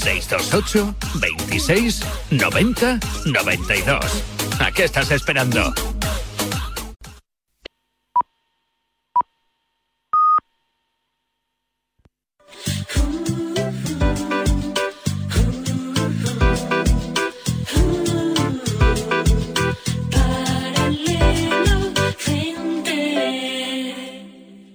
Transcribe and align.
628 0.00 0.94
26 1.20 2.00
90 2.30 3.00
92. 3.26 4.24
¿A 4.58 4.72
qué 4.72 4.84
estás 4.84 5.10
esperando? 5.10 5.74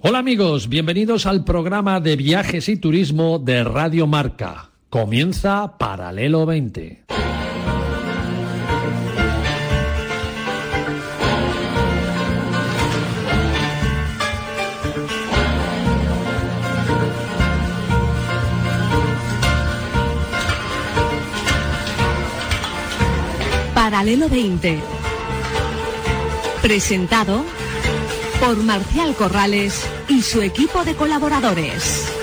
Hola 0.02 0.20
amigos, 0.20 0.70
bienvenidos 0.70 1.26
al 1.26 1.44
programa 1.44 2.00
de 2.00 2.16
viajes 2.16 2.70
y 2.70 2.78
turismo 2.78 3.40
de 3.40 3.64
Radio 3.64 4.06
Marca. 4.06 4.75
Comienza 4.96 5.78
Paralelo 5.78 6.46
20. 6.46 7.04
Paralelo 23.74 24.30
20. 24.30 24.80
Presentado 26.62 27.44
por 28.40 28.56
Marcial 28.64 29.14
Corrales 29.16 29.86
y 30.08 30.22
su 30.22 30.42
equipo 30.42 30.86
de 30.86 30.96
colaboradores. 30.96 32.15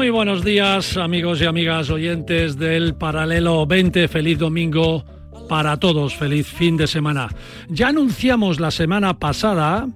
Muy 0.00 0.08
buenos 0.08 0.42
días 0.42 0.96
amigos 0.96 1.42
y 1.42 1.44
amigas 1.44 1.90
oyentes 1.90 2.56
del 2.56 2.94
Paralelo 2.94 3.66
20. 3.66 4.08
Feliz 4.08 4.38
domingo 4.38 5.04
para 5.46 5.76
todos. 5.76 6.16
Feliz 6.16 6.46
fin 6.46 6.78
de 6.78 6.86
semana. 6.86 7.28
Ya 7.68 7.88
anunciamos 7.88 8.60
la 8.60 8.70
semana 8.70 9.18
pasada 9.18 9.86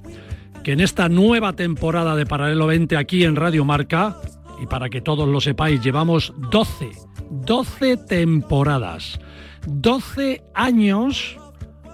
que 0.63 0.73
en 0.73 0.81
esta 0.81 1.09
nueva 1.09 1.55
temporada 1.55 2.17
de 2.17 2.27
Paralelo 2.27 2.67
20 2.67 2.99
aquí 2.99 3.25
en 3.25 3.35
Radio 3.35 3.65
Marca, 3.65 4.19
y 4.63 4.67
para 4.67 4.91
que 4.91 5.01
todos 5.01 5.27
lo 5.27 5.41
sepáis, 5.41 5.81
llevamos 5.81 6.35
12, 6.51 6.91
12 7.31 7.97
temporadas, 7.97 9.19
12 9.67 10.43
años 10.53 11.39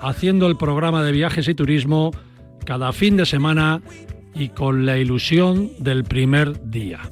haciendo 0.02 0.48
el 0.48 0.56
programa 0.56 1.04
de 1.04 1.12
viajes 1.12 1.46
y 1.46 1.54
turismo 1.54 2.10
cada 2.64 2.92
fin 2.92 3.16
de 3.16 3.24
semana 3.24 3.80
y 4.34 4.48
con 4.48 4.84
la 4.84 4.98
ilusión 4.98 5.70
del 5.78 6.02
primer 6.02 6.68
día. 6.68 7.02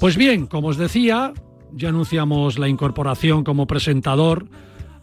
Pues 0.00 0.16
bien, 0.16 0.46
como 0.46 0.68
os 0.68 0.76
decía, 0.76 1.32
ya 1.72 1.88
anunciamos 1.88 2.58
la 2.58 2.68
incorporación 2.68 3.44
como 3.44 3.66
presentador 3.66 4.46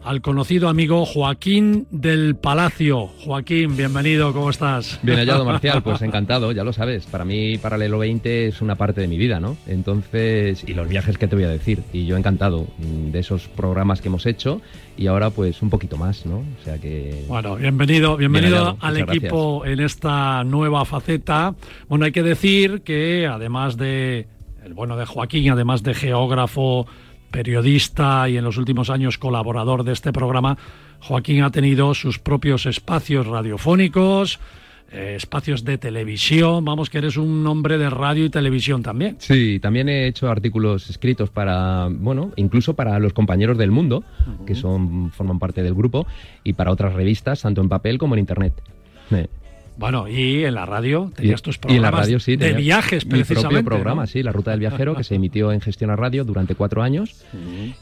al 0.03 0.21
conocido 0.21 0.69
amigo 0.69 1.03
Joaquín 1.05 1.87
del 1.89 2.35
Palacio. 2.35 3.07
Joaquín, 3.07 3.75
bienvenido, 3.75 4.33
¿cómo 4.33 4.51
estás? 4.51 4.99
Bien 5.01 5.17
hallado, 5.17 5.45
Marcial, 5.53 5.81
pues 5.81 6.01
encantado, 6.03 6.51
ya 6.51 6.63
lo 6.63 6.73
sabes. 6.73 7.05
Para 7.07 7.25
mí, 7.25 7.57
Paralelo 7.57 7.97
20 7.99 8.47
es 8.47 8.61
una 8.61 8.75
parte 8.75 9.01
de 9.01 9.07
mi 9.07 9.17
vida, 9.17 9.39
¿no? 9.39 9.57
Entonces, 9.65 10.63
y 10.67 10.73
los 10.75 10.87
viajes 10.87 11.17
que 11.17 11.27
te 11.27 11.35
voy 11.35 11.45
a 11.45 11.49
decir. 11.49 11.81
Y 11.91 12.05
yo 12.05 12.15
encantado 12.15 12.67
mm, 12.77 13.11
de 13.11 13.19
esos 13.19 13.47
programas 13.47 13.99
que 13.99 14.09
hemos 14.09 14.25
hecho 14.27 14.61
y 14.95 15.07
ahora, 15.07 15.31
pues 15.31 15.61
un 15.63 15.71
poquito 15.71 15.97
más, 15.97 16.25
¿no? 16.25 16.39
O 16.39 16.63
sea 16.63 16.77
que. 16.77 17.25
Bueno, 17.27 17.55
bienvenido, 17.55 18.15
bienvenido 18.15 18.77
Bien 18.77 18.77
hallado, 18.81 18.85
al 18.85 19.15
equipo 19.15 19.65
en 19.65 19.79
esta 19.79 20.43
nueva 20.43 20.85
faceta. 20.85 21.55
Bueno, 21.87 22.05
hay 22.05 22.11
que 22.11 22.23
decir 22.23 22.81
que 22.81 23.25
además 23.25 23.77
de 23.77 24.27
el 24.63 24.73
bueno 24.73 24.95
de 24.97 25.05
Joaquín, 25.05 25.49
además 25.51 25.83
de 25.83 25.93
geógrafo, 25.93 26.87
periodista 27.31 28.29
y 28.29 28.37
en 28.37 28.43
los 28.43 28.57
últimos 28.57 28.89
años 28.89 29.17
colaborador 29.17 29.83
de 29.83 29.91
este 29.91 30.13
programa, 30.13 30.57
Joaquín 31.01 31.43
ha 31.43 31.51
tenido 31.51 31.93
sus 31.93 32.19
propios 32.19 32.65
espacios 32.65 33.27
radiofónicos, 33.27 34.39
eh, 34.91 35.15
espacios 35.17 35.65
de 35.65 35.77
televisión. 35.77 36.63
Vamos, 36.63 36.89
que 36.89 36.99
eres 36.99 37.17
un 37.17 37.45
hombre 37.45 37.77
de 37.77 37.89
radio 37.89 38.23
y 38.23 38.29
televisión 38.29 38.83
también. 38.83 39.17
Sí, 39.19 39.59
también 39.59 39.89
he 39.89 40.07
hecho 40.07 40.29
artículos 40.29 40.89
escritos 40.89 41.29
para, 41.29 41.89
bueno, 41.89 42.31
incluso 42.37 42.73
para 42.75 42.99
los 42.99 43.11
compañeros 43.11 43.57
del 43.57 43.71
mundo, 43.71 44.03
que 44.45 44.55
son 44.55 45.11
forman 45.11 45.39
parte 45.39 45.61
del 45.63 45.73
grupo, 45.73 46.07
y 46.43 46.53
para 46.53 46.71
otras 46.71 46.93
revistas, 46.93 47.41
tanto 47.41 47.59
en 47.61 47.67
papel 47.67 47.97
como 47.97 48.15
en 48.15 48.19
internet. 48.19 48.53
Eh. 49.11 49.27
Bueno, 49.75 50.07
y 50.07 50.45
en 50.45 50.53
la 50.53 50.65
radio 50.65 51.11
tenías 51.15 51.41
tus 51.41 51.55
y 51.55 51.57
en 51.57 51.61
programas 51.61 51.91
la 51.93 52.01
radio, 52.01 52.19
sí, 52.19 52.35
de 52.35 52.53
viajes, 52.53 53.05
mi 53.05 53.11
precisamente. 53.11 53.49
propio 53.49 53.63
programa, 53.65 54.01
¿no? 54.03 54.07
sí, 54.07 54.21
La 54.23 54.31
Ruta 54.31 54.51
del 54.51 54.59
Viajero, 54.59 54.95
que 54.95 55.03
se 55.03 55.15
emitió 55.15 55.51
en 55.51 55.61
Gestión 55.61 55.89
a 55.89 55.95
Radio 55.95 56.23
durante 56.25 56.55
cuatro 56.55 56.83
años. 56.83 57.23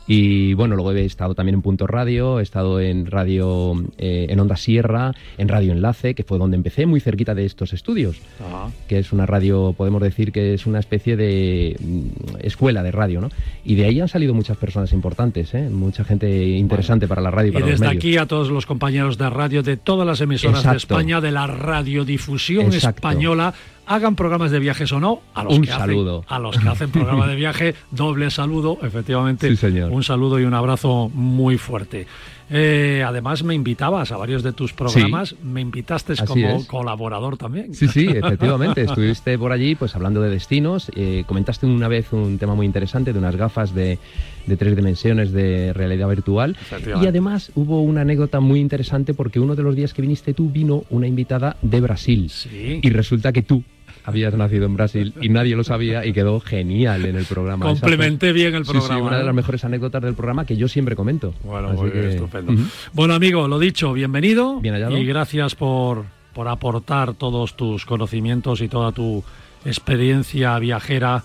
Y 0.07 0.53
bueno, 0.53 0.75
luego 0.75 0.91
he 0.93 1.05
estado 1.05 1.35
también 1.35 1.55
en 1.55 1.61
Punto 1.61 1.87
Radio, 1.87 2.39
he 2.39 2.43
estado 2.43 2.79
en 2.79 3.05
Radio, 3.07 3.73
eh, 3.97 4.27
en 4.29 4.39
Onda 4.39 4.55
Sierra, 4.55 5.11
en 5.37 5.47
Radio 5.47 5.71
Enlace, 5.73 6.15
que 6.15 6.23
fue 6.23 6.37
donde 6.37 6.55
empecé, 6.57 6.85
muy 6.85 6.99
cerquita 6.99 7.35
de 7.35 7.45
estos 7.45 7.73
estudios, 7.73 8.17
Ah. 8.41 8.69
que 8.87 8.99
es 8.99 9.11
una 9.11 9.25
radio, 9.25 9.73
podemos 9.77 10.01
decir 10.01 10.31
que 10.31 10.53
es 10.53 10.65
una 10.65 10.79
especie 10.79 11.15
de 11.17 11.75
mm, 11.79 12.37
escuela 12.41 12.83
de 12.83 12.91
radio, 12.91 13.21
¿no? 13.21 13.29
Y 13.65 13.75
de 13.75 13.85
ahí 13.85 13.99
han 13.99 14.07
salido 14.07 14.33
muchas 14.33 14.57
personas 14.57 14.93
importantes, 14.93 15.53
¿eh? 15.53 15.69
mucha 15.69 16.03
gente 16.03 16.47
interesante 16.47 17.07
para 17.07 17.21
la 17.21 17.31
radio 17.31 17.47
y 17.47 17.51
Y 17.51 17.53
para 17.53 17.65
los 17.65 17.71
desde 17.73 17.85
medios. 17.85 18.01
aquí 18.03 18.17
a 18.17 18.25
todos 18.25 18.49
los 18.49 18.65
compañeros 18.65 19.17
de 19.17 19.29
radio 19.29 19.61
de 19.63 19.77
todas 19.77 20.07
las 20.07 20.21
emisoras 20.21 20.63
de. 20.63 20.77
España, 20.77 21.21
de 21.21 21.31
la 21.31 21.47
radiodifusión 21.81 22.67
Exacto. 22.67 22.97
española, 23.07 23.53
hagan 23.87 24.15
programas 24.15 24.51
de 24.51 24.59
viajes 24.59 24.91
o 24.91 24.99
no, 24.99 25.21
a 25.33 25.43
los 25.43 25.57
Un 25.57 25.63
que 25.63 25.71
saludo. 25.71 26.23
hacen, 26.25 26.35
a 26.35 26.39
los 26.39 26.57
que 26.57 26.69
hacen 26.69 26.91
programa 26.91 27.27
de 27.27 27.35
viaje, 27.43 27.75
doble 27.91 28.29
saludo, 28.29 28.77
efectivamente, 28.81 29.49
Sí, 29.49 29.55
señor. 29.57 29.91
un 29.91 30.03
saludo 30.03 30.39
y 30.39 30.43
un 30.43 30.53
abrazo 30.53 31.09
muy 31.13 31.57
fuerte. 31.57 32.07
Eh, 32.51 33.01
además 33.05 33.43
me 33.43 33.55
invitabas 33.55 34.11
a 34.11 34.17
varios 34.17 34.43
de 34.43 34.51
tus 34.51 34.73
programas, 34.73 35.35
me 35.41 35.61
invitaste 35.61 36.15
como 36.27 36.47
es. 36.57 36.65
colaborador 36.65 37.37
también. 37.37 37.73
Sí, 37.73 37.87
sí, 37.87 38.07
efectivamente. 38.13 38.81
Estuviste 38.81 39.37
por 39.37 39.51
allí 39.53 39.75
pues 39.75 39.95
hablando 39.95 40.21
de 40.21 40.29
destinos. 40.29 40.91
eh, 40.95 41.23
comentaste 41.27 41.65
una 41.65 41.87
vez 41.87 42.11
un 42.11 42.37
tema 42.37 42.53
muy 42.53 42.65
interesante 42.65 43.13
de 43.13 43.19
unas 43.19 43.35
gafas 43.37 43.73
de, 43.73 43.99
de 44.45 44.57
tres 44.57 44.75
dimensiones 44.75 45.31
de 45.31 45.71
realidad 45.73 46.09
virtual. 46.09 46.57
Y 47.01 47.07
además 47.07 47.51
hubo 47.55 47.81
una 47.81 48.01
anécdota 48.01 48.41
muy 48.41 48.59
interesante 48.59 49.13
porque 49.13 49.39
uno 49.39 49.55
de 49.55 49.63
los 49.63 49.75
días 49.75 49.93
que 49.93 50.01
viniste 50.01 50.33
tú 50.33 50.49
vino 50.49 50.83
una 50.89 51.07
invitada 51.07 51.55
de 51.61 51.79
Brasil. 51.79 52.29
Sí. 52.29 52.79
Y 52.81 52.89
resulta 52.89 53.31
que 53.31 53.43
tú 53.43 53.63
habías 54.03 54.33
nacido 54.33 54.65
en 54.65 54.75
Brasil 54.75 55.13
y 55.21 55.29
nadie 55.29 55.55
lo 55.55 55.63
sabía 55.63 56.05
y 56.05 56.13
quedó 56.13 56.39
genial 56.39 57.05
en 57.05 57.15
el 57.15 57.25
programa. 57.25 57.65
Complementé 57.65 58.31
bien 58.33 58.55
el 58.55 58.65
Sí, 58.65 58.71
programa. 58.71 58.95
Sí, 58.95 59.01
una 59.01 59.15
de 59.17 59.21
¿no? 59.21 59.25
las 59.27 59.35
mejores 59.35 59.63
anécdotas 59.65 60.01
del 60.01 60.13
programa 60.15 60.45
que 60.45 60.57
yo 60.57 60.67
siempre 60.67 60.95
comento. 60.95 61.33
Bueno, 61.43 61.69
Así 61.69 61.77
muy 61.81 61.89
bien, 61.91 62.03
que- 62.05 62.09
estupendo. 62.15 62.53
Bueno, 62.93 63.13
amigo, 63.13 63.47
lo 63.47 63.59
dicho, 63.59 63.93
bienvenido. 63.93 64.59
Bien 64.59 64.73
hallado. 64.75 64.97
Y 64.97 65.05
gracias 65.05 65.55
por, 65.55 66.05
por 66.33 66.47
aportar 66.47 67.13
todos 67.13 67.55
tus 67.55 67.85
conocimientos 67.85 68.61
y 68.61 68.67
toda 68.67 68.91
tu 68.91 69.23
experiencia 69.65 70.57
viajera 70.59 71.23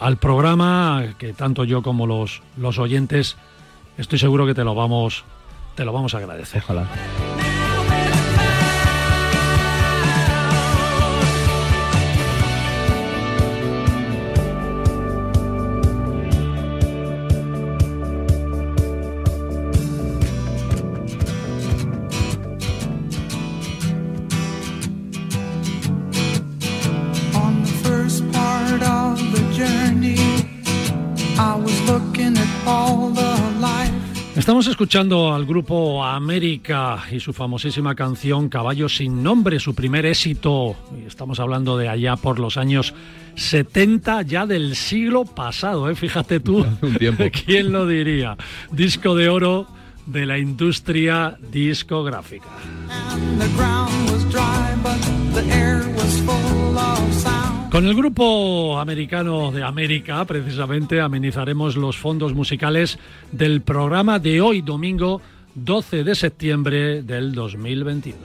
al 0.00 0.16
programa, 0.18 1.14
que 1.18 1.32
tanto 1.32 1.64
yo 1.64 1.82
como 1.82 2.06
los, 2.06 2.42
los 2.58 2.78
oyentes 2.78 3.36
estoy 3.98 4.18
seguro 4.18 4.44
que 4.46 4.54
te 4.54 4.64
lo 4.64 4.74
vamos, 4.74 5.24
te 5.74 5.84
lo 5.84 5.92
vamos 5.92 6.14
a 6.14 6.18
agradecer. 6.18 6.62
Ojalá. 6.64 6.86
Escuchando 34.76 35.32
al 35.32 35.46
grupo 35.46 36.04
América 36.04 37.02
y 37.10 37.18
su 37.18 37.32
famosísima 37.32 37.94
canción 37.94 38.50
Caballo 38.50 38.90
sin 38.90 39.22
nombre, 39.22 39.58
su 39.58 39.74
primer 39.74 40.04
éxito. 40.04 40.76
Estamos 41.06 41.40
hablando 41.40 41.78
de 41.78 41.88
allá 41.88 42.16
por 42.16 42.38
los 42.38 42.58
años 42.58 42.92
70 43.36 44.20
ya 44.20 44.44
del 44.44 44.76
siglo 44.76 45.24
pasado, 45.24 45.88
¿eh? 45.88 45.94
fíjate 45.94 46.40
tú. 46.40 46.58
Un 46.82 46.94
tiempo. 46.96 47.24
¿Quién 47.46 47.72
lo 47.72 47.86
diría? 47.86 48.36
Disco 48.70 49.14
de 49.14 49.30
oro 49.30 49.66
de 50.04 50.26
la 50.26 50.36
industria 50.36 51.38
discográfica. 51.50 52.44
Con 57.76 57.86
el 57.86 57.94
grupo 57.94 58.78
americano 58.80 59.52
de 59.52 59.62
América, 59.62 60.24
precisamente, 60.24 60.98
amenizaremos 60.98 61.76
los 61.76 61.98
fondos 61.98 62.32
musicales 62.32 62.98
del 63.32 63.60
programa 63.60 64.18
de 64.18 64.40
hoy, 64.40 64.62
domingo 64.62 65.20
12 65.54 66.02
de 66.02 66.14
septiembre 66.14 67.02
del 67.02 67.34
2021. 67.34 68.16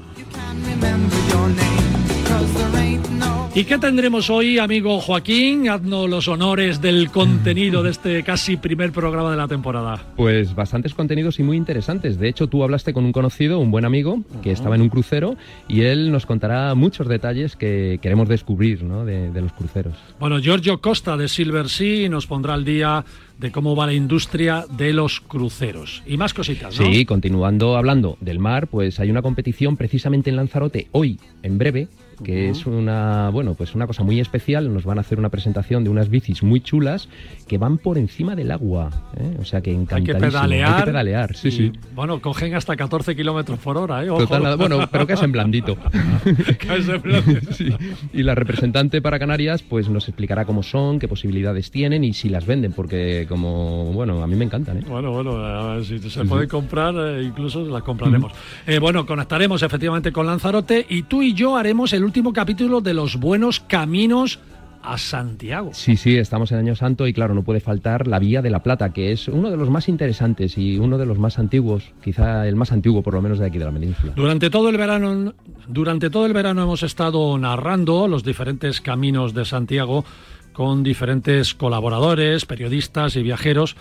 ¿Y 3.53 3.65
qué 3.65 3.77
tendremos 3.77 4.30
hoy, 4.30 4.59
amigo 4.59 5.01
Joaquín? 5.01 5.68
Haznos 5.68 6.09
los 6.09 6.30
honores 6.30 6.80
del 6.81 7.12
contenido 7.12 7.83
de 7.83 7.92
este 7.92 8.24
casi 8.24 8.56
primer 8.56 8.94
programa 8.94 9.30
de 9.30 9.36
la 9.36 9.50
temporada. 9.50 10.01
Pues 10.15 10.56
bastantes 10.56 10.94
contenidos 10.94 11.38
y 11.38 11.44
muy 11.44 11.57
interesantes. 11.57 12.18
De 12.18 12.30
hecho, 12.30 12.48
tú 12.48 12.63
hablaste 12.63 12.94
con 12.94 13.03
un 13.03 13.12
conocido, 13.12 13.59
un 13.59 13.69
buen 13.69 13.83
amigo, 13.83 14.24
que 14.42 14.53
estaba 14.53 14.75
en 14.75 14.81
un 14.81 14.88
crucero 14.88 15.36
y 15.68 15.81
él 15.81 16.13
nos 16.13 16.25
contará 16.25 16.74
muchos 16.75 17.09
detalles 17.09 17.57
que 17.57 18.00
queremos 18.01 18.30
descubrir 18.30 18.83
¿no? 18.83 19.03
de, 19.03 19.31
de 19.31 19.42
los 19.42 19.51
cruceros. 19.51 19.95
Bueno, 20.18 20.39
Giorgio 20.39 20.80
Costa 20.80 21.18
de 21.18 21.27
Silver 21.27 21.68
Sea 21.68 22.07
nos 22.07 22.27
pondrá 22.27 22.53
al 22.53 22.63
día 22.63 23.03
de 23.38 23.51
cómo 23.51 23.75
va 23.75 23.86
la 23.86 23.94
industria 23.94 24.65
de 24.77 24.94
los 24.94 25.19
cruceros. 25.19 26.03
Y 26.06 26.15
más 26.15 26.33
cositas, 26.33 26.80
¿no? 26.80 26.86
Sí, 26.86 27.06
continuando 27.06 27.75
hablando 27.75 28.18
del 28.21 28.39
mar, 28.39 28.68
pues 28.68 29.00
hay 29.01 29.12
una 29.12 29.21
competición 29.21 29.75
precisamente 29.75 30.30
en 30.30 30.38
Lanzarote 30.38 30.88
hoy, 30.92 31.19
en 31.44 31.57
breve, 31.57 31.88
que 32.24 32.50
es 32.50 32.66
una, 32.66 33.30
bueno, 33.30 33.54
pues 33.56 33.76
una 33.76 33.88
cosa 33.88 34.04
muy 34.04 34.20
especial. 34.20 34.74
Nos 34.74 34.86
van 34.86 34.98
a 34.98 35.02
hacer 35.02 35.20
una 35.20 35.30
presentación 35.30 35.84
de 35.84 35.90
unas 35.90 36.10
bicis 36.10 36.44
muy 36.44 36.62
chulas 36.62 37.10
que 37.48 37.58
van 37.58 37.78
por 37.78 37.98
encima 37.98 38.36
del 38.36 38.52
agua. 38.52 38.90
¿eh? 39.18 39.38
O 39.40 39.46
sea 39.46 39.62
que 39.62 39.72
Hay 39.72 39.76
que 39.76 39.82
encantadísimo. 39.82 40.32
pedalear. 40.32 40.74
Hay 40.74 40.80
que 40.80 40.86
pedalear, 40.86 41.36
sí, 41.36 41.48
y, 41.48 41.52
sí. 41.52 41.72
Bueno, 41.96 42.22
cogen 42.22 42.56
hasta 42.56 42.76
14 42.76 43.16
kilómetros 43.16 43.60
por 43.60 43.78
hora, 43.78 44.04
¿eh? 44.04 44.10
Ojo. 44.10 44.26
Total, 44.28 44.58
bueno, 44.58 44.88
pero 44.92 45.08
que 45.08 45.14
es 45.14 45.22
en 45.22 45.32
blandito. 45.32 45.78
Sí. 47.52 47.70
Y 48.14 48.24
la 48.24 48.36
representante 48.36 49.02
para 49.02 49.20
Canarias 49.20 49.64
pues 49.64 49.90
nos 49.90 50.08
explicará 50.08 50.46
cómo 50.46 50.64
son, 50.64 51.00
qué 51.00 51.08
posibilidades 51.08 51.72
tienen 51.72 52.04
y 52.04 52.14
si 52.14 52.30
las 52.30 52.46
venden, 52.46 52.74
porque 52.74 53.26
como, 53.28 53.92
bueno, 53.94 54.24
a 54.24 54.28
mí 54.28 54.36
me 54.36 54.46
encantan, 54.46 54.78
¿eh? 54.78 54.84
Bueno, 54.88 55.12
bueno, 55.12 55.38
a 55.38 55.76
ver 55.76 55.86
si 55.86 56.00
se 56.00 56.26
puede 56.26 56.48
comprar, 56.48 56.94
eh, 56.98 57.24
incluso 57.24 57.66
las 57.66 57.84
compraremos. 57.84 58.32
Eh, 58.68 58.80
bueno, 58.80 59.06
conectaremos 59.06 59.64
efectivamente 59.64 60.12
con 60.12 60.26
Lanzarote 60.26 60.86
y 60.90 61.04
tú 61.04 61.22
y 61.22 61.34
yo 61.34 61.56
haremos 61.58 61.94
el 61.94 62.04
último 62.04 62.11
capítulo 62.34 62.81
de 62.81 62.94
los 62.94 63.18
buenos 63.18 63.62
caminos 63.62 64.40
a 64.84 64.98
Santiago. 64.98 65.72
Sí, 65.74 65.96
sí, 65.96 66.18
estamos 66.18 66.52
en 66.52 66.58
Año 66.58 66.75
Santo 66.75 67.08
y 67.08 67.13
claro, 67.13 67.34
no 67.34 67.44
puede 67.44 67.62
faltar 67.62 68.08
la 68.08 68.19
Vía 68.19 68.42
de 68.42 68.50
la 68.50 68.63
Plata, 68.63 68.92
que 68.92 69.12
es 69.12 69.28
uno 69.28 69.50
de 69.50 69.56
los 69.56 69.69
más 69.69 69.88
interesantes 69.88 70.58
y 70.58 70.78
uno 70.78 70.98
de 70.98 71.06
los 71.06 71.19
más 71.19 71.40
antiguos, 71.40 71.94
quizá 72.04 72.48
el 72.48 72.56
más 72.56 72.72
antiguo 72.72 73.02
por 73.02 73.13
lo 73.13 73.22
menos 73.22 73.40
de 73.40 73.46
aquí 73.46 73.60
de 73.60 73.66
la 73.66 73.72
península. 73.72 74.13
Durante 74.16 74.50
todo 74.50 74.69
el 74.69 74.78
verano, 74.78 75.34
durante 75.68 76.10
todo 76.10 76.25
el 76.25 76.34
verano 76.34 76.63
hemos 76.63 76.84
estado 76.84 77.38
narrando 77.38 78.08
los 78.08 78.24
diferentes 78.24 78.81
caminos 78.81 79.34
de 79.34 79.46
Santiago 79.46 80.04
con 80.52 80.84
diferentes 80.84 81.54
colaboradores, 81.54 82.46
periodistas 82.46 83.16
y 83.16 83.24
viajeros 83.24 83.78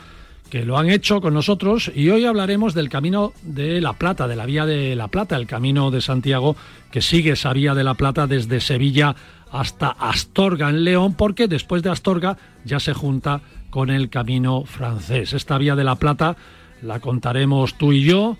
que 0.51 0.65
lo 0.65 0.77
han 0.77 0.91
hecho 0.91 1.21
con 1.21 1.33
nosotros 1.33 1.91
y 1.95 2.11
hoy 2.11 2.27
hablaremos 2.27 2.75
del 2.75 2.89
camino 2.89 3.33
de 3.43 3.81
la 3.81 3.95
Plata, 3.95 4.27
de 4.29 4.37
la 4.37 4.47
vía 4.47 4.67
de 4.67 4.97
la 4.97 5.09
Plata, 5.09 5.37
el 5.37 5.47
camino 5.47 5.91
de 5.91 6.01
Santiago 6.01 6.57
que 6.91 7.01
sigue 7.01 7.33
esa 7.33 7.53
vía 7.53 7.75
de 7.75 7.85
la 7.85 7.95
Plata 7.95 8.27
desde 8.27 8.61
Sevilla 8.61 9.15
hasta 9.53 9.89
Astorga 9.91 10.69
en 10.69 10.85
León, 10.85 11.15
porque 11.15 11.49
después 11.49 11.83
de 11.83 11.91
Astorga 11.91 12.37
ya 12.65 12.81
se 12.81 12.93
junta 12.93 13.41
con 13.71 13.91
el 13.91 14.11
camino 14.11 14.65
francés. 14.65 15.33
Esta 15.33 15.57
vía 15.57 15.77
de 15.77 15.85
la 15.85 15.95
Plata 15.95 16.37
la 16.83 17.01
contaremos 17.01 17.75
tú 17.75 17.93
y 17.93 18.05
yo 18.05 18.37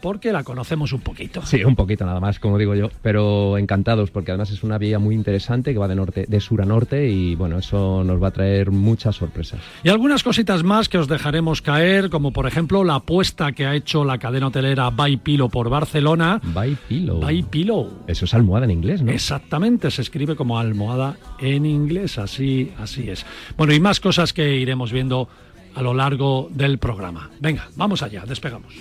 porque 0.00 0.32
la 0.32 0.44
conocemos 0.44 0.92
un 0.92 1.00
poquito. 1.00 1.42
Sí, 1.44 1.64
un 1.64 1.76
poquito 1.76 2.04
nada 2.04 2.20
más, 2.20 2.38
como 2.38 2.58
digo 2.58 2.74
yo, 2.74 2.90
pero 3.02 3.58
encantados 3.58 4.10
porque 4.10 4.30
además 4.30 4.50
es 4.50 4.62
una 4.62 4.78
vía 4.78 4.98
muy 4.98 5.14
interesante 5.14 5.72
que 5.72 5.78
va 5.78 5.88
de 5.88 5.94
norte, 5.94 6.26
de 6.28 6.40
sur 6.40 6.62
a 6.62 6.64
norte 6.64 7.08
y 7.08 7.34
bueno, 7.34 7.58
eso 7.58 8.02
nos 8.04 8.22
va 8.22 8.28
a 8.28 8.32
traer 8.32 8.70
muchas 8.70 9.16
sorpresas. 9.16 9.60
Y 9.82 9.88
algunas 9.88 10.22
cositas 10.22 10.62
más 10.62 10.88
que 10.88 10.98
os 10.98 11.08
dejaremos 11.08 11.62
caer, 11.62 12.10
como 12.10 12.32
por 12.32 12.46
ejemplo 12.46 12.84
la 12.84 12.96
apuesta 12.96 13.52
que 13.52 13.66
ha 13.66 13.74
hecho 13.74 14.04
la 14.04 14.18
cadena 14.18 14.48
hotelera 14.48 14.90
By 14.90 15.18
Pilo 15.18 15.48
por 15.48 15.70
Barcelona. 15.70 16.40
By 16.42 16.76
Pillow. 16.88 17.20
By 17.20 17.42
Pillow. 17.44 18.04
Eso 18.06 18.24
es 18.24 18.34
almohada 18.34 18.64
en 18.64 18.72
inglés, 18.72 19.02
¿no? 19.02 19.12
Exactamente, 19.12 19.90
se 19.90 20.02
escribe 20.02 20.36
como 20.36 20.58
almohada 20.58 21.16
en 21.40 21.66
inglés, 21.66 22.18
así, 22.18 22.72
así 22.78 23.08
es. 23.08 23.24
Bueno, 23.56 23.72
y 23.72 23.80
más 23.80 24.00
cosas 24.00 24.32
que 24.32 24.56
iremos 24.56 24.92
viendo 24.92 25.28
a 25.74 25.82
lo 25.82 25.94
largo 25.94 26.48
del 26.50 26.78
programa. 26.78 27.30
Venga, 27.40 27.68
vamos 27.76 28.02
allá, 28.02 28.24
despegamos. 28.26 28.74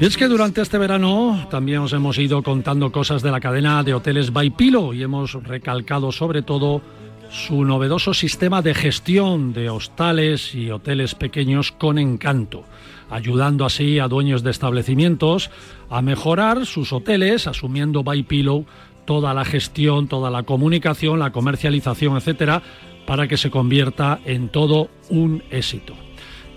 Y 0.00 0.04
es 0.04 0.16
que 0.16 0.26
durante 0.26 0.60
este 0.60 0.76
verano 0.78 1.46
también 1.50 1.78
os 1.78 1.92
hemos 1.92 2.18
ido 2.18 2.42
contando 2.42 2.90
cosas 2.90 3.22
de 3.22 3.30
la 3.30 3.40
cadena 3.40 3.82
de 3.82 3.94
hoteles 3.94 4.32
By 4.32 4.50
Pilo 4.50 4.92
y 4.92 5.02
hemos 5.02 5.34
recalcado 5.44 6.10
sobre 6.10 6.42
todo 6.42 6.82
su 7.30 7.64
novedoso 7.64 8.14
sistema 8.14 8.62
de 8.62 8.74
gestión 8.74 9.52
de 9.52 9.70
hostales 9.70 10.54
y 10.54 10.70
hoteles 10.70 11.14
pequeños 11.14 11.72
con 11.72 11.98
encanto, 11.98 12.64
ayudando 13.10 13.64
así 13.64 13.98
a 13.98 14.08
dueños 14.08 14.42
de 14.42 14.50
establecimientos 14.50 15.50
a 15.90 16.02
mejorar 16.02 16.66
sus 16.66 16.92
hoteles 16.92 17.46
asumiendo 17.46 18.02
By 18.02 18.22
Pillow 18.24 18.66
toda 19.04 19.34
la 19.34 19.44
gestión, 19.44 20.08
toda 20.08 20.30
la 20.30 20.44
comunicación, 20.44 21.18
la 21.18 21.32
comercialización, 21.32 22.16
etcétera, 22.16 22.62
para 23.06 23.28
que 23.28 23.36
se 23.36 23.50
convierta 23.50 24.20
en 24.24 24.48
todo 24.48 24.88
un 25.10 25.42
éxito. 25.50 25.94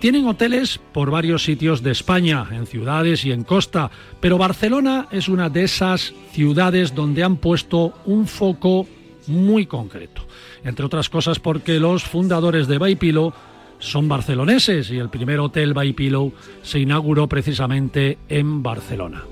Tienen 0.00 0.28
hoteles 0.28 0.80
por 0.92 1.10
varios 1.10 1.42
sitios 1.42 1.82
de 1.82 1.90
España, 1.90 2.46
en 2.52 2.66
ciudades 2.66 3.24
y 3.24 3.32
en 3.32 3.42
costa, 3.42 3.90
pero 4.20 4.38
Barcelona 4.38 5.08
es 5.10 5.28
una 5.28 5.50
de 5.50 5.64
esas 5.64 6.14
ciudades 6.32 6.94
donde 6.94 7.24
han 7.24 7.36
puesto 7.36 7.94
un 8.06 8.28
foco 8.28 8.86
muy 9.26 9.66
concreto. 9.66 10.22
Entre 10.62 10.86
otras 10.86 11.08
cosas 11.08 11.40
porque 11.40 11.80
los 11.80 12.04
fundadores 12.04 12.68
de 12.68 12.78
Baipilo 12.78 13.34
son 13.78 14.08
barceloneses 14.08 14.90
y 14.90 14.98
el 14.98 15.08
primer 15.08 15.40
hotel 15.40 15.74
Baipilo 15.74 16.32
se 16.62 16.80
inauguró 16.80 17.28
precisamente 17.28 18.18
en 18.28 18.62
Barcelona. 18.62 19.24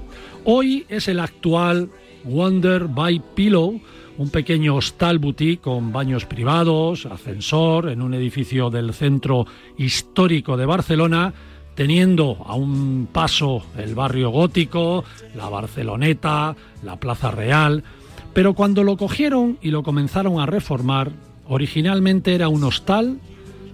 Hoy 0.44 0.86
es 0.88 1.08
el 1.08 1.20
actual 1.20 1.90
Wonder 2.24 2.86
by 2.88 3.22
Pillow, 3.34 3.80
un 4.18 4.30
pequeño 4.30 4.76
hostal 4.76 5.18
boutique 5.18 5.60
con 5.60 5.92
baños 5.92 6.24
privados, 6.24 7.06
ascensor, 7.06 7.88
en 7.88 8.00
un 8.00 8.14
edificio 8.14 8.70
del 8.70 8.94
centro 8.94 9.46
histórico 9.76 10.56
de 10.56 10.66
Barcelona, 10.66 11.34
teniendo 11.74 12.38
a 12.46 12.54
un 12.54 13.08
paso 13.12 13.66
el 13.76 13.94
barrio 13.94 14.30
gótico, 14.30 15.04
la 15.34 15.48
Barceloneta, 15.48 16.56
la 16.82 16.96
Plaza 16.98 17.30
Real. 17.30 17.84
Pero 18.32 18.54
cuando 18.54 18.82
lo 18.82 18.96
cogieron 18.96 19.58
y 19.60 19.70
lo 19.70 19.82
comenzaron 19.82 20.40
a 20.40 20.46
reformar, 20.46 21.12
originalmente 21.48 22.34
era 22.34 22.48
un 22.48 22.64
hostal 22.64 23.18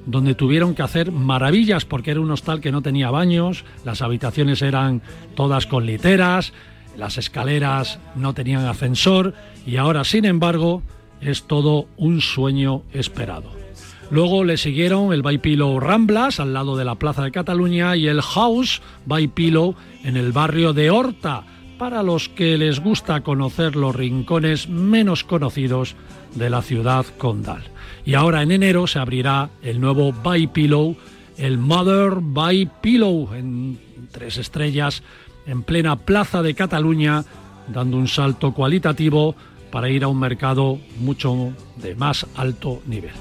donde 0.07 0.35
tuvieron 0.35 0.75
que 0.75 0.83
hacer 0.83 1.13
maravillas 1.13 1.85
porque 1.85 2.11
era 2.11 2.21
un 2.21 2.31
hostal 2.31 2.61
que 2.61 2.73
no 2.73 2.83
tenía 2.83 3.11
baños, 3.11 3.65
las 3.85 4.03
habitaciones 4.03 4.63
eran 4.63 5.03
todas 5.35 5.67
con 5.67 5.87
literas, 5.87 6.53
las 6.97 7.19
escaleras 7.19 7.99
no 8.15 8.35
tenían 8.35 8.67
ascensor 8.67 9.35
y 9.67 9.77
ahora, 9.77 10.05
sin 10.05 10.25
embargo, 10.25 10.83
es 11.21 11.45
todo 11.45 11.87
un 11.97 12.21
sueño 12.21 12.83
esperado. 12.93 13.63
Luego 14.11 14.45
le 14.45 14.59
siguieron 14.59 15.13
el 15.13 15.23
Baipilo 15.23 15.81
Ramblas 15.81 16.39
al 16.39 16.53
lado 16.53 16.77
de 16.77 16.85
la 16.85 16.97
Plaza 16.97 17.23
de 17.23 17.31
Cataluña 17.31 17.97
y 17.97 18.09
el 18.09 18.21
House 18.21 18.83
Baipilo 19.07 19.75
en 20.05 20.19
el 20.19 20.33
barrio 20.33 20.75
de 20.75 20.91
Horta, 20.91 21.45
para 21.79 22.03
los 22.03 22.29
que 22.29 22.59
les 22.59 22.81
gusta 22.81 23.23
conocer 23.23 23.75
los 23.75 23.97
rincones 23.97 24.69
menos 24.69 25.25
conocidos 25.25 25.97
de 26.35 26.51
la 26.51 26.63
ciudad 26.63 27.07
condal. 27.17 27.72
Y 28.05 28.15
ahora 28.15 28.43
en 28.43 28.51
enero 28.51 28.87
se 28.87 28.99
abrirá 28.99 29.51
el 29.63 29.81
nuevo 29.81 30.13
By 30.13 30.49
Pillow, 30.49 30.97
el 31.37 31.59
Mother 31.59 32.19
By 32.21 32.69
Pillow, 32.81 33.33
en 33.35 33.79
tres 34.11 34.39
estrellas, 34.39 35.03
en 35.47 35.63
plena 35.63 35.97
plaza 35.97 36.43
de 36.43 36.55
Cataluña, 36.55 37.25
dando 37.69 37.97
un 37.97 38.09
salto 38.09 38.53
cualitativo 38.53 39.37
para 39.71 39.89
ir 39.89 40.05
a 40.05 40.09
un 40.09 40.19
mercado 40.19 40.79
mucho 40.99 41.53
de 41.77 41.95
más 41.95 42.27
alto 42.37 42.83
nivel. 42.87 43.13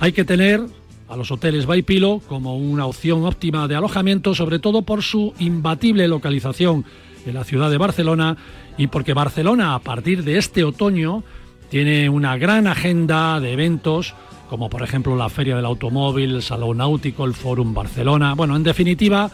Hay 0.00 0.12
que 0.12 0.24
tener 0.24 0.62
a 1.08 1.16
los 1.16 1.30
hoteles 1.30 1.66
By 1.66 1.82
Pillow 1.82 2.20
como 2.26 2.56
una 2.56 2.86
opción 2.86 3.24
óptima 3.24 3.68
de 3.68 3.76
alojamiento, 3.76 4.34
sobre 4.34 4.58
todo 4.58 4.82
por 4.82 5.02
su 5.02 5.34
imbatible 5.38 6.08
localización 6.08 6.84
en 7.26 7.34
la 7.34 7.44
ciudad 7.44 7.70
de 7.70 7.78
Barcelona 7.78 8.36
y 8.78 8.86
porque 8.86 9.12
Barcelona 9.12 9.74
a 9.74 9.80
partir 9.80 10.24
de 10.24 10.38
este 10.38 10.64
otoño 10.64 11.22
tiene 11.68 12.08
una 12.08 12.36
gran 12.36 12.66
agenda 12.66 13.38
de 13.40 13.52
eventos 13.52 14.14
como 14.50 14.68
por 14.68 14.82
ejemplo 14.82 15.14
la 15.14 15.28
Feria 15.28 15.54
del 15.54 15.64
Automóvil, 15.64 16.34
el 16.34 16.42
Salón 16.42 16.78
Náutico, 16.78 17.24
el 17.24 17.34
Fórum 17.34 17.72
Barcelona. 17.72 18.34
Bueno, 18.34 18.56
en 18.56 18.64
definitiva, 18.64 19.30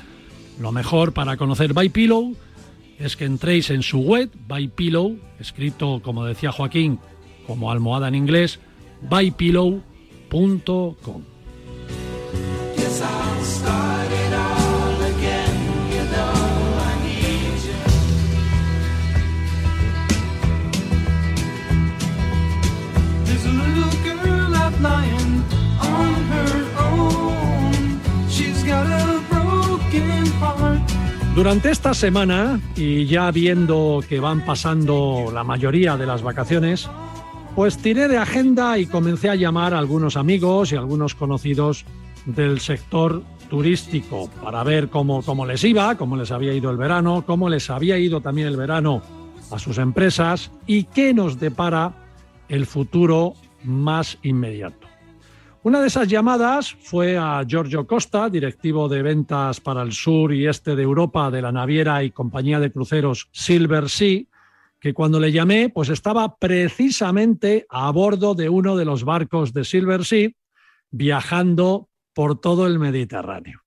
lo 0.60 0.72
mejor 0.72 1.14
para 1.14 1.38
conocer 1.38 1.72
By 1.72 1.88
Pillow 1.88 2.36
es 2.98 3.16
que 3.16 3.24
entréis 3.24 3.70
en 3.70 3.82
su 3.82 4.00
web, 4.00 4.30
By 4.46 4.68
Pillow, 4.68 5.16
escrito 5.40 6.02
como 6.02 6.26
decía 6.26 6.52
Joaquín, 6.52 6.98
como 7.46 7.70
almohada 7.70 8.08
en 8.08 8.14
inglés, 8.14 8.60
bypillow.com. 9.08 11.22
Durante 31.34 31.70
esta 31.70 31.92
semana, 31.92 32.60
y 32.76 33.04
ya 33.04 33.30
viendo 33.30 34.00
que 34.08 34.20
van 34.20 34.44
pasando 34.46 35.30
la 35.32 35.44
mayoría 35.44 35.96
de 35.96 36.06
las 36.06 36.22
vacaciones, 36.22 36.88
pues 37.54 37.76
tiré 37.76 38.08
de 38.08 38.16
agenda 38.16 38.78
y 38.78 38.86
comencé 38.86 39.28
a 39.28 39.34
llamar 39.34 39.74
a 39.74 39.78
algunos 39.78 40.16
amigos 40.16 40.72
y 40.72 40.76
algunos 40.76 41.14
conocidos 41.14 41.84
del 42.24 42.60
sector 42.60 43.22
turístico 43.50 44.30
para 44.42 44.64
ver 44.64 44.88
cómo, 44.88 45.22
cómo 45.22 45.46
les 45.46 45.62
iba, 45.64 45.94
cómo 45.96 46.16
les 46.16 46.30
había 46.30 46.54
ido 46.54 46.70
el 46.70 46.76
verano, 46.76 47.24
cómo 47.26 47.48
les 47.48 47.70
había 47.70 47.98
ido 47.98 48.20
también 48.20 48.48
el 48.48 48.56
verano 48.56 49.02
a 49.50 49.58
sus 49.58 49.78
empresas 49.78 50.50
y 50.66 50.84
qué 50.84 51.14
nos 51.14 51.38
depara 51.38 51.92
el 52.48 52.66
futuro 52.66 53.34
más 53.66 54.18
inmediato. 54.22 54.86
Una 55.66 55.80
de 55.80 55.88
esas 55.88 56.06
llamadas 56.06 56.76
fue 56.78 57.18
a 57.18 57.42
Giorgio 57.44 57.88
Costa, 57.88 58.30
directivo 58.30 58.88
de 58.88 59.02
ventas 59.02 59.60
para 59.60 59.82
el 59.82 59.90
sur 59.90 60.32
y 60.32 60.46
este 60.46 60.76
de 60.76 60.84
Europa 60.84 61.28
de 61.28 61.42
la 61.42 61.50
naviera 61.50 62.04
y 62.04 62.12
compañía 62.12 62.60
de 62.60 62.70
cruceros 62.70 63.28
Silver 63.32 63.88
Sea, 63.88 64.22
que 64.78 64.94
cuando 64.94 65.18
le 65.18 65.32
llamé, 65.32 65.68
pues 65.68 65.88
estaba 65.88 66.36
precisamente 66.36 67.66
a 67.68 67.90
bordo 67.90 68.36
de 68.36 68.48
uno 68.48 68.76
de 68.76 68.84
los 68.84 69.02
barcos 69.02 69.52
de 69.52 69.64
Silver 69.64 70.04
Sea, 70.04 70.30
viajando 70.92 71.88
por 72.14 72.40
todo 72.40 72.68
el 72.68 72.78
Mediterráneo. 72.78 73.62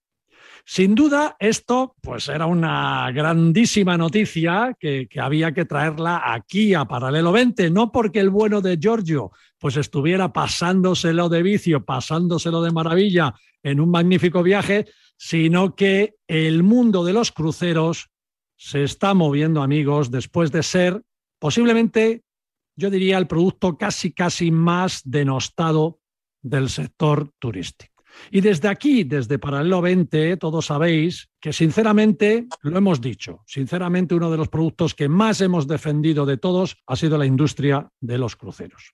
Sin 0.63 0.95
duda, 0.95 1.35
esto 1.39 1.95
pues 2.01 2.29
era 2.29 2.45
una 2.45 3.11
grandísima 3.11 3.97
noticia 3.97 4.77
que, 4.79 5.07
que, 5.09 5.19
había 5.19 5.51
que 5.51 5.65
traerla 5.65 6.21
aquí 6.31 6.73
a 6.75 6.85
Paralelo 6.85 7.33
20, 7.33 7.71
no 7.71 7.91
porque 7.91 8.21
el 8.21 8.29
bueno 8.29 8.61
de 8.61 8.77
Giorgio 8.77 9.31
pues 9.59 9.77
estuviera 9.77 10.31
pasándoselo 10.33 11.29
de 11.29 11.43
vicio, 11.43 11.85
pasándoselo 11.85 12.61
de 12.61 12.71
maravilla 12.71 13.33
en 13.61 13.79
un 13.79 13.91
magnífico 13.91 14.41
viaje, 14.41 14.85
sino 15.17 15.75
que 15.75 16.15
el 16.27 16.63
mundo 16.63 17.03
de 17.03 17.13
los 17.13 17.31
cruceros 17.31 18.09
se 18.55 18.83
está 18.83 19.13
moviendo, 19.13 19.61
amigos, 19.61 20.11
después 20.11 20.51
de 20.51 20.63
ser 20.63 21.03
posiblemente, 21.39 22.23
yo 22.75 22.89
diría, 22.89 23.17
el 23.17 23.27
producto 23.27 23.77
casi, 23.77 24.11
casi 24.11 24.51
más 24.51 25.01
denostado 25.03 25.99
del 26.41 26.69
sector 26.69 27.31
turístico. 27.39 28.03
Y 28.31 28.41
desde 28.41 28.67
aquí, 28.67 29.03
desde 29.03 29.39
Paralelo 29.39 29.81
20, 29.81 30.37
todos 30.37 30.65
sabéis 30.65 31.29
que 31.39 31.53
sinceramente, 31.53 32.47
lo 32.61 32.77
hemos 32.77 32.99
dicho, 33.01 33.43
sinceramente 33.45 34.15
uno 34.15 34.29
de 34.31 34.37
los 34.37 34.49
productos 34.49 34.93
que 34.93 35.07
más 35.07 35.41
hemos 35.41 35.67
defendido 35.67 36.25
de 36.25 36.37
todos 36.37 36.77
ha 36.87 36.95
sido 36.95 37.17
la 37.17 37.25
industria 37.25 37.89
de 37.99 38.17
los 38.17 38.35
cruceros. 38.35 38.93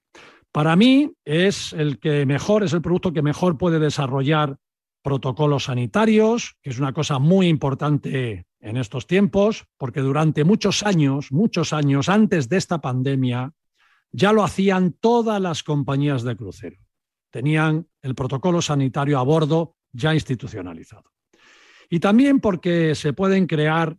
Para 0.56 0.78
mí 0.78 1.12
es 1.26 1.74
el 1.74 2.00
que 2.00 2.26
mejor, 2.26 2.64
es 2.64 2.72
el 2.72 2.82
producto 2.82 3.12
que 3.12 3.22
mejor 3.22 3.58
puede 3.58 3.78
desarrollar 3.78 4.56
protocolos 5.04 5.66
sanitarios, 5.66 6.56
que 6.62 6.70
es 6.70 6.80
una 6.80 6.94
cosa 6.94 7.20
muy 7.20 7.50
importante 7.50 8.46
en 8.62 8.78
estos 8.78 9.06
tiempos, 9.06 9.66
porque 9.78 10.00
durante 10.00 10.46
muchos 10.46 10.84
años, 10.84 11.34
muchos 11.34 11.74
años 11.74 12.08
antes 12.08 12.48
de 12.48 12.56
esta 12.56 12.80
pandemia, 12.80 13.52
ya 14.14 14.32
lo 14.32 14.46
hacían 14.46 14.94
todas 14.94 15.42
las 15.42 15.62
compañías 15.62 16.24
de 16.24 16.38
crucero. 16.38 16.78
Tenían 17.32 17.90
el 18.02 18.16
protocolo 18.16 18.62
sanitario 18.62 19.20
a 19.20 19.24
bordo 19.24 19.76
ya 19.92 20.14
institucionalizado. 20.14 21.12
Y 21.90 22.00
también 22.00 22.40
porque 22.40 22.96
se 22.96 23.12
pueden 23.12 23.46
crear 23.46 23.98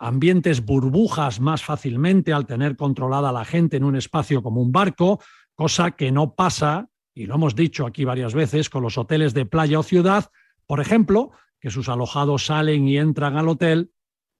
ambientes 0.00 0.64
burbujas 0.64 1.38
más 1.38 1.62
fácilmente 1.62 2.32
al 2.32 2.44
tener 2.44 2.76
controlada 2.76 3.30
la 3.30 3.44
gente 3.44 3.76
en 3.76 3.84
un 3.84 3.94
espacio 3.94 4.42
como 4.42 4.60
un 4.60 4.72
barco, 4.72 5.20
cosa 5.56 5.92
que 5.92 6.12
no 6.12 6.34
pasa, 6.34 6.90
y 7.14 7.26
lo 7.26 7.34
hemos 7.34 7.56
dicho 7.56 7.86
aquí 7.86 8.04
varias 8.04 8.34
veces, 8.34 8.70
con 8.70 8.82
los 8.82 8.98
hoteles 8.98 9.34
de 9.34 9.46
playa 9.46 9.80
o 9.80 9.82
ciudad, 9.82 10.30
por 10.66 10.80
ejemplo, 10.80 11.32
que 11.58 11.70
sus 11.70 11.88
alojados 11.88 12.46
salen 12.46 12.86
y 12.86 12.98
entran 12.98 13.36
al 13.36 13.48
hotel 13.48 13.92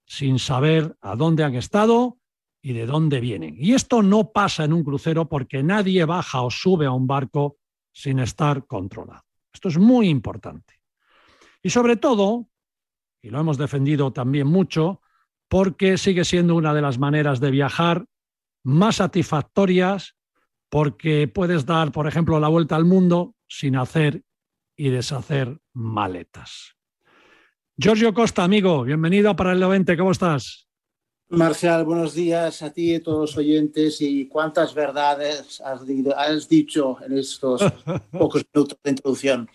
sin 0.05 0.39
saber 0.39 0.97
a 1.01 1.17
dónde 1.17 1.43
han 1.43 1.55
estado 1.55 2.19
y 2.63 2.73
de 2.73 2.87
dónde 2.87 3.21
vienen. 3.21 3.57
Y 3.59 3.73
esto 3.75 4.03
no 4.03 4.31
pasa 4.31 4.65
en 4.65 4.73
un 4.73 4.85
crucero 4.85 5.29
porque 5.29 5.63
nadie 5.63 6.05
baja 6.05 6.43
o 6.43 6.51
sube 6.51 6.87
a 6.87 6.93
un 6.93 7.07
barco 7.07 7.59
sin 7.93 8.19
estar 8.19 8.67
controlado. 8.67 9.25
Esto 9.53 9.69
es 9.69 9.79
muy 9.79 10.09
importante. 10.09 10.75
Y 11.63 11.71
sobre 11.71 11.97
todo, 11.97 12.49
y 13.23 13.31
lo 13.31 13.41
hemos 13.41 13.57
defendido 13.57 14.13
también 14.13 14.47
mucho, 14.47 15.01
porque 15.49 15.97
sigue 15.97 16.25
siendo 16.25 16.55
una 16.55 16.75
de 16.75 16.83
las 16.83 16.99
maneras 16.99 17.41
de 17.41 17.51
viajar 17.51 18.07
más 18.63 18.97
satisfactorias, 18.97 20.15
porque 20.69 21.29
puedes 21.29 21.67
dar, 21.67 21.93
por 21.93 22.07
ejemplo, 22.07 22.41
la 22.41 22.49
vuelta 22.49 22.77
al 22.77 22.85
mundo 22.85 23.35
sin 23.49 23.77
hacer 23.77 24.23
y 24.77 24.91
deshacer 24.91 25.59
maletas. 25.73 26.75
Giorgio 27.77 28.15
Costa, 28.15 28.45
amigo, 28.45 28.85
bienvenido 28.85 29.31
a 29.31 29.37
Paralelo 29.37 29.69
20, 29.69 29.97
¿cómo 29.97 30.11
estás? 30.11 30.66
Marcial, 31.29 31.85
buenos 31.85 32.15
días 32.15 32.63
a 32.63 32.73
ti 32.73 32.93
y 32.93 32.95
a 32.95 33.03
todos 33.03 33.19
los 33.19 33.37
oyentes 33.37 34.01
y 34.01 34.29
cuántas 34.29 34.73
verdades 34.75 35.61
has, 35.61 35.81
has 36.17 36.49
dicho 36.49 36.99
en 37.05 37.19
estos 37.19 37.63
pocos 38.13 38.45
minutos 38.55 38.79
de 38.85 38.91
introducción. 38.91 39.51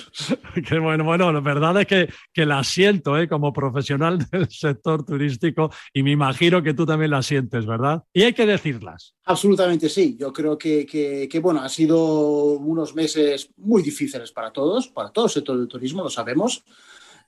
Qué 0.68 0.78
bueno, 0.78 1.04
bueno, 1.04 1.32
la 1.32 1.40
verdad 1.40 1.80
es 1.80 1.86
que, 1.86 2.12
que 2.34 2.44
la 2.44 2.62
siento 2.62 3.16
¿eh? 3.18 3.28
como 3.28 3.50
profesional 3.50 4.18
del 4.30 4.50
sector 4.50 5.06
turístico 5.06 5.70
y 5.94 6.02
me 6.02 6.10
imagino 6.10 6.62
que 6.62 6.74
tú 6.74 6.84
también 6.84 7.12
la 7.12 7.22
sientes, 7.22 7.64
¿verdad? 7.64 8.02
Y 8.12 8.24
hay 8.24 8.34
que 8.34 8.44
decirlas. 8.44 9.14
Absolutamente 9.24 9.88
sí, 9.88 10.18
yo 10.20 10.30
creo 10.34 10.58
que, 10.58 10.84
que, 10.84 11.26
que 11.30 11.40
bueno, 11.40 11.62
han 11.62 11.70
sido 11.70 12.58
unos 12.58 12.94
meses 12.94 13.48
muy 13.56 13.82
difíciles 13.82 14.32
para 14.32 14.52
todos, 14.52 14.88
para 14.88 15.10
todo 15.10 15.24
el 15.24 15.30
sector 15.30 15.56
del 15.56 15.66
turismo, 15.66 16.02
lo 16.02 16.10
sabemos, 16.10 16.62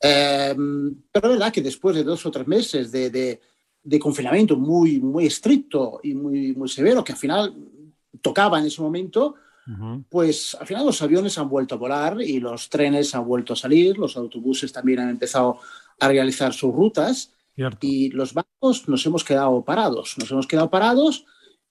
eh, 0.02 0.54
pero 1.10 1.28
es 1.28 1.38
verdad 1.38 1.52
que 1.52 1.62
después 1.62 1.96
de 1.96 2.04
dos 2.04 2.26
o 2.26 2.30
tres 2.30 2.46
meses 2.46 2.92
de, 2.92 3.08
de 3.08 3.40
de 3.82 3.98
confinamiento 3.98 4.56
muy, 4.56 5.00
muy 5.00 5.26
estricto 5.26 6.00
y 6.02 6.14
muy, 6.14 6.52
muy 6.54 6.68
severo, 6.68 7.02
que 7.02 7.12
al 7.12 7.18
final 7.18 7.54
tocaba 8.20 8.58
en 8.58 8.66
ese 8.66 8.82
momento, 8.82 9.34
uh 9.66 9.70
-huh. 9.70 10.04
pues 10.08 10.56
al 10.60 10.66
final 10.66 10.84
los 10.86 11.00
aviones 11.02 11.38
han 11.38 11.48
vuelto 11.48 11.74
a 11.74 11.78
volar 11.78 12.20
y 12.20 12.40
los 12.40 12.68
trenes 12.68 13.14
han 13.14 13.26
vuelto 13.26 13.52
a 13.52 13.56
salir, 13.56 13.98
los 13.98 14.16
autobuses 14.16 14.72
también 14.72 15.00
han 15.00 15.10
empezado 15.10 15.58
a 16.00 16.08
realizar 16.08 16.52
sus 16.52 16.74
rutas 16.74 17.32
Cierto. 17.54 17.78
y 17.80 18.10
los 18.10 18.34
barcos 18.34 18.88
nos 18.88 19.04
hemos 19.06 19.24
quedado 19.24 19.64
parados, 19.64 20.16
nos 20.18 20.30
hemos 20.30 20.46
quedado 20.46 20.70
parados 20.70 21.24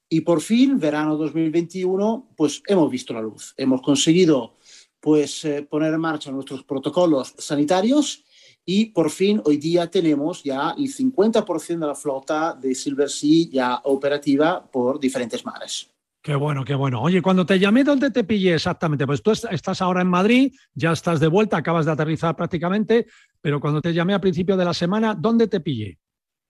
y 0.10 0.22
por 0.22 0.42
fin, 0.42 0.80
verano 0.80 1.18
2021, 1.18 2.30
pues 2.36 2.64
hemos 2.68 2.90
visto 2.90 3.14
la 3.14 3.22
luz, 3.22 3.54
hemos 3.58 3.82
conseguido 3.82 4.56
pues 5.00 5.44
eh, 5.46 5.68
poner 5.70 5.94
en 5.94 6.00
marcha 6.00 6.32
nuestros 6.32 6.64
protocolos 6.64 7.34
sanitarios 7.38 8.24
y 8.70 8.88
por 8.88 9.10
fin 9.10 9.42
hoy 9.46 9.56
día 9.56 9.90
tenemos 9.90 10.44
ya 10.44 10.76
el 10.78 10.94
50% 10.94 11.80
de 11.80 11.88
la 11.88 11.96
flota 11.96 12.54
de 12.54 12.76
Silver 12.76 13.10
Sea 13.10 13.46
ya 13.50 13.82
operativa 13.86 14.70
por 14.70 15.00
diferentes 15.00 15.46
mares. 15.46 15.90
Qué 16.22 16.36
bueno, 16.36 16.66
qué 16.66 16.76
bueno. 16.76 17.02
Oye, 17.02 17.22
cuando 17.22 17.46
te 17.46 17.58
llamé, 17.60 17.86
¿dónde 17.86 18.12
te 18.12 18.26
pillé 18.26 18.56
exactamente? 18.56 19.08
Pues 19.08 19.24
tú 19.24 19.32
estás 19.32 19.82
ahora 19.82 20.02
en 20.02 20.10
Madrid, 20.10 20.54
ya 20.74 20.92
estás 20.92 21.22
de 21.22 21.30
vuelta, 21.30 21.56
acabas 21.56 21.86
de 21.86 21.94
aterrizar 21.94 22.36
prácticamente, 22.36 23.08
pero 23.40 23.62
cuando 23.62 23.82
te 23.82 23.94
llamé 23.94 24.14
a 24.14 24.20
principio 24.20 24.58
de 24.58 24.66
la 24.66 24.74
semana, 24.74 25.16
¿dónde 25.16 25.48
te 25.48 25.62
pillé? 25.62 25.98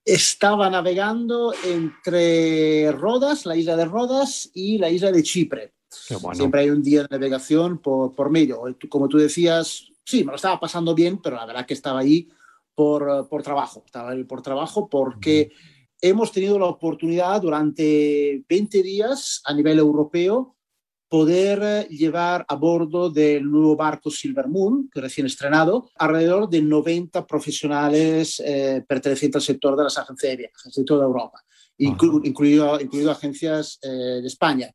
Estaba 0.03 0.71
navegando 0.71 1.53
entre 1.63 2.91
Rodas, 2.93 3.45
la 3.45 3.55
isla 3.55 3.75
de 3.75 3.86
Rodas 3.86 4.50
y 4.55 4.79
la 4.79 4.89
isla 4.89 5.12
de 5.12 5.21
Chipre. 5.21 5.74
Bueno. 6.19 6.33
Siempre 6.33 6.62
hay 6.62 6.71
un 6.71 6.81
día 6.81 7.03
de 7.03 7.09
navegación 7.12 7.77
por, 7.77 8.15
por 8.15 8.31
medio. 8.31 8.63
Como 8.89 9.07
tú 9.07 9.19
decías, 9.19 9.91
sí, 10.08 10.24
me 10.24 10.32
lo 10.32 10.38
estaba 10.38 10.60
pasando 10.60 10.96
bien, 10.96 11.22
pero 11.22 11.36
la 11.36 11.46
verdad 11.46 11.66
que 11.66 11.74
estaba 11.74 12.00
ahí 12.00 12.30
por, 12.74 13.28
por 13.28 13.44
trabajo. 13.44 13.84
Estaba 13.86 14.12
ahí 14.12 14.24
por 14.24 14.42
trabajo 14.42 14.88
porque 14.88 15.52
hemos 16.02 16.32
tenido 16.32 16.58
la 16.58 16.66
oportunidad 16.66 17.42
durante 17.42 18.42
20 18.48 18.84
días 18.84 19.42
a 19.44 19.54
nivel 19.54 19.80
europeo 19.80 20.56
poder 21.10 21.88
llevar 21.88 22.46
a 22.48 22.56
bordo 22.56 23.10
del 23.10 23.50
nuevo 23.50 23.76
barco 23.76 24.10
Silver 24.10 24.48
Moon, 24.48 24.90
que 24.94 25.02
recién 25.02 25.26
estrenado, 25.26 25.90
alrededor 25.96 26.50
de 26.50 26.62
90 26.62 27.26
profesionales 27.26 28.42
eh, 28.46 28.84
pertenecientes 28.88 29.38
al 29.38 29.46
sector 29.46 29.78
de 29.78 29.84
las 29.84 29.98
agencias 29.98 30.32
de 30.32 30.38
viajes, 30.38 30.74
de 30.74 30.84
Europa, 30.94 31.44
inclu 31.78 32.22
incluido, 32.24 32.80
incluido 32.80 33.12
agencias 33.12 33.80
eh, 33.82 33.88
de 34.22 34.28
España. 34.28 34.70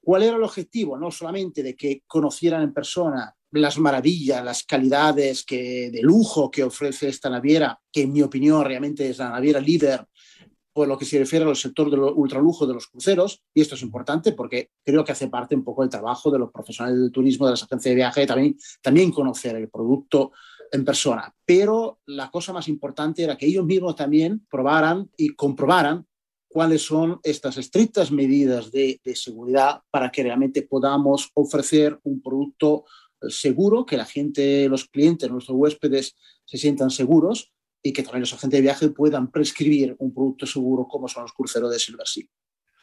¿Cuál 0.00 0.22
era 0.22 0.36
el 0.36 0.42
objetivo? 0.44 0.96
No 0.96 1.10
solamente 1.10 1.64
de 1.64 1.74
que 1.74 2.02
conocieran 2.06 2.62
en 2.62 2.72
persona 2.72 3.35
las 3.52 3.78
maravillas, 3.78 4.44
las 4.44 4.64
calidades 4.64 5.44
que, 5.44 5.90
de 5.90 6.02
lujo 6.02 6.50
que 6.50 6.64
ofrece 6.64 7.08
esta 7.08 7.30
naviera, 7.30 7.78
que 7.92 8.02
en 8.02 8.12
mi 8.12 8.22
opinión 8.22 8.64
realmente 8.64 9.08
es 9.08 9.18
la 9.18 9.30
naviera 9.30 9.60
líder 9.60 10.06
por 10.72 10.88
lo 10.88 10.98
que 10.98 11.06
se 11.06 11.18
refiere 11.18 11.46
al 11.46 11.56
sector 11.56 11.90
del 11.90 12.00
ultralujo 12.00 12.66
de 12.66 12.74
los 12.74 12.88
cruceros, 12.88 13.42
y 13.54 13.62
esto 13.62 13.76
es 13.76 13.82
importante 13.82 14.32
porque 14.32 14.72
creo 14.84 15.02
que 15.04 15.12
hace 15.12 15.28
parte 15.28 15.54
un 15.54 15.64
poco 15.64 15.80
del 15.80 15.88
trabajo 15.88 16.30
de 16.30 16.38
los 16.38 16.52
profesionales 16.52 17.00
del 17.00 17.10
turismo, 17.10 17.46
de 17.46 17.52
las 17.52 17.62
agencias 17.62 17.92
de 17.92 17.94
viaje, 17.94 18.26
también, 18.26 18.58
también 18.82 19.10
conocer 19.10 19.56
el 19.56 19.70
producto 19.70 20.32
en 20.70 20.84
persona. 20.84 21.34
Pero 21.46 22.00
la 22.04 22.30
cosa 22.30 22.52
más 22.52 22.68
importante 22.68 23.22
era 23.22 23.38
que 23.38 23.46
ellos 23.46 23.64
mismos 23.64 23.96
también 23.96 24.46
probaran 24.50 25.10
y 25.16 25.30
comprobaran 25.30 26.06
cuáles 26.56 26.82
son 26.82 27.20
estas 27.22 27.58
estrictas 27.58 28.10
medidas 28.10 28.70
de, 28.70 29.00
seguridad 29.14 29.82
para 29.90 30.10
que 30.10 30.22
realmente 30.22 30.62
podamos 30.62 31.30
ofrecer 31.34 31.98
un 32.04 32.22
producto 32.22 32.84
seguro, 33.28 33.86
que 33.86 33.96
la 33.96 34.04
gente, 34.04 34.68
los 34.68 34.86
clientes, 34.86 35.30
nuestros 35.30 35.56
huéspedes 35.56 36.14
se 36.44 36.58
sientan 36.58 36.90
seguros 36.90 37.52
y 37.82 37.92
que 37.92 38.02
también 38.02 38.20
los 38.20 38.32
agentes 38.32 38.58
de 38.58 38.62
viaje 38.62 38.88
puedan 38.90 39.30
prescribir 39.30 39.94
un 39.98 40.12
producto 40.12 40.46
seguro 40.46 40.86
como 40.88 41.08
son 41.08 41.22
los 41.22 41.32
cruceros 41.32 41.70
de 41.70 41.78
Silversea. 41.78 42.24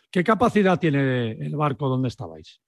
¿Qué 0.09 0.23
capacidad 0.23 0.79
tiene 0.79 1.31
el 1.31 1.55
barco 1.55 1.89
donde 1.89 2.07
estabais? 2.07 2.61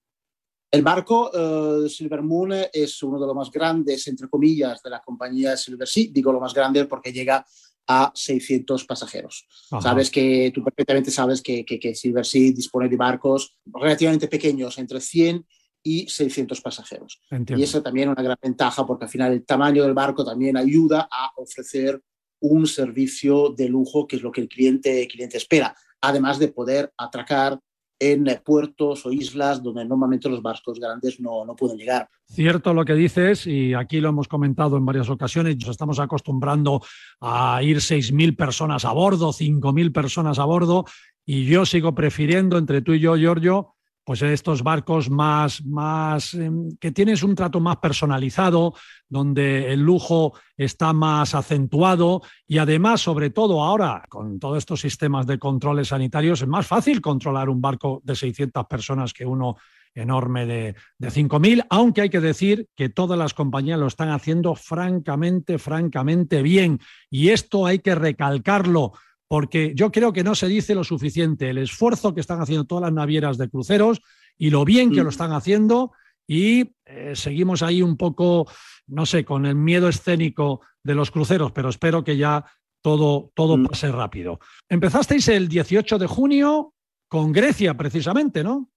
El 0.70 0.82
barco 0.82 1.30
uh, 1.30 1.88
Silver 1.88 2.22
Moon 2.22 2.52
es 2.72 3.02
uno 3.02 3.20
de 3.20 3.26
los 3.26 3.36
más 3.36 3.50
grandes, 3.50 4.06
entre 4.08 4.28
comillas, 4.28 4.82
de 4.82 4.90
la 4.90 5.00
compañía 5.00 5.56
Silversea. 5.56 6.08
Digo 6.10 6.32
lo 6.32 6.40
más 6.40 6.52
grande 6.52 6.84
porque 6.86 7.12
llega 7.12 7.46
a 7.86 8.10
600 8.12 8.84
pasajeros. 8.84 9.46
Ajá. 9.70 9.80
Sabes 9.80 10.10
que 10.10 10.50
tú 10.52 10.64
perfectamente 10.64 11.10
sabes 11.10 11.40
que, 11.40 11.64
que, 11.64 11.78
que 11.78 11.94
Silversea 11.94 12.52
dispone 12.52 12.88
de 12.88 12.96
barcos 12.96 13.56
relativamente 13.64 14.26
pequeños, 14.26 14.76
entre 14.78 15.00
100 15.00 15.46
y 15.86 16.08
600 16.08 16.60
pasajeros. 16.60 17.20
Entiendo. 17.30 17.60
Y 17.60 17.64
esa 17.64 17.80
también 17.80 18.08
es 18.08 18.14
una 18.14 18.24
gran 18.24 18.38
ventaja 18.42 18.84
porque 18.84 19.04
al 19.04 19.10
final 19.10 19.32
el 19.32 19.44
tamaño 19.44 19.84
del 19.84 19.94
barco 19.94 20.24
también 20.24 20.56
ayuda 20.56 21.08
a 21.08 21.30
ofrecer 21.36 22.02
un 22.40 22.66
servicio 22.66 23.50
de 23.56 23.68
lujo, 23.68 24.04
que 24.08 24.16
es 24.16 24.22
lo 24.22 24.32
que 24.32 24.40
el 24.40 24.48
cliente, 24.48 25.02
el 25.02 25.08
cliente 25.08 25.36
espera, 25.36 25.76
además 26.00 26.40
de 26.40 26.48
poder 26.48 26.92
atracar 26.98 27.60
en 28.00 28.26
puertos 28.44 29.06
o 29.06 29.12
islas 29.12 29.62
donde 29.62 29.84
normalmente 29.84 30.28
los 30.28 30.42
barcos 30.42 30.80
grandes 30.80 31.20
no, 31.20 31.46
no, 31.46 31.54
pueden 31.54 31.78
llegar. 31.78 32.08
Cierto 32.26 32.74
lo 32.74 32.84
que 32.84 32.94
dices, 32.94 33.46
y 33.46 33.72
aquí 33.72 34.00
lo 34.00 34.08
hemos 34.08 34.26
comentado 34.26 34.76
en 34.76 34.84
varias 34.84 35.08
ocasiones, 35.08 35.56
nos 35.56 35.70
estamos 35.70 36.00
acostumbrando 36.00 36.82
a 37.20 37.62
ir 37.62 37.78
6.000 37.78 38.36
personas 38.36 38.84
a 38.84 38.92
bordo, 38.92 39.32
5.000 39.32 39.92
personas 39.92 40.38
a 40.40 40.44
bordo, 40.44 40.84
y 41.24 41.46
yo 41.46 41.64
sigo 41.64 41.94
prefiriendo 41.94 42.58
entre 42.58 42.82
tú 42.82 42.92
y 42.92 43.00
yo, 43.00 43.16
Giorgio, 43.16 43.75
pues 44.06 44.22
estos 44.22 44.62
barcos 44.62 45.10
más, 45.10 45.64
más 45.64 46.32
eh, 46.34 46.48
que 46.78 46.92
tienes 46.92 47.24
un 47.24 47.34
trato 47.34 47.58
más 47.58 47.78
personalizado, 47.78 48.72
donde 49.08 49.72
el 49.72 49.80
lujo 49.80 50.32
está 50.56 50.92
más 50.92 51.34
acentuado 51.34 52.22
y 52.46 52.58
además, 52.58 53.00
sobre 53.00 53.30
todo 53.30 53.64
ahora, 53.64 54.04
con 54.08 54.38
todos 54.38 54.58
estos 54.58 54.80
sistemas 54.80 55.26
de 55.26 55.40
controles 55.40 55.88
sanitarios, 55.88 56.40
es 56.40 56.46
más 56.46 56.68
fácil 56.68 57.00
controlar 57.00 57.48
un 57.48 57.60
barco 57.60 58.00
de 58.04 58.14
600 58.14 58.66
personas 58.66 59.12
que 59.12 59.26
uno 59.26 59.56
enorme 59.92 60.46
de, 60.46 60.76
de 60.98 61.08
5.000, 61.08 61.66
aunque 61.68 62.02
hay 62.02 62.10
que 62.10 62.20
decir 62.20 62.68
que 62.76 62.88
todas 62.88 63.18
las 63.18 63.34
compañías 63.34 63.80
lo 63.80 63.88
están 63.88 64.10
haciendo 64.10 64.54
francamente, 64.54 65.58
francamente 65.58 66.42
bien. 66.42 66.78
Y 67.10 67.30
esto 67.30 67.66
hay 67.66 67.80
que 67.80 67.96
recalcarlo 67.96 68.92
porque 69.28 69.72
yo 69.74 69.90
creo 69.90 70.12
que 70.12 70.24
no 70.24 70.34
se 70.34 70.48
dice 70.48 70.74
lo 70.74 70.84
suficiente 70.84 71.50
el 71.50 71.58
esfuerzo 71.58 72.14
que 72.14 72.20
están 72.20 72.40
haciendo 72.40 72.64
todas 72.64 72.82
las 72.82 72.92
navieras 72.92 73.38
de 73.38 73.48
cruceros 73.48 74.00
y 74.38 74.50
lo 74.50 74.64
bien 74.64 74.92
que 74.92 75.02
lo 75.02 75.08
están 75.08 75.32
haciendo 75.32 75.92
y 76.26 76.72
eh, 76.84 77.12
seguimos 77.14 77.62
ahí 77.62 77.82
un 77.82 77.96
poco, 77.96 78.48
no 78.86 79.06
sé, 79.06 79.24
con 79.24 79.46
el 79.46 79.54
miedo 79.54 79.88
escénico 79.88 80.60
de 80.82 80.94
los 80.94 81.10
cruceros, 81.10 81.52
pero 81.52 81.68
espero 81.68 82.02
que 82.04 82.16
ya 82.16 82.44
todo, 82.80 83.32
todo 83.34 83.56
mm. 83.56 83.66
pase 83.66 83.90
rápido. 83.90 84.38
Empezasteis 84.68 85.28
el 85.28 85.48
18 85.48 85.98
de 85.98 86.06
junio 86.06 86.74
con 87.08 87.32
Grecia, 87.32 87.76
precisamente, 87.76 88.42
¿no? 88.42 88.70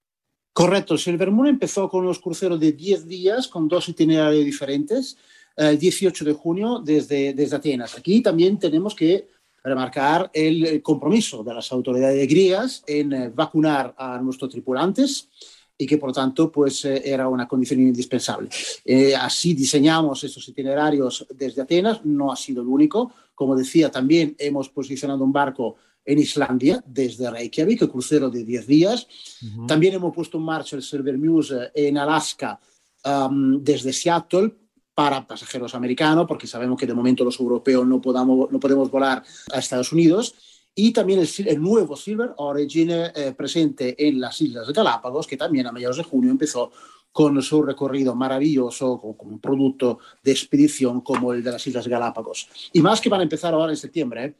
Correcto, 0.53 0.97
Silver 0.97 1.31
Moon 1.31 1.47
empezó 1.47 1.89
con 1.89 2.03
unos 2.03 2.19
cruceros 2.19 2.59
de 2.59 2.71
10 2.71 3.07
días 3.07 3.47
con 3.47 3.67
dos 3.67 3.87
itinerarios 3.89 4.45
diferentes, 4.45 5.17
el 5.55 5.77
18 5.77 6.25
de 6.25 6.33
junio 6.33 6.81
desde, 6.83 7.33
desde 7.33 7.55
Atenas. 7.55 7.97
Aquí 7.97 8.21
también 8.21 8.57
tenemos 8.57 8.95
que 8.95 9.27
remarcar 9.63 10.30
el 10.34 10.82
compromiso 10.82 11.43
de 11.43 11.54
las 11.54 11.72
autoridades 11.72 12.28
griegas 12.28 12.84
en 12.88 13.13
eh, 13.13 13.32
vacunar 13.34 13.93
a 13.98 14.19
nuestros 14.19 14.50
tripulantes 14.52 15.30
y 15.78 15.88
que 15.88 15.98
por 15.98 16.12
tanto 16.12 16.52
pues 16.52 16.84
eh, 16.86 17.02
era 17.06 17.28
una 17.28 17.48
condición 17.48 17.80
indispensable. 17.80 18.50
Eh, 18.84 19.15
así 19.15 19.54
diseñamos 19.54 20.24
estos 20.24 20.48
itinerarios 20.50 21.26
desde 21.34 21.62
Atenas, 21.62 22.04
no 22.04 22.32
ha 22.32 22.36
sido 22.36 22.62
el 22.62 22.67
único. 22.67 23.13
Como 23.34 23.56
decía, 23.56 23.89
también 23.89 24.36
hemos 24.38 24.69
posicionado 24.69 25.24
un 25.24 25.32
barco 25.32 25.78
en 26.04 26.19
Islandia 26.19 26.84
desde 26.86 27.30
Reykjavik, 27.30 27.84
el 27.84 27.89
crucero 27.89 28.30
de 28.30 28.43
10 28.43 28.67
días. 28.67 29.08
Uh 29.41 29.45
-huh. 29.45 29.67
También 29.67 29.93
hemos 29.93 30.13
puesto 30.13 30.38
en 30.38 30.43
marcha 30.43 30.76
el 30.76 30.84
Silver 30.84 31.17
Muse 31.17 31.72
en 31.74 31.98
Alaska 31.98 32.60
um, 33.06 33.63
desde 33.63 33.93
Seattle 33.93 34.54
para 34.99 35.25
pasajeros 35.25 35.73
americanos, 35.75 36.25
porque 36.27 36.45
sabemos 36.45 36.77
que 36.77 36.85
de 36.85 36.93
momento 36.93 37.23
los 37.23 37.39
europeos 37.39 37.88
no, 37.88 38.01
podamos, 38.01 38.51
no 38.51 38.59
podemos 38.59 38.91
volar 38.91 39.23
a 39.49 39.57
Estados 39.57 39.93
Unidos. 39.93 40.35
Y 40.75 40.91
también 40.91 41.21
el, 41.21 41.29
el 41.47 41.62
nuevo 41.62 41.95
Silver 41.95 42.31
Origin 42.35 42.89
eh, 42.91 43.33
presente 43.38 43.95
en 44.05 44.19
las 44.19 44.41
Islas 44.41 44.73
Galápagos, 44.73 45.25
que 45.25 45.38
también 45.38 45.67
a 45.67 45.71
mediados 45.71 45.95
de 45.95 46.03
junio 46.03 46.29
empezó 46.29 46.73
con 47.13 47.41
su 47.41 47.62
recorrido 47.62 48.13
maravilloso, 48.13 48.99
con, 48.99 49.13
con, 49.13 49.29
un 49.29 49.39
producto 49.39 49.99
de 50.21 50.33
expedición 50.33 50.99
como 50.99 51.31
el 51.31 51.41
de 51.45 51.51
las 51.53 51.65
Islas 51.65 51.88
Galápagos. 51.88 52.49
Y 52.73 52.81
más 52.81 52.99
que 52.99 53.07
van 53.07 53.21
a 53.21 53.23
empezar 53.23 53.53
ahora 53.53 53.71
en 53.71 53.77
septiembre. 53.77 54.25
¿eh? 54.25 54.35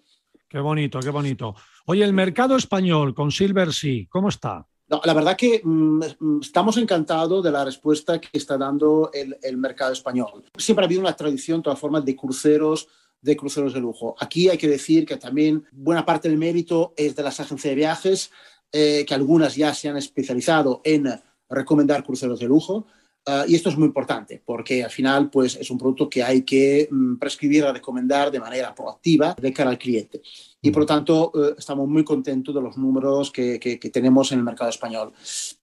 Qué 0.50 0.60
bonito, 0.60 1.00
qué 1.00 1.10
bonito. 1.10 1.56
Oye, 1.86 2.04
el 2.04 2.12
mercado 2.12 2.58
español 2.58 3.15
con 3.15 3.32
Silver 3.32 3.72
Sea, 3.72 4.08
¿cómo 4.10 4.28
está? 4.28 4.67
La 5.04 5.13
verdad 5.13 5.38
que 5.38 5.62
mm, 5.63 6.02
estamos 6.41 6.78
encantados 6.78 7.43
de 7.43 7.52
la 7.52 7.63
respuesta 7.63 8.19
que 8.19 8.30
está 8.34 8.58
dando 8.58 9.12
el, 9.13 9.38
el, 9.43 9.56
mercado 9.58 9.93
español. 9.93 10.43
Siempre 10.58 10.84
ha 10.84 10.88
habido 10.88 11.02
una 11.02 11.15
tradición, 11.15 11.60
de 11.60 11.65
todas 11.65 11.80
formas, 11.80 12.04
de 12.04 12.15
cruceros, 12.15 12.88
de 13.21 13.38
cruceros 13.38 13.73
de 13.73 13.80
lujo. 13.80 14.15
Aquí 14.19 14.49
hay 14.49 14.58
que 14.58 14.67
decir 14.67 15.06
que 15.06 15.17
también 15.17 15.65
buena 15.71 16.06
parte 16.06 16.28
del 16.28 16.38
mérito 16.38 16.93
es 16.97 17.15
de 17.15 17.23
las 17.23 17.39
agencias 17.39 17.71
de 17.71 17.75
viajes, 17.75 18.32
eh, 18.71 19.06
que 19.08 19.13
algunas 19.13 19.56
ya 19.56 19.73
se 19.73 19.89
han 19.89 19.97
especializado 19.97 20.82
en 20.84 21.08
recomendar 21.49 22.04
cruceros 22.04 22.39
de 22.39 22.47
lujo. 22.47 22.88
Uh, 23.30 23.48
y 23.48 23.54
esto 23.54 23.70
es 23.70 23.78
muy 23.78 23.86
importante 23.86 24.42
porque 24.44 24.84
al 24.84 24.89
final 24.89 25.30
pues, 25.30 25.56
es 25.56 25.70
un 25.70 25.78
producto 25.78 26.10
que 26.10 26.24
hay 26.24 26.42
que 26.42 26.88
mm, 26.89 27.18
prescribir 27.18 27.63
a 27.63 27.72
recomendar 27.72 28.32
de 28.32 28.39
manera 28.39 28.74
proactiva 28.74 29.36
de 29.39 29.54
cara 29.54 29.70
al 29.70 29.78
cliente. 29.78 30.22
Y 30.62 30.72
por 30.72 30.82
lo 30.82 30.86
tanto 30.88 31.32
uh, 31.36 31.54
estamos 31.56 31.88
muy 31.88 32.04
contentos 32.04 32.56
de 32.56 32.62
los 32.62 32.76
números 32.76 33.30
que, 33.30 33.60
que, 33.60 33.78
que 33.78 33.89
tenemos 33.92 34.32
en 34.32 34.39
el 34.39 34.46
mercado 34.46 34.72
español. 34.72 35.12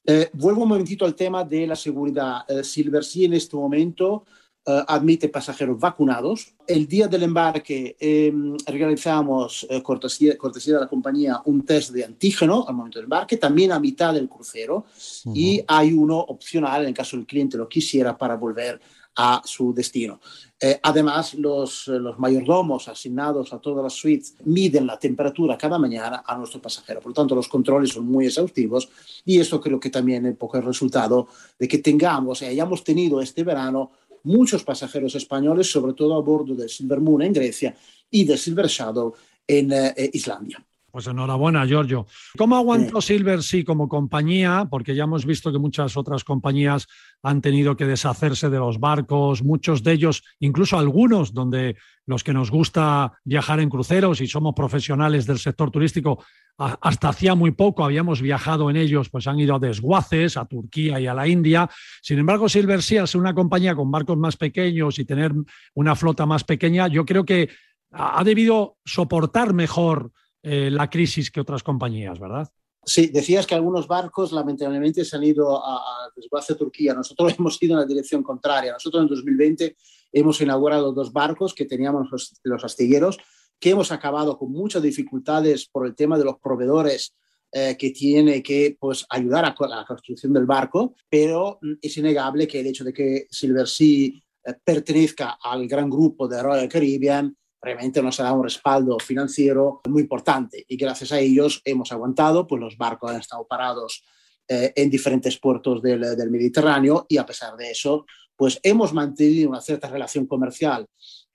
Uh, 0.06 0.24
vuelvo 0.34 0.62
un 0.62 0.68
momentito 0.68 1.04
al 1.04 1.16
tema 1.16 1.42
de 1.42 1.66
la 1.66 1.74
seguridad. 1.74 2.42
Silver 2.62 3.02
Sea 3.02 3.26
en 3.26 3.34
este 3.34 3.56
momento 3.56 4.24
Uh, 4.68 4.82
admite 4.88 5.28
pasajeros 5.28 5.78
vacunados. 5.78 6.52
El 6.66 6.88
día 6.88 7.06
del 7.06 7.22
embarque 7.22 7.96
eh, 8.00 8.32
realizamos, 8.66 9.64
eh, 9.70 9.80
cortesía, 9.80 10.36
cortesía, 10.36 10.74
de 10.74 10.80
la 10.80 10.88
compañía, 10.88 11.40
un 11.44 11.64
test 11.64 11.92
de 11.92 12.04
antígeno 12.04 12.64
al 12.66 12.74
momento 12.74 12.98
del 12.98 13.04
embarque, 13.04 13.36
también 13.36 13.70
a 13.70 13.78
mitad 13.78 14.12
del 14.12 14.28
crucero, 14.28 14.78
uh 14.78 15.30
-huh. 15.30 15.36
y 15.36 15.62
hay 15.68 15.92
uno 15.92 16.18
opcional 16.18 16.84
en 16.84 16.94
caso 16.94 17.14
el 17.14 17.26
cliente 17.26 17.56
lo 17.56 17.68
quisiera 17.68 18.18
para 18.18 18.34
volver 18.34 18.80
a 19.16 19.40
su 19.44 19.72
destino. 19.72 20.20
Eh, 20.60 20.78
además, 20.82 21.34
los, 21.34 21.88
los, 21.88 22.18
mayordomos 22.18 22.88
asignados 22.88 23.52
a 23.52 23.58
todas 23.58 23.82
las 23.82 23.92
suites 23.92 24.34
miden 24.44 24.86
la 24.86 24.98
temperatura 24.98 25.56
cada 25.56 25.78
mañana 25.78 26.22
a 26.26 26.36
nuestro 26.36 26.60
pasajero. 26.60 27.00
Por 27.00 27.10
lo 27.10 27.14
tanto, 27.14 27.34
los 27.34 27.48
controles 27.48 27.90
son 27.90 28.06
muy 28.06 28.26
exhaustivos 28.26 28.88
y 29.24 29.38
eso 29.38 29.60
creo 29.60 29.80
que 29.80 29.90
también 29.90 30.26
es 30.26 30.32
un 30.32 30.38
poco 30.38 30.58
el 30.58 30.64
resultado 30.64 31.28
de 31.58 31.68
que 31.68 31.78
tengamos 31.78 32.42
y 32.42 32.46
hayamos 32.46 32.84
tenido 32.84 33.20
este 33.20 33.44
verano 33.44 33.90
muchos 34.26 34.64
pasajeros 34.64 35.14
españoles, 35.14 35.70
sobre 35.70 35.92
todo 35.92 36.16
a 36.16 36.20
bordo 36.20 36.54
del 36.54 36.68
Silver 36.68 37.00
Moon 37.00 37.22
en 37.22 37.32
Grecia 37.32 37.74
y 38.10 38.24
del 38.24 38.38
Silver 38.38 38.66
Shadow 38.66 39.14
en 39.46 39.72
eh, 39.72 40.10
Islandia. 40.12 40.65
Pues 40.96 41.08
enhorabuena, 41.08 41.66
Giorgio. 41.66 42.06
¿Cómo 42.38 42.56
aguantó 42.56 43.02
sí. 43.02 43.18
Silver 43.18 43.42
Sea 43.42 43.66
como 43.66 43.86
compañía? 43.86 44.66
Porque 44.70 44.94
ya 44.94 45.04
hemos 45.04 45.26
visto 45.26 45.52
que 45.52 45.58
muchas 45.58 45.94
otras 45.94 46.24
compañías 46.24 46.86
han 47.22 47.42
tenido 47.42 47.76
que 47.76 47.84
deshacerse 47.84 48.48
de 48.48 48.56
los 48.58 48.80
barcos, 48.80 49.42
muchos 49.42 49.82
de 49.82 49.92
ellos, 49.92 50.22
incluso 50.40 50.78
algunos 50.78 51.34
donde 51.34 51.76
los 52.06 52.24
que 52.24 52.32
nos 52.32 52.50
gusta 52.50 53.12
viajar 53.24 53.60
en 53.60 53.68
cruceros 53.68 54.22
y 54.22 54.26
somos 54.26 54.54
profesionales 54.54 55.26
del 55.26 55.38
sector 55.38 55.70
turístico, 55.70 56.24
hasta 56.56 57.10
hacía 57.10 57.34
muy 57.34 57.50
poco 57.50 57.84
habíamos 57.84 58.22
viajado 58.22 58.70
en 58.70 58.76
ellos, 58.76 59.10
pues 59.10 59.26
han 59.26 59.38
ido 59.38 59.56
a 59.56 59.58
desguaces, 59.58 60.38
a 60.38 60.46
Turquía 60.46 60.98
y 60.98 61.06
a 61.06 61.12
la 61.12 61.28
India. 61.28 61.68
Sin 62.00 62.18
embargo, 62.18 62.48
Silver 62.48 62.82
Sea, 62.82 63.04
es 63.04 63.14
una 63.14 63.34
compañía 63.34 63.74
con 63.74 63.90
barcos 63.90 64.16
más 64.16 64.38
pequeños 64.38 64.98
y 64.98 65.04
tener 65.04 65.34
una 65.74 65.94
flota 65.94 66.24
más 66.24 66.44
pequeña, 66.44 66.88
yo 66.88 67.04
creo 67.04 67.26
que 67.26 67.50
ha 67.92 68.24
debido 68.24 68.78
soportar 68.86 69.52
mejor 69.52 70.10
eh, 70.48 70.70
la 70.70 70.88
crisis 70.88 71.30
que 71.30 71.40
otras 71.40 71.62
compañías, 71.64 72.20
¿verdad? 72.20 72.48
Sí, 72.84 73.08
decías 73.08 73.48
que 73.48 73.56
algunos 73.56 73.88
barcos 73.88 74.30
lamentablemente 74.30 75.04
se 75.04 75.16
han 75.16 75.24
ido 75.24 75.60
a, 75.60 75.76
a 75.76 76.10
desguace 76.14 76.54
Turquía. 76.54 76.94
Nosotros 76.94 77.34
hemos 77.38 77.60
ido 77.60 77.74
en 77.74 77.80
la 77.80 77.86
dirección 77.86 78.22
contraria. 78.22 78.72
Nosotros 78.72 79.02
en 79.02 79.08
2020 79.08 79.76
hemos 80.12 80.40
inaugurado 80.40 80.92
dos 80.92 81.12
barcos 81.12 81.52
que 81.52 81.64
teníamos 81.64 82.08
los, 82.44 82.64
astilleros 82.64 83.18
que 83.58 83.70
hemos 83.70 83.90
acabado 83.90 84.38
con 84.38 84.52
muchas 84.52 84.82
dificultades 84.82 85.66
por 85.66 85.86
el 85.86 85.96
tema 85.96 86.16
de 86.16 86.24
los 86.24 86.38
proveedores 86.38 87.16
eh, 87.52 87.76
que 87.78 87.90
tiene 87.90 88.40
que 88.42 88.76
pues, 88.78 89.04
ayudar 89.08 89.46
a, 89.46 89.54
la 89.66 89.84
construcción 89.84 90.32
del 90.32 90.46
barco, 90.46 90.94
pero 91.08 91.58
mm, 91.60 91.72
es 91.82 91.96
innegable 91.96 92.46
que 92.46 92.60
el 92.60 92.66
hecho 92.66 92.84
de 92.84 92.92
que 92.92 93.26
Silver 93.30 93.66
Sea 93.66 94.08
eh, 94.08 94.54
pertenezca 94.62 95.38
al 95.42 95.66
gran 95.66 95.90
grupo 95.90 96.28
de 96.28 96.42
Royal 96.42 96.68
Caribbean 96.68 97.36
realmente 97.60 98.02
nos 98.02 98.20
ha 98.20 98.24
dado 98.24 98.36
un 98.36 98.44
respaldo 98.44 98.98
financiero 98.98 99.80
muy 99.88 100.02
importante 100.02 100.64
y 100.68 100.76
gracias 100.76 101.12
a 101.12 101.18
ellos 101.18 101.62
hemos 101.64 101.90
aguantado, 101.92 102.46
pues 102.46 102.60
los 102.60 102.76
barcos 102.76 103.10
han 103.10 103.20
estado 103.20 103.46
parados 103.46 104.04
eh, 104.48 104.72
en 104.76 104.90
diferentes 104.90 105.38
puertos 105.38 105.82
del, 105.82 106.00
del, 106.00 106.30
Mediterráneo 106.30 107.06
y 107.08 107.16
a 107.16 107.26
pesar 107.26 107.56
de 107.56 107.70
eso, 107.70 108.06
pues 108.36 108.60
hemos 108.62 108.92
mantenido 108.92 109.50
una 109.50 109.60
cierta 109.60 109.88
relación 109.88 110.26
comercial 110.26 110.86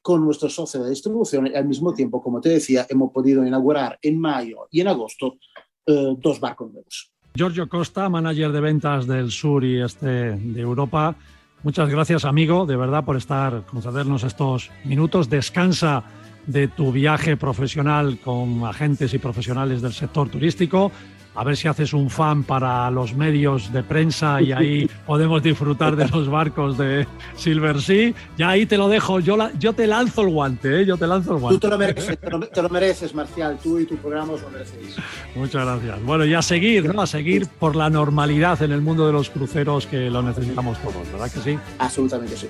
con 0.01 0.23
nuestros 0.23 0.55
socios 0.55 0.83
de 0.83 0.89
distribución 0.89 1.47
y 1.47 1.55
al 1.55 1.67
mismo 1.67 1.93
tiempo, 1.93 2.21
como 2.21 2.39
te 2.41 2.49
decía, 2.49 2.87
hemos 2.89 3.11
podido 3.11 3.45
inaugurar 3.45 3.99
en 4.01 4.19
mayo 4.19 4.67
y 4.71 4.81
en 4.81 4.87
agosto 4.87 5.37
eh, 5.85 6.15
dos 6.17 6.39
barcos 6.39 6.71
nuevos. 6.71 7.11
Giorgio 7.33 7.69
Costa, 7.69 8.09
manager 8.09 8.51
de 8.51 8.61
ventas 8.61 9.07
del 9.07 9.31
sur 9.31 9.63
y 9.63 9.81
este 9.81 10.37
de 10.37 10.61
Europa. 10.61 11.15
Muchas 11.63 11.89
gracias, 11.89 12.25
amigo, 12.25 12.65
de 12.65 12.75
verdad, 12.75 13.05
por 13.05 13.17
estar, 13.17 13.63
concedernos 13.67 14.23
estos 14.23 14.71
minutos. 14.83 15.29
Descansa 15.29 16.03
de 16.47 16.67
tu 16.67 16.91
viaje 16.91 17.37
profesional 17.37 18.17
con 18.17 18.65
agentes 18.65 19.13
y 19.13 19.19
profesionales 19.19 19.83
del 19.83 19.93
sector 19.93 20.27
turístico 20.27 20.91
a 21.33 21.43
ver 21.43 21.55
si 21.55 21.67
haces 21.67 21.93
un 21.93 22.09
fan 22.09 22.43
para 22.43 22.89
los 22.91 23.15
medios 23.15 23.71
de 23.71 23.83
prensa 23.83 24.41
y 24.41 24.51
ahí 24.51 24.89
podemos 25.05 25.41
disfrutar 25.41 25.95
de 25.95 26.07
los 26.07 26.29
barcos 26.29 26.77
de 26.77 27.07
Silver 27.35 27.81
Sea. 27.81 28.13
Ya 28.37 28.49
ahí 28.49 28.65
te 28.65 28.77
lo 28.77 28.89
dejo, 28.89 29.19
yo, 29.19 29.37
la, 29.37 29.51
yo 29.57 29.73
te 29.73 29.87
lanzo 29.87 30.21
el 30.21 30.29
guante, 30.29 30.81
¿eh? 30.81 30.85
yo 30.85 30.97
te 30.97 31.07
lanzo 31.07 31.35
el 31.35 31.39
guante. 31.39 31.55
Tú 31.55 31.59
te 31.59 31.67
lo, 31.69 31.77
mereces, 31.77 32.19
te, 32.19 32.29
lo, 32.29 32.39
te 32.39 32.61
lo 32.61 32.69
mereces, 32.69 33.15
Marcial, 33.15 33.57
tú 33.61 33.79
y 33.79 33.85
tu 33.85 33.95
programa 33.97 34.33
os 34.33 34.41
lo 34.41 34.49
merecéis. 34.49 34.97
Muchas 35.35 35.65
gracias. 35.65 36.03
Bueno, 36.03 36.25
y 36.25 36.33
a 36.33 36.41
seguir, 36.41 36.93
¿no? 36.93 37.01
A 37.01 37.07
seguir 37.07 37.47
por 37.47 37.75
la 37.75 37.89
normalidad 37.89 38.61
en 38.61 38.71
el 38.71 38.81
mundo 38.81 39.07
de 39.07 39.13
los 39.13 39.29
cruceros 39.29 39.87
que 39.87 40.09
lo 40.09 40.21
necesitamos 40.21 40.77
todos, 40.79 41.11
¿verdad 41.11 41.31
que 41.31 41.39
sí? 41.39 41.57
Absolutamente 41.79 42.35
sí. 42.35 42.47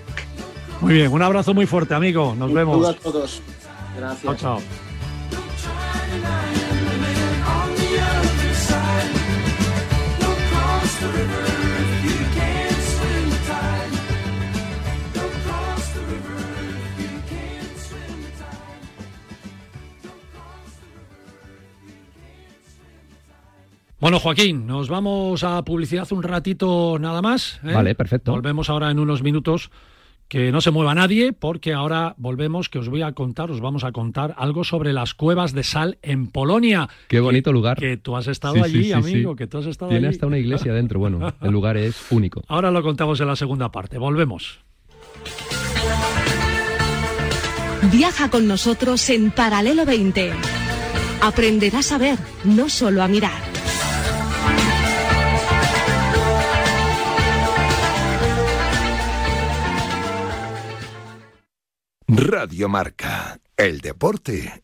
Muy 0.81 0.95
bien, 0.95 1.11
un 1.11 1.21
abrazo 1.21 1.53
muy 1.53 1.67
fuerte, 1.67 1.93
amigo. 1.93 2.35
Nos 2.35 2.49
un 2.49 2.55
vemos. 2.55 2.89
a 2.89 2.93
todos. 2.93 3.41
Gracias. 3.95 4.23
Chao, 4.23 4.59
chao. 4.59 4.90
Bueno, 24.01 24.19
Joaquín, 24.19 24.65
nos 24.65 24.89
vamos 24.89 25.43
a 25.43 25.63
publicidad 25.63 26.11
un 26.11 26.23
ratito 26.23 26.97
nada 26.99 27.21
más. 27.21 27.59
¿eh? 27.63 27.71
Vale, 27.71 27.93
perfecto. 27.93 28.31
Volvemos 28.31 28.67
ahora 28.71 28.89
en 28.89 28.97
unos 28.97 29.21
minutos. 29.21 29.69
Que 30.31 30.49
no 30.53 30.61
se 30.61 30.71
mueva 30.71 30.95
nadie, 30.95 31.33
porque 31.33 31.73
ahora 31.73 32.15
volvemos, 32.17 32.69
que 32.69 32.79
os 32.79 32.87
voy 32.87 33.01
a 33.01 33.11
contar, 33.11 33.51
os 33.51 33.59
vamos 33.59 33.83
a 33.83 33.91
contar 33.91 34.33
algo 34.37 34.63
sobre 34.63 34.93
las 34.93 35.13
cuevas 35.13 35.51
de 35.51 35.61
sal 35.63 35.97
en 36.03 36.27
Polonia. 36.27 36.87
Qué 37.09 37.19
bonito 37.19 37.49
que, 37.49 37.53
lugar. 37.53 37.77
Que 37.77 37.97
tú 37.97 38.15
has 38.15 38.27
estado 38.29 38.53
Sí, 38.53 38.61
allí, 38.61 38.77
sí, 38.77 38.83
sí, 38.85 38.91
amigo, 38.93 39.31
sí. 39.33 39.37
que 39.37 39.47
tú 39.47 39.57
has 39.57 39.65
estado 39.65 39.89
Tiene 39.89 40.07
allí. 40.07 40.15
hasta 40.15 40.27
una 40.27 40.37
iglesia 40.37 40.71
dentro. 40.71 40.99
Bueno, 40.99 41.33
el 41.41 41.51
lugar 41.51 41.75
es 41.75 42.09
único. 42.13 42.41
Ahora 42.47 42.71
lo 42.71 42.81
contamos 42.81 43.19
en 43.19 43.27
la 43.27 43.35
segunda 43.35 43.73
parte. 43.73 43.97
Volvemos. 43.97 44.59
Viaja 47.91 48.29
con 48.29 48.47
nosotros 48.47 49.09
en 49.09 49.31
Paralelo 49.31 49.85
20. 49.85 50.31
Aprenderás 51.23 51.91
a 51.91 51.97
ver, 51.97 52.17
no 52.45 52.69
solo 52.69 53.03
a 53.03 53.09
mirar. 53.09 53.50
Radio 62.13 62.67
Marca. 62.67 63.39
El 63.55 63.79
deporte 63.79 64.63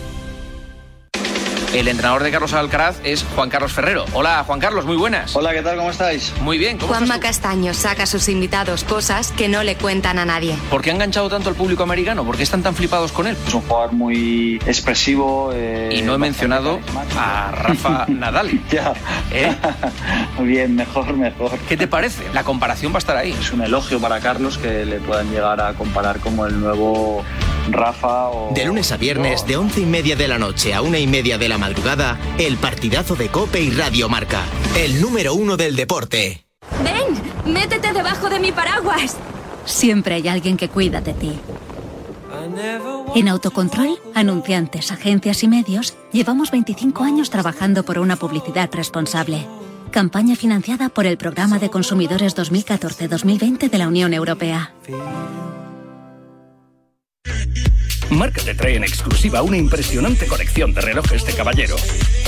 El 1.73 1.87
entrenador 1.87 2.21
de 2.23 2.31
Carlos 2.31 2.51
Alcaraz 2.51 2.97
es 3.05 3.25
Juan 3.33 3.49
Carlos 3.49 3.71
Ferrero. 3.71 4.03
Hola, 4.11 4.43
Juan 4.45 4.59
Carlos, 4.59 4.83
muy 4.83 4.97
buenas. 4.97 5.33
Hola, 5.37 5.53
¿qué 5.53 5.61
tal? 5.61 5.77
¿Cómo 5.77 5.89
estáis? 5.89 6.33
Muy 6.41 6.57
bien. 6.57 6.75
¿cómo 6.77 6.89
Juanma 6.89 7.15
estás? 7.15 7.37
Castaño 7.37 7.73
saca 7.73 8.03
a 8.03 8.05
sus 8.07 8.27
invitados 8.27 8.83
cosas 8.83 9.31
que 9.31 9.47
no 9.47 9.63
le 9.63 9.77
cuentan 9.77 10.19
a 10.19 10.25
nadie. 10.25 10.53
¿Por 10.69 10.81
qué 10.81 10.89
ha 10.91 10.93
enganchado 10.93 11.29
tanto 11.29 11.47
al 11.47 11.55
público 11.55 11.83
americano? 11.83 12.25
¿Por 12.25 12.35
qué 12.35 12.43
están 12.43 12.61
tan 12.61 12.75
flipados 12.75 13.13
con 13.13 13.25
él? 13.25 13.37
Es 13.47 13.53
un 13.53 13.61
jugador 13.61 13.93
muy 13.93 14.59
expresivo. 14.65 15.51
eh, 15.53 15.91
Y 15.97 16.01
no 16.01 16.13
he 16.13 16.17
mencionado 16.17 16.81
a 17.17 17.51
Rafa 17.53 18.05
Nadal. 18.09 18.51
Ya. 18.69 18.91
¿Eh? 19.31 19.55
Bien, 20.41 20.75
mejor, 20.75 21.13
mejor. 21.15 21.57
¿Qué 21.69 21.77
te 21.77 21.87
parece? 21.87 22.21
La 22.33 22.43
comparación 22.43 22.91
va 22.91 22.97
a 22.97 22.99
estar 22.99 23.15
ahí. 23.15 23.31
Es 23.39 23.53
un 23.53 23.61
elogio 23.61 23.97
para 24.01 24.19
Carlos 24.19 24.57
que 24.57 24.83
le 24.85 24.99
puedan 24.99 25.31
llegar 25.31 25.61
a 25.61 25.73
comparar 25.75 26.19
como 26.19 26.45
el 26.45 26.59
nuevo 26.59 27.23
Rafa 27.69 28.29
o... 28.29 28.53
De 28.53 28.65
lunes 28.65 28.91
a 28.91 28.97
viernes, 28.97 29.45
de 29.45 29.57
once 29.57 29.81
y 29.81 29.85
media 29.85 30.15
de 30.15 30.27
la 30.27 30.39
noche 30.39 30.73
a 30.73 30.81
una 30.81 30.99
y 30.99 31.07
media 31.07 31.37
de 31.37 31.49
la 31.49 31.57
madrugada, 31.57 32.17
el 32.37 32.57
partidazo 32.57 33.15
de 33.15 33.29
Cope 33.29 33.61
y 33.61 33.69
Radio 33.71 34.09
Marca. 34.09 34.41
El 34.77 35.01
número 35.01 35.33
uno 35.33 35.57
del 35.57 35.75
deporte. 35.75 36.45
¡Ven! 36.83 37.53
¡Métete 37.53 37.93
debajo 37.93 38.29
de 38.29 38.39
mi 38.39 38.51
paraguas! 38.51 39.17
Siempre 39.65 40.15
hay 40.15 40.27
alguien 40.27 40.57
que 40.57 40.69
cuida 40.69 41.01
de 41.01 41.13
ti. 41.13 41.39
En 43.15 43.27
Autocontrol, 43.27 43.99
anunciantes, 44.15 44.91
agencias 44.91 45.43
y 45.43 45.47
medios, 45.47 45.95
llevamos 46.11 46.51
25 46.51 47.03
años 47.03 47.29
trabajando 47.29 47.83
por 47.83 47.99
una 47.99 48.15
publicidad 48.15 48.69
responsable. 48.73 49.45
Campaña 49.91 50.35
financiada 50.35 50.89
por 50.89 51.05
el 51.05 51.17
Programa 51.17 51.59
de 51.59 51.69
Consumidores 51.69 52.35
2014-2020 52.35 53.69
de 53.69 53.77
la 53.77 53.87
Unión 53.87 54.13
Europea. 54.13 54.73
Marca 58.11 58.41
te 58.41 58.53
trae 58.53 58.75
en 58.75 58.83
exclusiva 58.83 59.41
una 59.41 59.55
impresionante 59.55 60.27
colección 60.27 60.73
de 60.73 60.81
relojes 60.81 61.25
de 61.25 61.33
caballero. 61.33 61.77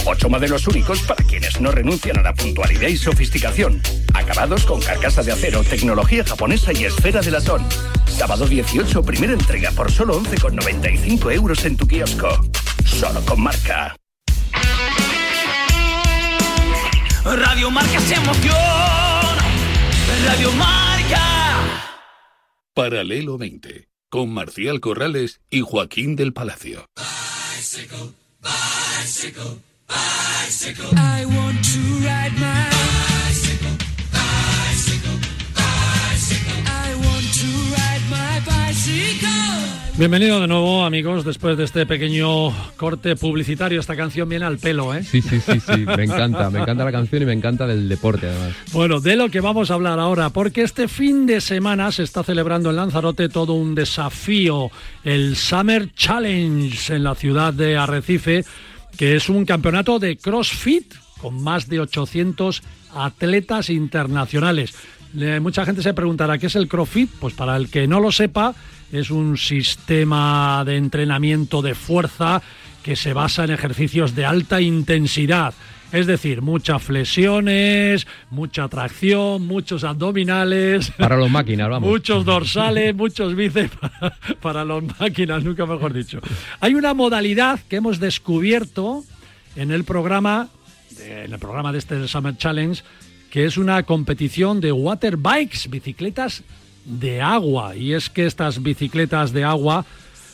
Ocho 0.05 0.29
modelos 0.29 0.65
únicos 0.67 1.01
para 1.01 1.23
quienes 1.25 1.59
no 1.59 1.71
renuncian 1.71 2.17
a 2.17 2.21
la 2.21 2.33
puntualidad 2.33 2.87
y 2.87 2.95
sofisticación. 2.95 3.81
Acabados 4.13 4.65
con 4.65 4.81
carcasa 4.81 5.23
de 5.23 5.33
acero, 5.33 5.61
tecnología 5.63 6.23
japonesa 6.23 6.71
y 6.71 6.85
esfera 6.85 7.21
de 7.21 7.31
latón. 7.31 7.67
Sábado 8.07 8.47
18, 8.47 9.03
primera 9.03 9.33
entrega 9.33 9.71
por 9.71 9.91
solo 9.91 10.21
11,95 10.21 11.33
euros 11.33 11.65
en 11.65 11.75
tu 11.75 11.85
kiosco. 11.85 12.29
Solo 12.85 13.19
con 13.25 13.41
marca. 13.41 13.95
Radio 17.25 17.69
Marca 17.69 17.99
se 17.99 18.15
emoción. 18.15 18.55
Radio 20.25 20.51
Marca. 20.53 21.93
Paralelo 22.73 23.37
20, 23.37 23.92
con 24.13 24.31
Marcial 24.31 24.79
Corrales 24.79 25.41
y 25.49 25.61
Joaquín 25.61 26.15
del 26.15 26.33
Palacio. 26.33 26.85
Bienvenido 39.95 40.41
de 40.41 40.47
nuevo, 40.47 40.83
amigos, 40.83 41.23
después 41.23 41.55
de 41.55 41.65
este 41.65 41.85
pequeño 41.85 42.49
corte 42.77 43.15
publicitario. 43.15 43.79
Esta 43.79 43.95
canción 43.95 44.27
viene 44.27 44.43
al 44.43 44.57
pelo, 44.57 44.95
¿eh? 44.95 45.03
Sí, 45.03 45.21
sí, 45.21 45.39
sí, 45.39 45.59
sí. 45.59 45.85
Me 45.85 46.05
encanta. 46.05 46.49
Me 46.49 46.61
encanta 46.61 46.83
la 46.83 46.91
canción 46.91 47.21
y 47.21 47.25
me 47.27 47.33
encanta 47.33 47.67
del 47.67 47.87
deporte, 47.87 48.27
además. 48.27 48.55
Bueno, 48.71 48.99
de 48.99 49.15
lo 49.15 49.29
que 49.29 49.39
vamos 49.39 49.69
a 49.69 49.75
hablar 49.75 49.99
ahora, 49.99 50.31
porque 50.31 50.63
este 50.63 50.87
fin 50.87 51.27
de 51.27 51.41
semana 51.41 51.91
se 51.91 52.01
está 52.01 52.23
celebrando 52.23 52.71
en 52.71 52.77
Lanzarote 52.77 53.29
todo 53.29 53.53
un 53.53 53.75
desafío, 53.75 54.71
el 55.03 55.35
Summer 55.35 55.93
Challenge 55.93 56.95
en 56.95 57.03
la 57.03 57.13
ciudad 57.13 57.53
de 57.53 57.77
Arrecife, 57.77 58.45
que 58.97 59.15
es 59.15 59.29
un 59.29 59.45
campeonato 59.45 59.99
de 59.99 60.17
CrossFit 60.17 60.91
con 61.21 61.41
más 61.41 61.69
de 61.69 61.79
800 61.79 62.63
atletas 62.95 63.69
internacionales. 63.69 64.73
Mucha 65.13 65.65
gente 65.65 65.83
se 65.83 65.93
preguntará 65.93 66.37
qué 66.37 66.47
es 66.47 66.55
el 66.55 66.67
CrossFit, 66.67 67.09
pues 67.19 67.33
para 67.33 67.55
el 67.55 67.69
que 67.69 67.87
no 67.87 67.99
lo 67.99 68.11
sepa, 68.11 68.55
es 68.91 69.11
un 69.11 69.37
sistema 69.37 70.63
de 70.65 70.77
entrenamiento 70.77 71.61
de 71.61 71.75
fuerza 71.75 72.41
que 72.81 72.95
se 72.95 73.13
basa 73.13 73.43
en 73.43 73.51
ejercicios 73.51 74.15
de 74.15 74.25
alta 74.25 74.59
intensidad. 74.59 75.53
Es 75.91 76.07
decir, 76.07 76.41
muchas 76.41 76.81
flexiones, 76.81 78.07
mucha 78.31 78.67
tracción, 78.67 79.45
muchos 79.45 79.83
abdominales. 79.83 80.91
Para 80.97 81.15
los 81.15 81.29
máquinas, 81.29 81.69
vamos. 81.69 81.87
Muchos 81.87 82.25
dorsales, 82.25 82.95
muchos 82.95 83.35
bíceps 83.35 83.77
para, 83.79 84.17
para 84.41 84.65
los 84.65 84.83
máquinas, 84.99 85.43
nunca 85.43 85.67
mejor 85.67 85.93
dicho. 85.93 86.19
Hay 86.59 86.73
una 86.73 86.95
modalidad 86.95 87.59
que 87.69 87.75
hemos 87.75 87.99
descubierto 87.99 89.03
en 89.55 89.69
el 89.69 89.83
programa, 89.83 90.49
en 90.99 91.31
el 91.31 91.39
programa 91.39 91.71
de 91.71 91.77
este 91.77 92.07
Summer 92.07 92.35
Challenge, 92.37 92.81
que 93.33 93.45
es 93.45 93.57
una 93.57 93.81
competición 93.81 94.61
de 94.61 94.71
water 94.71 95.17
bikes, 95.17 95.67
bicicletas 95.67 96.43
de 96.85 97.19
agua. 97.19 97.75
Y 97.75 97.93
es 97.93 98.11
que 98.11 98.27
estas 98.27 98.61
bicicletas 98.61 99.33
de 99.33 99.43
agua 99.43 99.87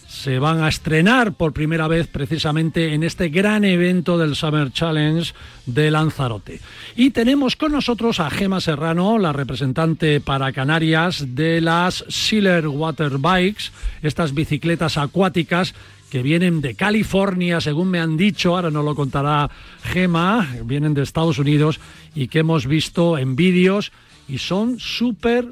se 0.10 0.38
van 0.38 0.62
a 0.62 0.68
estrenar 0.68 1.32
por 1.32 1.54
primera 1.54 1.88
vez 1.88 2.08
precisamente 2.08 2.94
en 2.94 3.04
este 3.04 3.30
gran 3.30 3.64
evento 3.64 4.18
del 4.18 4.36
Summer 4.36 4.74
Challenge 4.74 5.32
de 5.66 5.92
Lanzarote. 5.92 6.60
Y 6.98 7.12
tenemos 7.12 7.56
con 7.56 7.72
nosotros 7.72 8.20
a 8.20 8.30
Gema 8.30 8.60
Serrano, 8.60 9.18
la 9.18 9.32
representante 9.32 10.20
para 10.20 10.52
Canarias 10.52 11.24
de 11.36 11.62
las 11.62 12.04
Sealer 12.10 12.68
Water 12.68 13.18
Bikes, 13.18 13.72
estas 14.02 14.34
bicicletas 14.34 14.98
acuáticas 14.98 15.74
que 16.10 16.24
vienen 16.24 16.62
de 16.62 16.76
California, 16.76 17.62
según 17.62 17.90
me 17.90 18.00
han 18.00 18.18
dicho, 18.18 18.56
ahora 18.56 18.72
nos 18.72 18.84
lo 18.84 18.96
contará 18.96 19.50
Gema, 19.84 20.48
vienen 20.66 20.94
de 20.94 21.04
Estados 21.04 21.40
Unidos 21.40 21.80
y 22.16 22.28
que 22.28 22.40
hemos 22.40 22.66
visto 22.66 23.18
en 23.18 23.36
vídeos 23.36 23.92
y 24.28 24.40
son 24.40 24.80
súper 24.80 25.46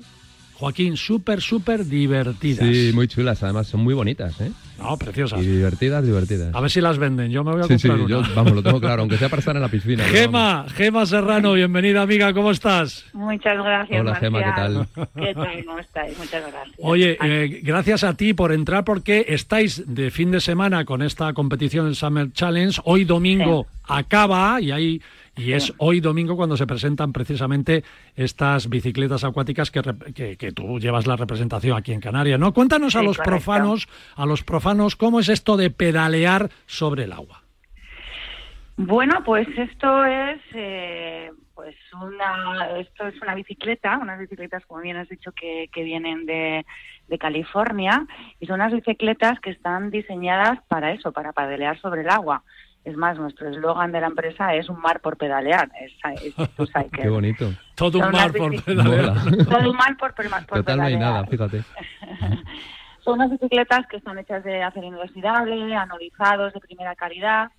Joaquín, 0.56 0.98
súper, 0.98 1.42
súper 1.42 1.86
divertidas. 1.86 2.68
Sí, 2.68 2.92
muy 2.94 3.08
chulas, 3.08 3.44
además 3.44 3.68
son 3.68 3.82
muy 3.82 3.94
bonitas, 3.94 4.42
¿eh? 4.42 4.52
No, 4.80 4.96
preciosas. 4.98 5.42
Y 5.42 5.46
divertidas, 5.48 6.06
divertidas. 6.06 6.54
A 6.54 6.62
ver 6.62 6.70
si 6.70 6.82
las 6.82 6.98
venden, 6.98 7.32
yo 7.32 7.44
me 7.44 7.52
voy 7.52 7.62
a 7.62 7.64
Sí, 7.64 7.70
comprar 7.70 7.98
sí, 7.98 8.04
una. 8.04 8.10
yo, 8.28 8.36
vamos, 8.36 8.54
lo 8.54 8.64
tengo 8.64 8.80
claro, 8.82 9.02
aunque 9.02 9.18
sea 9.18 9.30
para 9.30 9.40
estar 9.40 9.56
en 9.56 9.62
la 9.62 9.70
piscina. 9.70 10.04
Gema, 10.04 10.66
Gema 10.70 11.06
Serrano, 11.06 11.54
bienvenida 11.54 12.02
amiga, 12.04 12.34
¿cómo 12.34 12.52
estás? 12.52 13.06
Muchas 13.14 13.58
gracias. 13.58 14.00
Hola, 14.02 14.16
Gema, 14.16 14.40
¿qué 14.40 14.46
Marcial. 14.46 14.88
¿Qué 15.16 15.34
tal? 15.34 15.66
¿Cómo 15.66 15.80
estáis? 15.80 16.18
Muchas 16.18 16.42
gracias. 16.52 16.76
Oye, 16.80 17.18
eh, 17.22 17.62
gracias 17.64 18.04
a 18.04 18.14
ti 18.16 18.34
por 18.34 18.52
entrar 18.52 18.84
porque 18.84 19.26
estáis 19.30 19.84
de 19.88 20.12
fin 20.12 20.32
de 20.32 20.40
semana 20.42 20.86
con 20.86 21.02
esta 21.02 21.34
competición, 21.34 21.88
el 21.88 21.96
Summer 21.96 22.32
Challenge. 22.32 22.80
Hoy 22.86 23.04
domingo 23.06 23.68
acaba 23.88 24.62
y 24.62 24.72
hay 24.72 25.02
y 25.38 25.54
es 25.54 25.74
hoy 25.78 26.00
domingo 26.00 26.36
cuando 26.36 26.58
se 26.58 26.68
presentan 26.68 27.14
precisamente 27.14 27.84
estas 28.16 28.70
bicicletas 28.70 29.24
acuáticas 29.24 29.72
que, 29.72 29.82
que, 30.16 30.36
que 30.38 30.52
tú 30.52 30.80
llevas 30.80 31.08
la 31.08 31.16
representación 31.16 31.78
aquí 31.78 31.94
en 31.94 32.02
Canarias, 32.02 32.40
¿no? 32.40 32.54
Cuéntanos 32.54 32.96
a 32.96 33.00
Sí, 33.00 33.06
los 33.06 33.18
correcto. 33.18 33.32
profanos, 33.38 33.88
a 34.16 34.26
los 34.26 34.44
profanos, 34.44 34.96
cómo 34.96 35.20
es 35.20 35.30
esto 35.30 35.56
de 35.58 35.70
pedalear 35.70 36.50
sobre 36.66 37.04
el 37.04 37.14
agua. 37.14 37.44
Bueno, 38.78 39.24
pues 39.26 39.48
esto 39.58 40.06
es 40.06 40.40
eh, 40.54 41.32
pues 41.56 41.76
una 42.00 42.78
esto 42.80 43.08
es 43.08 43.20
una 43.22 43.34
bicicleta, 43.34 43.98
unas 43.98 44.20
bicicletas 44.20 44.64
como 44.68 44.82
bien 44.82 44.98
has 44.98 45.10
dicho 45.10 45.32
que, 45.32 45.68
que 45.74 45.84
vienen 45.84 46.28
de, 46.28 46.64
de 47.08 47.18
California 47.18 48.06
y 48.40 48.46
son 48.46 48.56
unas 48.62 48.74
bicicletas 48.74 49.40
que 49.40 49.50
están 49.50 49.90
diseñadas 49.90 50.60
para 50.68 50.92
eso, 50.92 51.12
para 51.12 51.34
pedalear 51.34 51.80
sobre 51.82 52.02
el 52.02 52.10
agua. 52.10 52.44
Es 52.88 52.96
más, 52.96 53.18
nuestro 53.18 53.50
eslogan 53.50 53.92
de 53.92 54.00
la 54.00 54.08
empresa 54.08 54.56
es 54.56 54.70
un 54.70 54.80
mar 54.80 55.02
por 55.02 55.18
pedalear. 55.18 55.70
Es, 55.82 55.92
es 56.24 56.34
cycle. 56.34 56.90
Qué 57.04 57.10
bonito. 57.10 57.52
Todo 57.76 58.00
un 58.00 58.12
mar 58.12 58.32
por 58.32 58.64
pedalear. 58.64 59.14
Todo 59.50 59.72
un 59.72 59.76
mar 59.76 59.98
por, 59.98 60.16
por 60.16 60.26
Total 60.26 60.78
no 60.78 60.84
hay 60.84 60.94
pedalear. 60.94 61.00
nada, 61.00 61.26
fíjate. 61.26 61.64
Son 63.04 63.16
unas 63.16 63.30
bicicletas 63.30 63.88
que 63.88 63.98
están 63.98 64.18
hechas 64.20 64.42
de 64.46 64.64
acero 64.64 64.88
inoxidable, 64.88 65.76
anodizados 65.76 66.54
de 66.54 66.62
primera 66.62 66.96
calidad, 66.96 67.52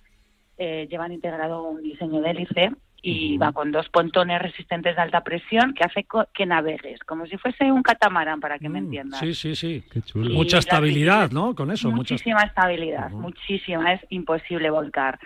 eh, 0.57 0.87
llevan 0.89 1.11
integrado 1.11 1.61
un 1.61 1.83
diseño 1.83 2.21
de 2.21 2.31
hélice 2.31 2.71
y 3.01 3.37
va 3.37 3.51
con 3.53 3.71
dos 3.71 3.87
pontones 3.89 4.41
resistentes 4.41 4.95
de 4.95 5.01
alta 5.01 5.21
presión 5.21 5.73
que 5.73 5.83
hace 5.83 6.03
co- 6.03 6.27
que 6.33 6.45
navegues, 6.45 6.99
como 7.01 7.25
si 7.27 7.37
fuese 7.37 7.71
un 7.71 7.81
catamarán, 7.83 8.39
para 8.39 8.59
que 8.59 8.69
me 8.69 8.79
entiendas. 8.79 9.21
Mm, 9.21 9.25
Sí, 9.25 9.33
sí, 9.33 9.55
sí. 9.55 9.83
Qué 9.91 10.01
chulo. 10.01 10.29
Y 10.29 10.33
Mucha 10.33 10.57
estabilidad, 10.59 11.31
¿no? 11.31 11.55
Con 11.55 11.71
eso, 11.71 11.89
mucha 11.91 12.13
Muchísima 12.15 12.41
estabilidad, 12.43 13.09
muchísima, 13.11 13.93
es 13.93 14.01
imposible 14.09 14.69
volcar. 14.69 15.19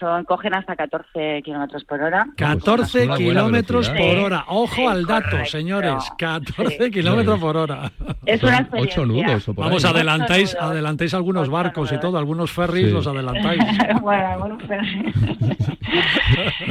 Son, 0.00 0.24
cogen 0.24 0.54
hasta 0.56 0.74
14 0.74 1.40
kilómetros 1.44 1.84
por 1.84 2.02
hora. 2.02 2.26
14 2.36 3.04
una 3.04 3.14
buena 3.14 3.16
kilómetros 3.30 3.88
velocidad. 3.92 4.14
por 4.16 4.24
hora. 4.24 4.44
Ojo 4.48 4.74
sí, 4.74 4.84
al 4.86 5.06
dato, 5.06 5.30
correcto. 5.30 5.50
señores. 5.50 5.94
14 6.18 6.84
Sí. 6.86 6.90
kilómetros 6.90 7.38
por 7.40 7.56
hora. 7.56 7.92
Es 8.26 8.42
una 8.42 8.58
experiencia. 8.58 9.02
ocho 9.02 9.06
nudos 9.06 9.48
o 9.48 9.54
por 9.54 9.64
Vamos, 9.66 9.84
ahí. 9.84 9.92
adelantáis, 9.92 10.54
nudos. 10.54 10.70
adelantáis 10.70 11.14
algunos 11.14 11.42
Ocho 11.44 11.52
barcos 11.52 11.92
y 11.92 12.00
todo, 12.00 12.18
algunos 12.18 12.50
ferries 12.50 12.86
Sí. 12.88 12.92
los 12.92 13.06
adelantáis. 13.06 13.60
bueno, 14.02 14.38
bueno, 14.40 14.58
pero... 14.66 14.82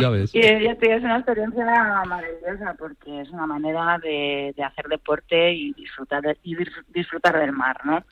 Ya 0.01 0.09
ves. 0.09 0.33
Y 0.35 0.39
es 0.39 1.03
una 1.03 1.17
experiencia 1.17 1.63
maravillosa 2.05 2.75
porque 2.77 3.21
es 3.21 3.29
una 3.29 3.47
manera 3.47 3.97
de, 3.99 4.53
de 4.55 4.63
hacer 4.63 4.87
deporte 4.87 5.53
y 5.53 5.71
disfrutar 5.73 6.21
de- 6.23 6.37
y 6.43 6.55
dis- 6.57 6.83
disfrutar 6.93 7.39
del 7.39 7.53
mar, 7.53 7.77
¿no? 7.85 8.03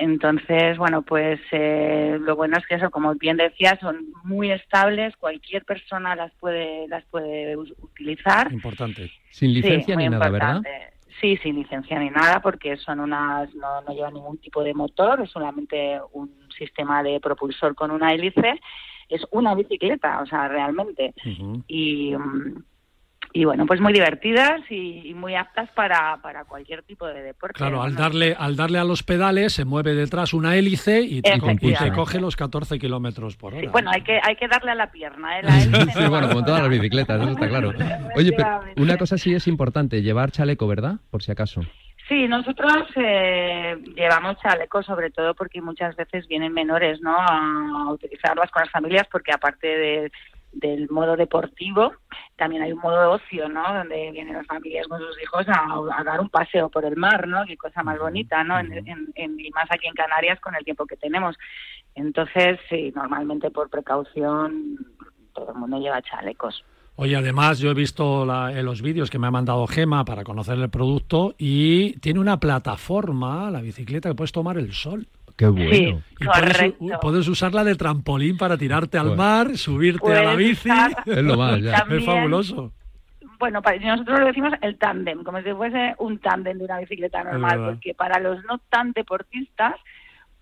Entonces, 0.00 0.78
bueno, 0.78 1.02
pues 1.02 1.38
eh, 1.52 2.16
lo 2.22 2.34
bueno 2.34 2.56
es 2.56 2.66
que 2.66 2.76
eso, 2.76 2.90
como 2.90 3.14
bien 3.16 3.36
decía, 3.36 3.78
son 3.82 4.06
muy 4.24 4.50
estables, 4.50 5.14
cualquier 5.18 5.66
persona 5.66 6.16
las 6.16 6.32
puede 6.40 6.88
las 6.88 7.04
puede 7.04 7.54
utilizar. 7.54 8.50
Importante. 8.50 9.12
Sin 9.30 9.52
licencia 9.52 9.94
ni 9.96 10.08
nada, 10.08 10.30
¿verdad? 10.30 10.62
Sí, 11.20 11.36
sin 11.42 11.56
licencia 11.56 11.98
ni 11.98 12.08
nada, 12.08 12.40
porque 12.40 12.78
son 12.78 13.00
unas, 13.00 13.54
no, 13.54 13.82
no 13.82 13.92
llevan 13.92 14.14
ningún 14.14 14.38
tipo 14.38 14.64
de 14.64 14.72
motor, 14.72 15.20
es 15.20 15.30
solamente 15.30 16.00
un 16.12 16.30
sistema 16.56 17.02
de 17.02 17.20
propulsor 17.20 17.74
con 17.74 17.90
una 17.90 18.14
hélice. 18.14 18.58
Es 19.10 19.26
una 19.32 19.54
bicicleta, 19.54 20.22
o 20.22 20.26
sea, 20.26 20.48
realmente. 20.48 21.12
Y, 21.66 22.14
mm, 22.16 22.62
y 23.32 23.44
bueno, 23.44 23.64
pues 23.66 23.80
muy 23.80 23.92
divertidas 23.92 24.60
y, 24.70 25.08
y 25.08 25.14
muy 25.14 25.34
aptas 25.36 25.70
para, 25.70 26.16
para 26.22 26.44
cualquier 26.44 26.82
tipo 26.82 27.06
de 27.06 27.22
deporte. 27.22 27.54
Claro, 27.58 27.82
al 27.82 27.94
darle, 27.94 28.34
al 28.38 28.56
darle 28.56 28.78
a 28.78 28.84
los 28.84 29.02
pedales 29.02 29.52
se 29.52 29.64
mueve 29.64 29.94
detrás 29.94 30.34
una 30.34 30.56
hélice 30.56 31.00
y 31.02 31.22
te, 31.22 31.36
y 31.60 31.74
te 31.74 31.92
coge 31.92 32.20
los 32.20 32.34
14 32.36 32.78
kilómetros 32.78 33.36
por 33.36 33.52
hora. 33.54 33.60
Sí, 33.62 33.68
bueno, 33.68 33.90
hay 33.94 34.02
que, 34.02 34.18
hay 34.22 34.34
que 34.36 34.48
darle 34.48 34.72
a 34.72 34.74
la 34.74 34.90
pierna, 34.90 35.38
¿eh? 35.38 35.42
La 35.44 35.62
hélice 35.62 35.92
Sí, 35.92 36.00
no 36.02 36.10
bueno, 36.10 36.28
como 36.28 36.44
todas 36.44 36.62
las 36.62 36.70
bicicletas, 36.70 37.20
eso 37.22 37.30
está 37.30 37.48
claro. 37.48 37.72
Oye, 38.16 38.32
pero 38.32 38.60
una 38.76 38.96
cosa 38.96 39.16
sí 39.16 39.32
es 39.34 39.46
importante, 39.46 40.02
llevar 40.02 40.30
chaleco, 40.32 40.66
¿verdad? 40.66 40.96
Por 41.10 41.22
si 41.22 41.30
acaso. 41.30 41.60
Sí, 42.08 42.26
nosotros 42.26 42.88
eh, 42.96 43.76
llevamos 43.94 44.36
chaleco 44.42 44.82
sobre 44.82 45.10
todo 45.10 45.32
porque 45.34 45.62
muchas 45.62 45.94
veces 45.94 46.26
vienen 46.26 46.52
menores 46.52 47.00
¿no? 47.00 47.16
a 47.16 47.92
utilizarlas 47.92 48.50
con 48.50 48.62
las 48.62 48.70
familias 48.72 49.06
porque 49.12 49.30
aparte 49.32 49.68
de- 49.68 50.12
del 50.52 50.88
modo 50.90 51.16
deportivo 51.16 51.92
también 52.36 52.62
hay 52.62 52.72
un 52.72 52.80
modo 52.80 52.98
de 53.00 53.06
ocio, 53.06 53.48
¿no? 53.48 53.62
Donde 53.74 54.10
vienen 54.12 54.34
las 54.34 54.46
familias 54.46 54.88
con 54.88 54.98
sus 54.98 55.20
hijos 55.22 55.46
a, 55.48 55.66
a 55.98 56.04
dar 56.04 56.20
un 56.20 56.28
paseo 56.30 56.68
por 56.70 56.84
el 56.84 56.96
mar, 56.96 57.28
¿no? 57.28 57.44
Qué 57.46 57.56
cosa 57.56 57.82
más 57.82 57.98
bonita, 57.98 58.42
¿no? 58.44 58.58
En- 58.58 58.72
en- 58.72 59.12
en- 59.14 59.38
y 59.40 59.50
más 59.50 59.66
aquí 59.70 59.86
en 59.86 59.94
Canarias 59.94 60.40
con 60.40 60.54
el 60.54 60.64
tiempo 60.64 60.86
que 60.86 60.96
tenemos. 60.96 61.36
Entonces, 61.94 62.58
sí, 62.68 62.92
normalmente 62.94 63.50
por 63.50 63.68
precaución 63.70 64.78
todo 65.34 65.50
el 65.52 65.58
mundo 65.58 65.78
lleva 65.78 66.00
chalecos. 66.02 66.64
Oye, 66.96 67.16
además 67.16 67.58
yo 67.58 67.70
he 67.70 67.74
visto 67.74 68.26
la- 68.26 68.52
en 68.58 68.64
los 68.66 68.82
vídeos 68.82 69.10
que 69.10 69.18
me 69.18 69.26
ha 69.26 69.30
mandado 69.30 69.66
Gema 69.66 70.04
para 70.04 70.22
conocer 70.24 70.58
el 70.58 70.68
producto 70.68 71.34
y 71.38 71.98
tiene 72.00 72.20
una 72.20 72.38
plataforma, 72.40 73.50
la 73.50 73.60
bicicleta, 73.62 74.08
que 74.10 74.14
puedes 74.14 74.32
tomar 74.32 74.58
el 74.58 74.72
sol. 74.72 75.06
Qué 75.40 75.46
bueno. 75.46 75.70
Sí, 75.70 75.96
Y 76.20 76.24
puedes, 76.26 76.52
correcto. 76.58 76.98
puedes 77.00 77.26
usarla 77.28 77.64
de 77.64 77.74
trampolín 77.76 78.36
para 78.36 78.58
tirarte 78.58 78.98
al 78.98 79.08
Bueno. 79.08 79.22
mar, 79.22 79.56
subirte 79.56 80.14
a 80.14 80.22
la 80.22 80.34
bici. 80.34 80.68
Es 81.06 81.22
lo 81.22 81.38
más, 81.38 81.62
ya. 81.62 81.78
También- 81.78 82.00
Es 82.00 82.06
fabuloso. 82.06 82.72
Bueno, 83.38 83.62
pa- 83.62 83.74
nosotros 83.76 84.20
lo 84.20 84.26
decimos 84.26 84.52
el 84.60 84.76
tándem, 84.76 85.24
como 85.24 85.40
si 85.40 85.50
fuese 85.54 85.94
un 85.98 86.18
tándem 86.18 86.58
de 86.58 86.64
una 86.66 86.78
bicicleta 86.80 87.24
normal, 87.24 87.64
porque 87.70 87.94
para 87.94 88.20
los 88.20 88.44
no 88.44 88.58
tan 88.68 88.92
deportistas, 88.92 89.76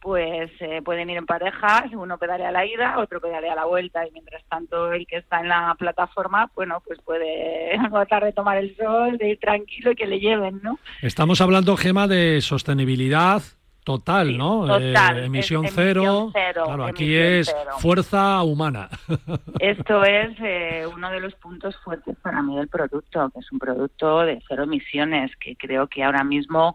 pues 0.00 0.50
eh, 0.58 0.82
pueden 0.84 1.08
ir 1.10 1.16
en 1.18 1.26
parejas, 1.26 1.84
uno 1.92 2.18
pedalea 2.18 2.48
a 2.48 2.52
la 2.52 2.66
ida, 2.66 2.98
otro 2.98 3.20
pedalea 3.20 3.52
a 3.52 3.56
la 3.56 3.66
vuelta, 3.66 4.04
y 4.04 4.10
mientras 4.10 4.42
tanto 4.48 4.92
el 4.92 5.06
que 5.06 5.18
está 5.18 5.38
en 5.40 5.48
la 5.48 5.76
plataforma, 5.78 6.50
bueno, 6.56 6.82
pues 6.84 6.98
puede 7.04 7.78
tratar 7.92 8.24
de 8.24 8.32
tomar 8.32 8.56
el 8.56 8.76
sol, 8.76 9.16
de 9.16 9.30
ir 9.30 9.38
tranquilo 9.38 9.92
y 9.92 9.94
que 9.94 10.06
le 10.08 10.18
lleven, 10.18 10.58
¿no? 10.64 10.80
Estamos 11.00 11.40
hablando, 11.40 11.76
Gema, 11.76 12.08
de 12.08 12.40
sostenibilidad 12.40 13.42
total, 13.88 14.36
¿no? 14.36 14.66
total, 14.66 15.16
Eh, 15.16 15.20
es 15.20 15.26
emisión 15.26 15.64
emisión 15.64 16.30
cero. 16.34 16.64
Claro, 16.64 16.84
aquí 16.84 17.14
es 17.16 17.46
cero. 17.46 17.70
fuerza 17.78 18.42
humana. 18.42 18.88
Esto 19.60 20.04
es 20.04 20.36
eh, 20.40 20.86
uno 20.94 21.10
de 21.10 21.20
los 21.20 21.34
puntos 21.36 21.76
fuertes 21.78 22.16
para 22.22 22.42
mí 22.42 22.56
del 22.56 22.68
producto, 22.68 23.30
que 23.30 23.40
es 23.40 23.50
un 23.50 23.58
producto 23.58 24.20
de 24.20 24.42
cero 24.46 24.64
emisiones, 24.64 25.34
que 25.36 25.56
creo 25.56 25.86
que 25.86 26.04
ahora 26.04 26.22
mismo 26.22 26.74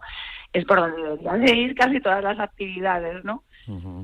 es 0.52 0.64
por 0.64 0.80
donde 0.80 1.02
deberían 1.02 1.44
de 1.44 1.56
ir 1.56 1.74
casi 1.74 2.00
todas 2.00 2.22
las 2.22 2.38
actividades, 2.38 3.24
¿no? 3.24 3.42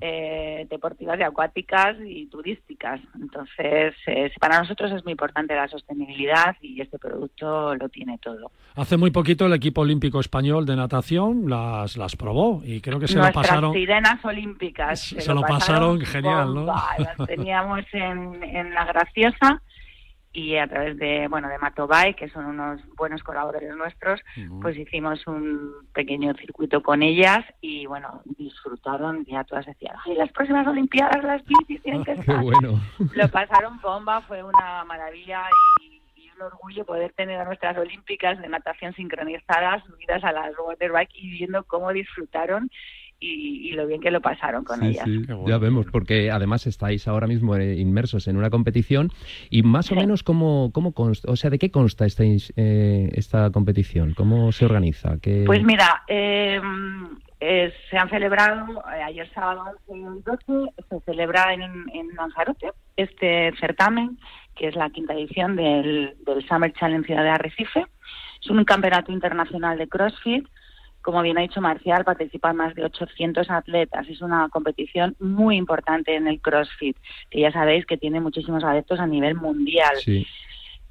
Eh, 0.01 0.67
deportivas 0.71 1.19
y 1.19 1.23
acuáticas 1.23 1.97
y 2.05 2.27
turísticas. 2.27 3.01
Entonces, 3.15 3.95
eh, 4.07 4.31
para 4.41 4.59
nosotros 4.59 4.93
es 4.93 5.05
muy 5.05 5.13
importante 5.13 5.55
la 5.55 5.69
sostenibilidad 5.69 6.57
y 6.61 6.81
este 6.81 6.99
producto 6.99 7.75
lo 7.75 7.89
tiene 7.89 8.19
todo. 8.19 8.51
Hace 8.77 8.97
muy 8.97 9.11
poquito 9.11 9.47
el 9.47 9.53
equipo 9.53 9.83
olímpico 9.83 10.21
español 10.21 10.67
de 10.67 10.77
natación 10.77 11.49
las, 11.49 11.97
las 11.97 12.17
probó 12.17 12.63
y 12.65 12.81
creo 12.81 13.01
que 13.01 13.09
se 13.09 13.19
lo 13.19 13.33
pasaron. 13.33 13.73
sirenas 13.73 14.25
olímpicas. 14.25 15.01
Se, 15.01 15.35
lo 15.35 15.43
pasaron, 15.43 16.01
genial, 16.01 16.55
¿no? 16.55 16.67
Las 16.67 17.17
teníamos 17.27 17.85
en, 17.93 18.43
en 18.43 18.75
la 18.75 18.85
Graciosa 18.85 19.63
y 20.33 20.57
a 20.57 20.67
través 20.69 20.97
de 20.97 21.27
bueno 21.29 21.49
de 21.49 21.59
Matobay 21.59 22.15
que 22.15 22.29
son 22.29 22.47
unos 22.47 22.81
buenos 22.97 23.23
colaboradores 23.23 23.77
nuestros 23.77 24.21
pues 24.63 24.77
hicimos 24.77 25.27
un 25.27 25.73
pequeño 25.93 26.35
circuito 26.35 26.83
con 26.83 27.03
ellas 27.03 27.41
y 27.61 27.87
bueno 27.87 28.23
disfrutaron 28.39 29.25
ya 29.25 29.43
todas 29.43 29.67
decían 29.67 29.97
ay 30.05 30.15
las 30.15 30.31
próximas 30.31 30.67
olimpiadas 30.67 31.25
las 31.25 31.43
bicis 31.45 31.83
tienen 31.83 32.05
que 32.05 32.13
estar 32.21 32.43
bueno. 32.43 32.81
lo 33.13 33.29
pasaron 33.29 33.81
bomba 33.81 34.21
fue 34.23 34.43
una 34.43 34.85
maravilla 34.85 35.43
y, 35.81 36.01
y, 36.15 36.31
un 36.31 36.43
orgullo 36.43 36.85
poder 36.85 37.13
tener 37.13 37.41
a 37.41 37.45
nuestras 37.45 37.77
olímpicas 37.77 38.41
de 38.41 38.49
natación 38.49 38.95
sincronizadas 38.95 39.83
subidas 39.85 40.23
a 40.23 40.33
las 40.33 40.53
waterbike 40.57 41.15
y 41.15 41.31
viendo 41.31 41.65
cómo 41.65 41.93
disfrutaron 41.93 42.71
y, 43.21 43.73
lo 43.73 43.87
bien 43.87 44.01
que 44.01 44.11
lo 44.11 44.21
pasaron 44.21 44.65
con 44.65 44.83
ellas. 44.83 45.05
Sí, 45.05 45.23
ya 45.47 45.59
vemos, 45.59 45.87
porque 45.93 46.31
además 46.31 46.67
estáis 46.67 47.07
ahora 47.07 47.27
mismo 47.27 47.55
eh, 47.57 47.77
inmersos 47.77 48.27
en 48.29 48.37
una 48.37 48.51
competición 48.51 49.11
y 49.51 49.63
más 49.63 49.93
o 49.93 49.95
menos 49.95 50.23
cómo, 50.23 50.71
cómo 50.73 50.93
consta, 50.93 51.31
o 51.31 51.37
sea, 51.37 51.51
¿de 51.51 51.59
qué 51.59 51.71
consta 51.71 52.07
esta, 52.07 52.25
eh, 52.25 53.11
esta 53.13 53.51
competición? 53.51 54.15
¿Cómo 54.15 54.53
se 54.53 54.65
organiza? 54.65 55.19
¿Qué... 55.21 55.45
Pues 55.47 55.63
mira, 55.63 56.03
eh, 56.09 56.61
se 57.91 57.97
han 57.97 58.09
celebrado, 58.09 58.83
ayer 58.87 59.31
sábado 59.35 59.65
11 59.87 60.19
y 60.19 60.23
12, 60.49 60.73
se 60.89 61.01
celebra 61.01 61.53
en, 61.55 61.63
en 61.63 62.09
Lanzarote 62.17 62.73
este 62.97 63.53
certamen, 63.59 64.19
que 64.57 64.69
es 64.69 64.75
la 64.75 64.91
quinta 64.91 65.15
edición 65.15 65.57
del, 65.57 66.17
del 66.27 66.47
Summer 66.47 66.73
Challenge 66.73 67.07
Ciudad 67.07 67.23
de 67.23 67.31
Arrecife. 67.31 67.87
Es 68.43 68.51
un 68.51 68.65
campeonato 68.65 69.13
internacional 69.13 69.79
de 69.79 69.89
CrossFit 69.89 70.47
como 71.03 71.23
bien 71.23 71.39
ha 71.39 71.43
dicho 71.43 71.61
Marcial, 71.61 72.05
participan 72.05 72.57
más 72.57 72.75
de 72.75 72.85
800 72.85 73.51
atletas. 73.51 74.09
Es 74.09 74.21
una 74.21 74.49
competición 74.51 75.17
muy 75.19 75.57
importante 75.57 76.15
en 76.15 76.29
el 76.29 76.41
CrossFit, 76.41 76.97
que 77.31 77.41
ya 77.41 77.53
sabéis 77.53 77.87
que 77.87 77.97
tiene 77.97 78.21
muchísimos 78.21 78.65
adeptos 78.65 79.01
a 79.01 79.07
nivel 79.07 79.35
mundial. 79.35 79.97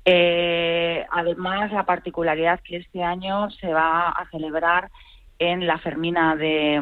Eh, 0.06 1.06
además, 1.12 1.72
la 1.72 1.86
particularidad 1.86 2.62
que 2.62 2.78
este 2.78 3.04
año 3.04 3.50
se 3.52 3.72
va 3.72 4.10
a 4.10 4.30
celebrar 4.32 4.90
en 5.38 5.68
la 5.68 5.78
Fermina 5.78 6.36
de 6.36 6.82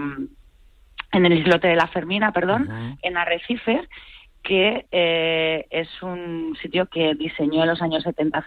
en 1.14 1.26
el 1.26 1.34
islote 1.34 1.68
de 1.68 1.76
la 1.76 1.88
Fermina, 1.88 2.32
perdón, 2.32 2.98
en 3.02 3.18
Arrecife, 3.18 3.88
que 4.44 4.86
eh, 4.92 5.66
es 5.70 5.90
un 6.02 6.58
sitio 6.62 6.86
que 6.86 7.16
diseñó 7.16 7.64
en 7.64 7.70
los 7.70 7.82
años 7.82 8.04
70 8.04 8.44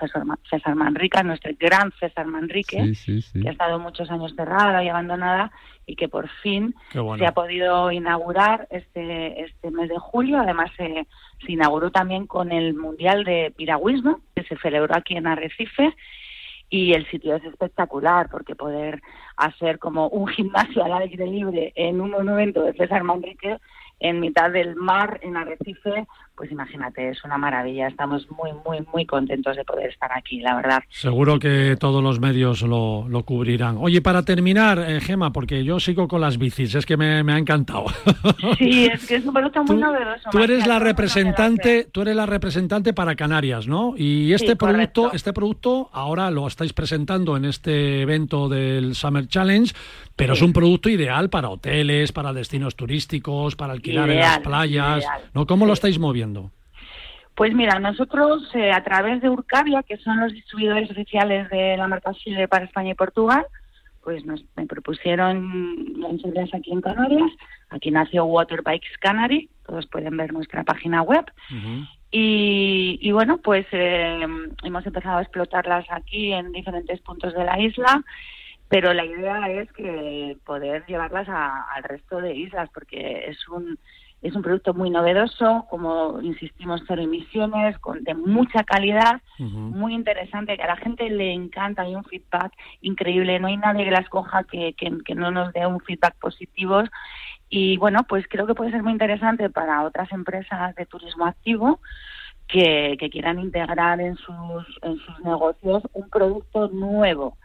César, 0.48 0.74
Manrique, 0.74 1.22
nuestro 1.22 1.53
gran 1.59 1.92
César 2.00 2.26
Manrique, 2.26 2.92
que 3.05 3.48
ha 3.48 3.53
estado 3.53 3.79
muchos 3.79 4.11
años 4.11 4.33
cerrada 4.35 4.83
y 4.83 4.88
abandonada 4.88 5.53
y 5.87 5.96
que 5.96 6.09
por 6.09 6.29
fin 6.42 6.74
se 7.18 7.26
ha 7.26 7.33
podido 7.33 7.90
inaugurar 7.92 8.66
este, 8.70 9.42
este 9.42 9.70
mes 9.70 9.88
de 9.88 9.98
julio. 9.98 10.38
Además, 10.38 10.70
se, 10.76 11.07
se 11.44 11.53
inauguró 11.53 11.90
también 11.90 12.26
con 12.26 12.53
el 12.53 12.74
Mundial 12.74 13.24
de 13.24 13.53
Piragüismo, 13.57 14.20
que 14.35 14.44
se 14.44 14.57
celebró 14.59 14.96
aquí 14.96 15.16
en 15.16 15.26
Arrecife 15.26 15.94
y 16.70 16.92
el 16.92 17.05
sitio 17.11 17.35
es 17.35 17.44
espectacular 17.44 18.29
porque 18.31 18.55
poder 18.55 19.03
hacer 19.37 19.81
como 19.81 20.09
un 20.09 20.29
gimnasio 20.29 20.85
al 20.85 20.92
aire 21.03 21.26
libre 21.26 21.72
en 21.74 22.00
un 22.00 22.11
monumento 22.11 22.62
de 22.62 22.72
César 22.74 23.03
Manrique 23.03 23.59
en 24.00 24.20
mitad 24.20 24.50
del 24.50 24.74
mar, 24.76 25.20
en 25.22 25.36
Arrecife, 25.36 26.06
pues 26.40 26.53
imagínate, 26.53 27.11
es 27.11 27.22
una 27.22 27.37
maravilla. 27.37 27.87
Estamos 27.87 28.26
muy, 28.31 28.50
muy, 28.64 28.79
muy 28.94 29.05
contentos 29.05 29.55
de 29.59 29.62
poder 29.62 29.90
estar 29.90 30.11
aquí, 30.16 30.40
la 30.40 30.57
verdad. 30.57 30.83
Seguro 30.88 31.38
que 31.38 31.76
todos 31.79 32.03
los 32.03 32.18
medios 32.18 32.62
lo, 32.62 33.07
lo 33.11 33.24
cubrirán. 33.24 33.76
Oye, 33.79 34.00
para 34.00 34.22
terminar, 34.22 34.79
eh, 34.79 35.03
Gema, 35.03 35.35
porque 35.35 35.64
yo 35.64 35.79
sigo 35.81 36.09
con 36.09 36.22
las 36.22 36.38
bicis, 36.38 36.74
es 36.74 36.87
que 36.87 36.96
me, 36.96 37.20
ha 37.31 37.38
encantado. 37.38 37.85
Sí, 38.57 38.87
es 38.87 39.07
que 39.07 39.16
es 39.16 39.26
un 39.26 39.35
producto 39.35 39.64
muy 39.64 39.76
novedoso. 39.76 40.31
Tú 40.31 40.38
eres 40.38 40.66
la 40.66 40.79
representante, 40.79 41.88
tú 41.92 42.03
eres 42.03 42.16
la 42.16 42.24
representante 42.24 42.94
para 42.94 43.14
Canarias, 43.14 43.66
¿no? 43.66 43.94
Y 43.96 44.33
este 44.33 44.57
producto, 44.57 45.12
este 45.12 45.33
producto 45.35 45.90
ahora 45.92 46.31
lo 46.31 46.46
estáis 46.46 46.72
presentando 46.72 47.37
en 47.37 47.44
este 47.44 48.03
evento 48.03 48.48
del 48.48 48.94
Summer 48.94 49.26
Challenge, 49.29 49.72
pero 50.16 50.35
es 50.35 50.42
un 50.42 50.53
producto 50.53 50.88
ideal 50.88 51.31
para 51.31 51.48
hoteles, 51.48 52.12
para 52.12 52.33
destinos 52.33 52.76
turísticos, 52.76 53.57
para 53.57 53.72
alquilar 53.72 54.11
en 54.11 54.20
las 54.20 54.38
playas, 54.40 55.05
¿no? 55.35 55.46
¿Cómo 55.46 55.66
lo 55.66 55.72
estáis 55.72 55.98
moviendo? 55.98 56.29
Pues 57.34 57.54
mira, 57.54 57.78
nosotros 57.78 58.50
eh, 58.54 58.70
a 58.70 58.84
través 58.84 59.22
de 59.22 59.30
Urcavia, 59.30 59.82
que 59.82 59.96
son 59.96 60.20
los 60.20 60.32
distribuidores 60.32 60.90
oficiales 60.90 61.48
de 61.48 61.76
la 61.76 61.88
marca 61.88 62.12
Chile 62.12 62.48
para 62.48 62.66
España 62.66 62.90
y 62.90 62.94
Portugal, 62.94 63.46
pues 64.02 64.24
nos 64.24 64.44
me 64.56 64.66
propusieron 64.66 65.94
lanzarlas 65.98 66.52
aquí 66.54 66.72
en 66.72 66.80
Canarias. 66.80 67.30
Aquí 67.70 67.90
nació 67.90 68.24
Waterbikes 68.24 68.98
Canary, 69.00 69.48
todos 69.66 69.86
pueden 69.86 70.16
ver 70.16 70.32
nuestra 70.32 70.64
página 70.64 71.02
web. 71.02 71.24
y, 72.10 73.10
bueno, 73.12 73.38
pues 73.38 73.66
eh, 73.72 74.26
hemos 74.64 74.86
empezado 74.86 75.18
a 75.18 75.22
explotarlas 75.22 75.86
aquí 75.90 76.32
en 76.32 76.52
diferentes 76.52 77.00
puntos 77.00 77.32
de 77.34 77.44
la 77.44 77.60
isla, 77.60 78.02
pero 78.68 78.92
la 78.92 79.04
idea 79.04 79.48
es 79.50 79.72
que 79.72 80.36
poder 80.44 80.84
llevarlas 80.86 81.28
al 81.28 81.82
resto 81.84 82.20
de 82.20 82.34
islas, 82.34 82.68
porque 82.74 83.26
es 83.28 83.48
un 83.48 83.78
es 84.22 84.35
un 84.35 84.42
producto 84.42 84.74
muy 84.74 84.90
novedoso, 84.90 85.66
como 85.70 86.20
insistimos, 86.20 86.83
cero 86.87 87.02
emisiones, 87.02 87.78
con, 87.78 88.04
de 88.04 88.14
mucha 88.14 88.64
calidad, 88.64 89.22
muy 89.38 89.94
interesante, 89.94 90.56
que 90.56 90.62
a 90.62 90.68
la 90.68 90.76
gente 90.76 91.09
le 91.09 91.33
encanta, 91.33 91.83
hay 91.83 91.94
un 91.94 92.04
feedback 92.04 92.52
increíble, 92.83 93.40
no 93.40 93.46
hay 93.48 93.56
nadie 93.56 93.85
que 93.85 93.90
las 93.90 94.09
coja 94.11 94.44
que, 94.44 94.74
que, 94.74 95.14
no 95.14 95.30
nos 95.30 95.52
dé 95.54 95.66
un 95.66 95.80
feedback 95.80 96.16
positivo. 96.18 96.83
Y 97.48 97.78
bueno, 97.78 98.04
pues 98.06 98.26
creo 98.28 98.46
que 98.46 98.54
puede 98.54 98.70
ser 98.70 98.83
muy 98.83 98.92
interesante 98.92 99.48
para 99.48 99.85
otras 99.85 100.12
empresas 100.12 100.74
de 100.74 100.85
turismo 100.85 101.24
activo 101.24 101.80
que, 102.46 102.96
que 103.00 103.09
quieran 103.09 103.38
integrar 103.38 104.00
en 104.00 104.16
sus, 104.16 104.66
en 104.83 104.98
sus 104.98 105.20
negocios 105.20 105.83
un 105.94 106.11
producto 106.11 106.68
nuevo 106.68 107.38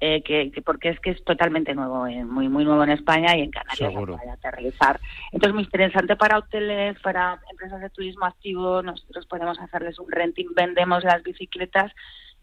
eh, 0.00 0.22
que, 0.22 0.50
porque 0.64 0.90
es 0.90 1.00
que 1.00 1.10
es 1.10 1.24
totalmente 1.24 1.74
nuevo, 1.74 2.06
eh, 2.06 2.24
muy 2.24 2.48
muy 2.48 2.64
nuevo 2.64 2.82
en 2.84 2.90
España 2.90 3.36
y 3.36 3.42
en 3.42 3.50
Canarias 3.50 3.92
Seguro. 3.92 4.18
aterrizar. 4.32 5.00
Entonces, 5.32 5.54
muy 5.54 5.64
interesante 5.64 6.16
para 6.16 6.38
hoteles, 6.38 6.98
para 7.00 7.40
empresas 7.50 7.80
de 7.80 7.90
turismo 7.90 8.26
activo, 8.26 8.82
nosotros 8.82 9.26
podemos 9.26 9.58
hacerles 9.60 9.98
un 9.98 10.10
renting, 10.10 10.48
vendemos 10.54 11.04
las 11.04 11.22
bicicletas 11.22 11.92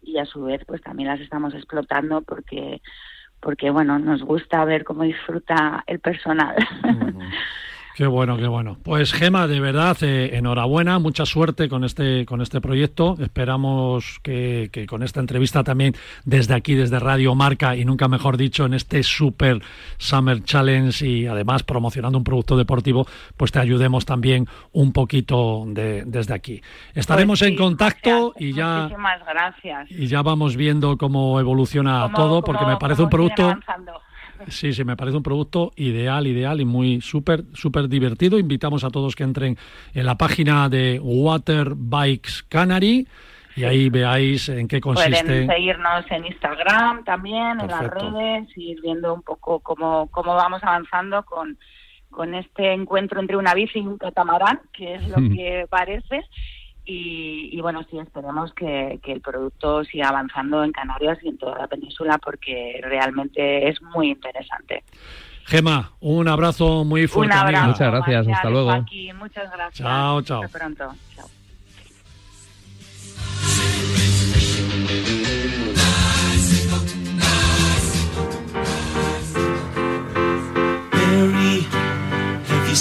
y 0.00 0.18
a 0.18 0.24
su 0.24 0.44
vez 0.44 0.62
pues 0.66 0.82
también 0.82 1.08
las 1.08 1.20
estamos 1.20 1.54
explotando 1.54 2.22
porque 2.22 2.80
porque 3.40 3.70
bueno, 3.70 3.98
nos 3.98 4.22
gusta 4.22 4.64
ver 4.64 4.84
cómo 4.84 5.02
disfruta 5.02 5.82
el 5.86 5.98
personal. 5.98 6.56
Qué 7.94 8.06
bueno, 8.06 8.38
qué 8.38 8.46
bueno. 8.46 8.78
Pues 8.82 9.12
Gema, 9.12 9.46
de 9.46 9.60
verdad, 9.60 9.96
eh, 10.00 10.36
enhorabuena, 10.36 10.98
mucha 10.98 11.26
suerte 11.26 11.68
con 11.68 11.84
este, 11.84 12.24
con 12.24 12.40
este 12.40 12.60
proyecto. 12.60 13.16
Esperamos 13.20 14.18
que, 14.22 14.86
con 14.88 15.02
esta 15.02 15.20
entrevista 15.20 15.62
también 15.62 15.94
desde 16.24 16.54
aquí, 16.54 16.74
desde 16.74 16.98
Radio 16.98 17.34
Marca 17.34 17.76
y 17.76 17.84
nunca 17.84 18.08
mejor 18.08 18.38
dicho, 18.38 18.64
en 18.64 18.72
este 18.74 19.02
Super 19.02 19.60
Summer 19.98 20.42
Challenge 20.42 21.06
y 21.06 21.26
además 21.26 21.64
promocionando 21.64 22.16
un 22.16 22.24
producto 22.24 22.56
deportivo, 22.56 23.06
pues 23.36 23.52
te 23.52 23.58
ayudemos 23.58 24.06
también 24.06 24.46
un 24.72 24.92
poquito 24.92 25.64
desde 25.66 26.34
aquí. 26.34 26.62
Estaremos 26.94 27.40
pues 27.40 27.50
en 27.50 27.56
contacto 27.56 28.32
y 28.38 28.54
ya 28.54 28.88
gracias. 29.26 29.90
y 29.90 30.06
ya 30.06 30.22
vamos 30.22 30.56
viendo 30.56 30.96
cómo 30.96 31.38
evoluciona 31.38 32.10
todo, 32.14 32.42
porque 32.42 32.64
me 32.64 32.76
parece 32.78 33.02
un 33.02 33.10
producto 33.10 33.54
Sí, 34.48 34.72
sí, 34.72 34.84
me 34.84 34.96
parece 34.96 35.16
un 35.16 35.22
producto 35.22 35.72
ideal, 35.76 36.26
ideal 36.26 36.60
y 36.60 36.64
muy 36.64 37.00
súper, 37.00 37.44
súper 37.52 37.88
divertido. 37.88 38.38
Invitamos 38.38 38.84
a 38.84 38.90
todos 38.90 39.14
que 39.16 39.24
entren 39.24 39.56
en 39.94 40.06
la 40.06 40.16
página 40.16 40.68
de 40.68 41.00
Water 41.02 41.74
Bikes 41.76 42.42
Canary 42.48 43.06
y 43.54 43.64
ahí 43.64 43.90
veáis 43.90 44.48
en 44.48 44.66
qué 44.66 44.80
consiste. 44.80 45.22
Pueden 45.22 45.46
seguirnos 45.46 46.10
en 46.10 46.26
Instagram 46.26 47.04
también, 47.04 47.60
en 47.60 47.68
las 47.68 47.86
redes, 47.88 48.48
y 48.56 48.70
ir 48.70 48.80
viendo 48.80 49.14
un 49.14 49.22
poco 49.22 49.60
cómo, 49.60 50.08
cómo 50.10 50.34
vamos 50.34 50.62
avanzando 50.62 51.22
con, 51.24 51.58
con 52.10 52.34
este 52.34 52.72
encuentro 52.72 53.20
entre 53.20 53.36
una 53.36 53.54
bici 53.54 53.80
y 53.80 53.86
un 53.86 53.98
catamarán, 53.98 54.60
que 54.72 54.94
es 54.94 55.08
lo 55.08 55.16
que 55.34 55.66
parece. 55.68 56.24
Y, 56.84 57.60
bueno, 57.60 57.84
sí, 57.90 57.98
esperemos 57.98 58.52
que, 58.54 59.00
el 59.04 59.20
producto 59.20 59.84
siga 59.84 60.08
avanzando 60.08 60.64
en 60.64 60.72
Canarias 60.72 61.18
y 61.22 61.28
en 61.28 61.38
toda 61.38 61.58
la 61.58 61.66
península 61.68 62.18
porque 62.18 62.80
realmente 62.82 63.68
es 63.68 63.80
muy 63.82 64.10
interesante. 64.10 64.82
Gema, 65.44 65.92
un 66.00 66.28
abrazo 66.28 66.84
muy 66.84 67.06
fuerte. 67.06 67.34
Muchas 67.36 67.90
gracias, 67.90 68.28
hasta 68.28 68.50
luego. 68.50 68.72
muchas 69.18 69.52
gracias. 69.52 69.74
Chao, 69.74 70.22
chao. 70.22 70.42
Hasta 70.42 70.58
pronto. 70.58 70.92
Chao. 71.16 71.26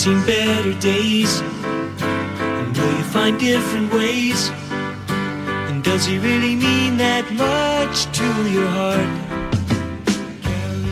seen 0.01 0.25
better 0.25 0.73
days? 0.79 1.43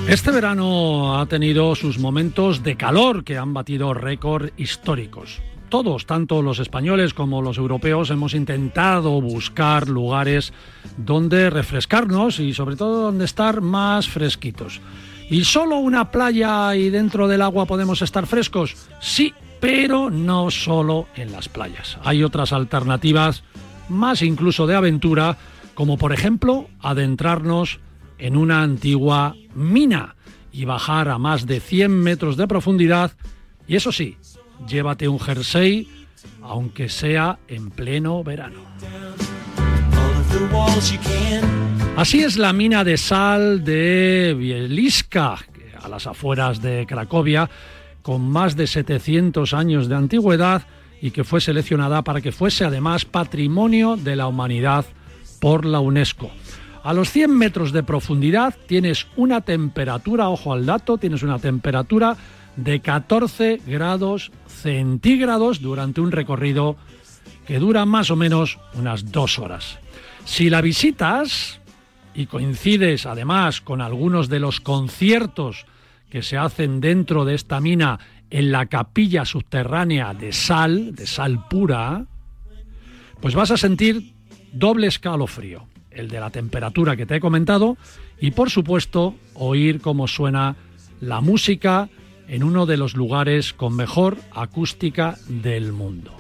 Este 0.08 0.32
verano 0.32 1.18
ha 1.18 1.26
tenido 1.28 1.76
sus 1.76 1.98
momentos 1.98 2.62
de 2.62 2.76
calor 2.76 3.24
que 3.24 3.38
han 3.38 3.54
batido 3.54 3.94
récord 3.94 4.50
históricos. 4.58 5.42
Todos, 5.70 6.06
tanto 6.06 6.42
los 6.42 6.60
españoles 6.60 7.14
como 7.14 7.42
los 7.42 7.58
europeos, 7.58 8.10
hemos 8.10 8.34
intentado 8.34 9.22
buscar 9.22 9.88
lugares 9.88 10.52
donde 10.98 11.50
refrescarnos 11.50 12.42
y 12.42 12.54
sobre 12.54 12.76
todo 12.76 13.04
donde 13.04 13.26
estar 13.26 13.62
más 13.62 14.10
fresquitos. 14.10 14.82
¿Y 15.30 15.46
solo 15.46 15.78
una 15.78 16.12
playa 16.12 16.76
y 16.76 16.90
dentro 16.90 17.30
del 17.30 17.44
agua 17.44 17.66
podemos 17.66 18.02
estar 18.02 18.26
frescos? 18.26 18.76
Sí, 19.00 19.34
pero 19.60 20.10
no 20.10 20.52
solo 20.52 21.08
en 21.16 21.32
las 21.32 21.50
playas. 21.50 21.98
Hay 22.04 22.24
otras 22.24 22.54
alternativas, 22.54 23.44
más 23.90 24.22
incluso 24.22 24.68
de 24.68 24.76
aventura, 24.76 25.38
como 25.74 25.98
por 25.98 26.14
ejemplo 26.14 26.68
adentrarnos 26.82 27.80
en 28.18 28.36
una 28.36 28.62
antigua 28.62 29.36
mina 29.56 30.16
y 30.52 30.66
bajar 30.66 31.10
a 31.10 31.18
más 31.18 31.46
de 31.46 31.60
100 31.60 31.92
metros 31.92 32.38
de 32.38 32.48
profundidad. 32.48 33.12
Y 33.68 33.76
eso 33.76 33.92
sí, 33.92 34.18
llévate 34.68 35.08
un 35.08 35.20
jersey, 35.20 35.88
aunque 36.42 36.90
sea 36.90 37.40
en 37.48 37.70
pleno 37.70 38.24
verano. 38.24 38.62
Así 41.96 42.22
es 42.22 42.38
la 42.38 42.54
mina 42.54 42.84
de 42.84 42.98
sal 42.98 43.64
de 43.64 44.36
Bieliska, 44.38 45.38
a 45.82 45.90
las 45.90 46.08
afueras 46.08 46.62
de 46.62 46.86
Cracovia, 46.88 47.50
con 48.02 48.30
más 48.30 48.56
de 48.56 48.68
700 48.68 49.54
años 49.54 49.88
de 49.88 49.96
antigüedad 49.96 50.64
y 51.02 51.12
que 51.12 51.24
fue 51.24 51.42
seleccionada 51.42 52.02
para 52.04 52.22
que 52.22 52.32
fuese 52.32 52.66
además 52.66 53.06
patrimonio 53.06 53.96
de 53.96 54.16
la 54.16 54.28
humanidad 54.28 54.86
por 55.40 55.66
la 55.66 55.80
UNESCO. 55.80 56.32
A 56.84 56.94
los 56.94 57.12
100 57.12 57.38
metros 57.38 57.72
de 57.72 57.84
profundidad 57.84 58.56
tienes 58.68 59.08
una 59.16 59.42
temperatura, 59.42 60.30
ojo 60.30 60.54
al 60.54 60.66
dato, 60.66 60.98
tienes 60.98 61.24
una 61.24 61.40
temperatura 61.40 62.16
de 62.56 62.80
14 62.80 63.62
grados 63.66 64.32
centígrados 64.48 65.62
durante 65.62 66.02
un 66.02 66.12
recorrido 66.12 66.78
que 67.46 67.60
dura 67.60 67.86
más 67.86 68.12
o 68.12 68.16
menos 68.16 68.60
unas 68.76 69.12
dos 69.12 69.40
horas. 69.40 69.80
Si 70.26 70.50
la 70.50 70.62
visitas 70.62 71.60
y 72.14 72.26
coincides 72.26 73.06
además 73.06 73.62
con 73.62 73.82
algunos 73.82 74.30
de 74.30 74.40
los 74.40 74.60
conciertos 74.60 75.66
que 76.10 76.22
se 76.22 76.38
hacen 76.38 76.82
dentro 76.82 77.26
de 77.26 77.36
esta 77.36 77.60
mina 77.60 78.00
en 78.30 78.52
la 78.52 78.68
capilla 78.68 79.26
subterránea 79.26 80.14
de 80.14 80.32
sal, 80.34 80.96
de 80.96 81.08
sal 81.08 81.48
pura, 81.50 82.06
pues 83.22 83.36
vas 83.36 83.52
a 83.52 83.58
sentir 83.58 84.14
doble 84.52 84.88
escalofrío, 84.88 85.68
el 85.92 86.10
de 86.10 86.20
la 86.20 86.30
temperatura 86.30 86.96
que 86.96 87.06
te 87.06 87.16
he 87.16 87.20
comentado 87.20 87.78
y 88.20 88.32
por 88.32 88.50
supuesto 88.50 89.16
oír 89.34 89.82
cómo 89.82 90.08
suena 90.08 90.56
la 91.02 91.22
música 91.22 91.90
en 92.28 92.44
uno 92.44 92.66
de 92.66 92.78
los 92.78 92.96
lugares 92.96 93.54
con 93.54 93.76
mejor 93.76 94.18
acústica 94.32 95.18
del 95.28 95.72
mundo. 95.72 96.16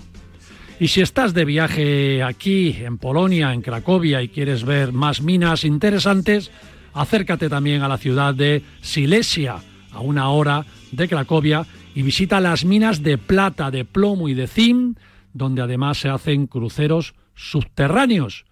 Y 0.80 0.88
si 0.88 1.02
estás 1.02 1.34
de 1.34 1.44
viaje 1.44 2.24
aquí, 2.24 2.78
en 2.80 2.98
Polonia, 2.98 3.54
en 3.54 3.62
Cracovia, 3.62 4.22
y 4.22 4.30
quieres 4.30 4.64
ver 4.64 4.94
más 4.94 5.22
minas 5.22 5.66
interesantes, 5.66 6.52
acércate 6.94 7.50
también 7.50 7.82
a 7.82 7.90
la 7.90 7.98
ciudad 7.98 8.34
de 8.34 8.64
Silesia, 8.82 9.58
a 9.92 10.00
una 10.02 10.30
hora 10.30 10.66
de 10.92 11.08
Cracovia, 11.08 11.66
y 11.96 12.02
visita 12.02 12.40
las 12.40 12.66
minas 12.66 13.04
de 13.04 13.18
plata, 13.18 13.72
de 13.72 13.86
plomo 13.86 14.30
y 14.30 14.34
de 14.34 14.48
zinc, 14.48 14.98
donde 15.34 15.62
además 15.62 15.98
se 15.98 16.10
hacen 16.10 16.48
cruceros 16.48 17.14
subterráneos. 17.36 18.46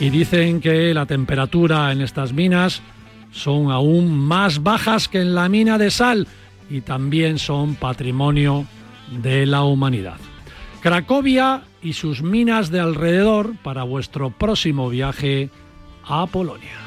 Y 0.00 0.10
dicen 0.10 0.60
que 0.60 0.92
la 0.94 1.06
temperatura 1.06 1.92
en 1.92 2.00
estas 2.02 2.32
minas 2.32 2.82
son 3.30 3.70
aún 3.70 4.16
más 4.16 4.62
bajas 4.62 5.08
que 5.08 5.20
en 5.20 5.34
la 5.34 5.48
mina 5.48 5.78
de 5.78 5.90
sal 5.90 6.26
y 6.70 6.80
también 6.80 7.38
son 7.38 7.74
patrimonio 7.74 8.66
de 9.22 9.46
la 9.46 9.62
humanidad. 9.62 10.18
Cracovia 10.80 11.62
y 11.82 11.92
sus 11.92 12.22
minas 12.22 12.70
de 12.70 12.80
alrededor 12.80 13.56
para 13.62 13.84
vuestro 13.84 14.30
próximo 14.30 14.88
viaje 14.88 15.50
a 16.04 16.26
Polonia. 16.26 16.78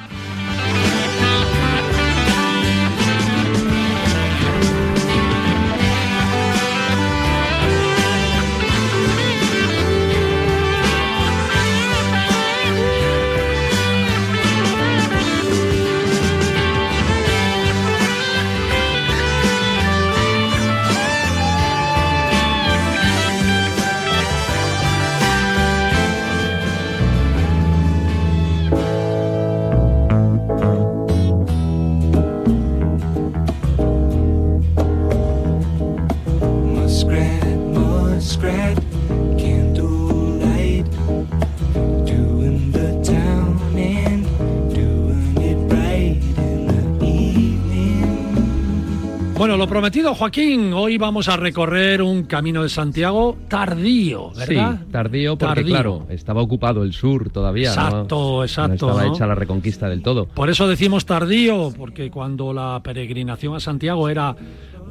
Lo 49.66 49.70
prometido, 49.70 50.14
Joaquín, 50.14 50.74
hoy 50.74 51.00
vamos 51.00 51.28
a 51.28 51.38
recorrer 51.38 52.04
un 52.04 52.26
camino 52.26 52.62
de 52.62 52.70
Santiago 52.70 53.36
tardío, 53.48 54.30
¿verdad? 54.36 54.80
Sí, 54.80 54.86
tardío 54.92 55.38
porque 55.40 55.56
Tardío. 55.56 55.74
claro, 55.74 56.06
estaba 56.10 56.44
ocupado 56.44 56.84
el 56.84 56.94
sur 56.94 57.32
todavía. 57.32 57.74
¿no? 57.76 57.82
Exacto, 57.82 58.44
exacto, 58.44 58.86
No 58.86 58.92
estaba 58.92 59.08
¿no? 59.08 59.16
hecha 59.16 59.26
la 59.26 59.34
reconquista 59.34 59.90
del 59.90 60.04
todo. 60.04 60.28
Por 60.28 60.52
eso 60.52 60.68
decimos 60.68 61.08
tardío, 61.08 61.74
porque 61.76 62.12
cuando 62.12 62.54
la 62.54 62.80
peregrinación 62.84 63.56
a 63.56 63.60
Santiago 63.60 64.08
era 64.08 64.36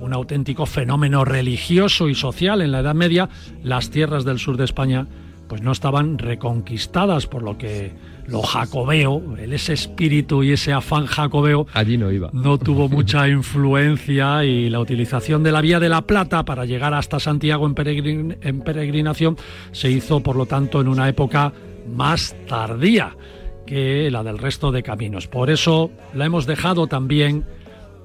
un 0.00 0.12
auténtico 0.12 0.66
fenómeno 0.66 1.24
religioso 1.24 2.08
y 2.08 2.16
social 2.16 2.60
en 2.60 2.72
la 2.72 2.80
Edad 2.80 2.96
Media, 2.96 3.28
las 3.62 3.90
tierras 3.90 4.24
del 4.24 4.40
sur 4.40 4.56
de 4.56 4.64
España 4.64 5.06
pues 5.46 5.62
no 5.62 5.70
estaban 5.70 6.18
reconquistadas, 6.18 7.28
por 7.28 7.44
lo 7.44 7.56
que 7.58 7.92
lo 8.26 8.42
jacobeo, 8.42 9.22
ese 9.38 9.72
espíritu 9.74 10.42
y 10.42 10.52
ese 10.52 10.72
afán 10.72 11.06
jacobeo 11.06 11.66
Allí 11.74 11.96
no 11.98 12.10
iba. 12.10 12.30
no 12.32 12.58
tuvo 12.58 12.88
mucha 12.88 13.28
influencia 13.28 14.44
y 14.44 14.70
la 14.70 14.80
utilización 14.80 15.42
de 15.42 15.52
la 15.52 15.60
Vía 15.60 15.78
de 15.80 15.88
la 15.88 16.02
Plata 16.02 16.44
para 16.44 16.64
llegar 16.64 16.94
hasta 16.94 17.20
Santiago 17.20 17.66
en, 17.66 17.74
peregrin- 17.74 18.36
en 18.40 18.60
peregrinación 18.60 19.36
se 19.72 19.90
hizo, 19.90 20.20
por 20.20 20.36
lo 20.36 20.46
tanto, 20.46 20.80
en 20.80 20.88
una 20.88 21.08
época 21.08 21.52
más 21.94 22.34
tardía 22.48 23.16
que 23.66 24.10
la 24.10 24.22
del 24.22 24.38
resto 24.38 24.72
de 24.72 24.82
caminos. 24.82 25.26
Por 25.26 25.50
eso 25.50 25.90
la 26.14 26.26
hemos 26.26 26.46
dejado 26.46 26.86
también 26.86 27.44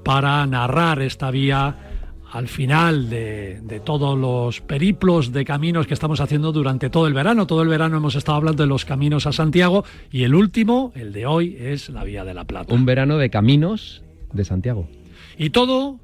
para 0.04 0.46
narrar 0.46 1.02
esta 1.02 1.30
vía 1.30 1.89
al 2.30 2.48
final 2.48 3.10
de, 3.10 3.60
de 3.62 3.80
todos 3.80 4.18
los 4.18 4.60
periplos 4.60 5.32
de 5.32 5.44
caminos 5.44 5.86
que 5.86 5.94
estamos 5.94 6.20
haciendo 6.20 6.52
durante 6.52 6.90
todo 6.90 7.06
el 7.06 7.14
verano. 7.14 7.46
Todo 7.46 7.62
el 7.62 7.68
verano 7.68 7.96
hemos 7.96 8.14
estado 8.14 8.36
hablando 8.36 8.62
de 8.62 8.68
los 8.68 8.84
caminos 8.84 9.26
a 9.26 9.32
Santiago 9.32 9.84
y 10.12 10.22
el 10.22 10.34
último, 10.34 10.92
el 10.94 11.12
de 11.12 11.26
hoy, 11.26 11.56
es 11.58 11.88
la 11.88 12.04
Vía 12.04 12.24
de 12.24 12.34
la 12.34 12.44
Plata. 12.44 12.72
Un 12.72 12.86
verano 12.86 13.18
de 13.18 13.30
caminos 13.30 14.02
de 14.32 14.44
Santiago. 14.44 14.88
Y 15.36 15.50
todo 15.50 15.98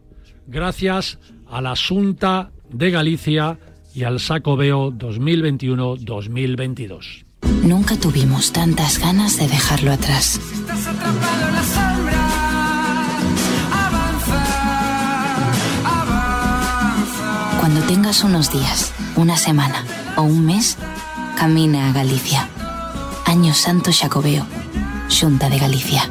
gracias 0.47 1.18
a 1.49 1.61
la 1.61 1.74
Junta 1.77 2.51
de 2.70 2.91
Galicia 2.91 3.59
y 3.95 4.03
al 4.05 4.20
Sacobeo 4.20 4.93
2021-2022. 4.93 7.24
Nunca 7.62 7.99
tuvimos 7.99 8.53
tantas 8.53 8.99
ganas 8.99 9.39
de 9.39 9.49
dejarlo 9.49 9.93
atrás. 9.93 10.39
Estás 10.53 10.87
atrapado 10.87 11.49
en 11.49 11.55
la 11.55 11.62
Cuando 17.77 17.93
tengas 17.93 18.24
unos 18.24 18.51
días, 18.51 18.91
una 19.16 19.37
semana 19.37 19.85
o 20.16 20.22
un 20.22 20.47
mes, 20.47 20.79
camina 21.37 21.91
a 21.91 21.93
Galicia. 21.93 22.49
Año 23.27 23.53
Santo 23.53 23.93
Xacobeo, 23.93 24.47
Xunta 25.09 25.51
de 25.51 25.59
Galicia. 25.59 26.09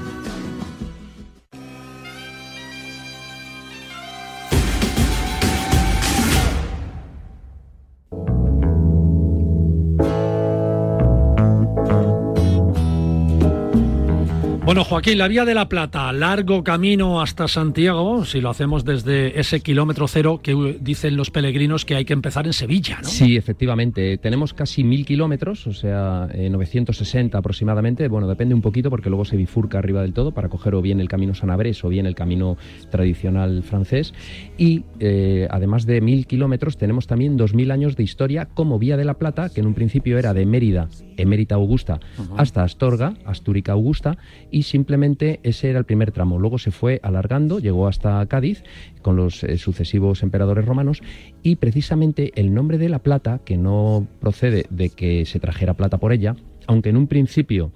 Bueno, 14.75 14.89
Joaquín, 14.89 15.17
la 15.19 15.29
Vía 15.29 15.45
de 15.45 15.53
la 15.53 15.69
Plata, 15.69 16.11
largo 16.11 16.61
camino 16.61 17.21
hasta 17.21 17.47
Santiago, 17.47 18.25
si 18.25 18.41
lo 18.41 18.49
hacemos 18.49 18.83
desde 18.83 19.39
ese 19.39 19.61
kilómetro 19.61 20.05
cero 20.09 20.41
que 20.43 20.77
dicen 20.81 21.15
los 21.15 21.31
peregrinos 21.31 21.85
que 21.85 21.95
hay 21.95 22.03
que 22.03 22.11
empezar 22.11 22.45
en 22.45 22.51
Sevilla, 22.51 22.99
¿no? 23.01 23.07
Sí, 23.07 23.37
efectivamente. 23.37 24.17
Tenemos 24.17 24.53
casi 24.53 24.83
mil 24.83 25.05
kilómetros, 25.05 25.65
o 25.65 25.71
sea, 25.71 26.27
eh, 26.33 26.49
960 26.49 27.37
aproximadamente. 27.37 28.09
Bueno, 28.09 28.27
depende 28.27 28.53
un 28.53 28.61
poquito 28.61 28.89
porque 28.89 29.09
luego 29.09 29.23
se 29.23 29.37
bifurca 29.37 29.77
arriba 29.77 30.01
del 30.01 30.11
todo 30.11 30.33
para 30.33 30.49
coger 30.49 30.75
o 30.75 30.81
bien 30.81 30.99
el 30.99 31.07
camino 31.07 31.33
sanabres 31.33 31.81
o 31.85 31.87
bien 31.87 32.05
el 32.05 32.15
camino 32.15 32.57
tradicional 32.91 33.63
francés. 33.63 34.13
Y 34.57 34.83
eh, 34.99 35.47
además 35.51 35.85
de 35.85 36.01
mil 36.01 36.27
kilómetros, 36.27 36.75
tenemos 36.75 37.07
también 37.07 37.37
dos 37.37 37.53
mil 37.53 37.71
años 37.71 37.95
de 37.95 38.03
historia 38.03 38.49
como 38.53 38.77
Vía 38.77 38.97
de 38.97 39.05
la 39.05 39.13
Plata, 39.13 39.47
que 39.47 39.61
en 39.61 39.67
un 39.67 39.73
principio 39.73 40.19
era 40.19 40.33
de 40.33 40.45
Mérida, 40.45 40.89
Emérita 41.17 41.55
Augusta, 41.55 41.99
hasta 42.37 42.63
Astorga, 42.63 43.13
Astúrica 43.25 43.73
Augusta, 43.73 44.17
y 44.51 44.63
simplemente 44.63 45.39
ese 45.43 45.69
era 45.69 45.79
el 45.79 45.85
primer 45.85 46.11
tramo. 46.11 46.39
Luego 46.39 46.57
se 46.57 46.71
fue 46.71 46.99
alargando, 47.03 47.59
llegó 47.59 47.87
hasta 47.87 48.25
Cádiz 48.27 48.63
con 49.01 49.15
los 49.15 49.43
eh, 49.43 49.57
sucesivos 49.57 50.23
emperadores 50.23 50.65
romanos 50.65 51.01
y 51.43 51.57
precisamente 51.57 52.31
el 52.35 52.53
nombre 52.53 52.77
de 52.77 52.89
la 52.89 52.99
plata, 52.99 53.39
que 53.45 53.57
no 53.57 54.07
procede 54.19 54.65
de 54.69 54.89
que 54.89 55.25
se 55.25 55.39
trajera 55.39 55.75
plata 55.75 55.97
por 55.97 56.13
ella, 56.13 56.35
aunque 56.67 56.89
en 56.89 56.97
un 56.97 57.07
principio 57.07 57.71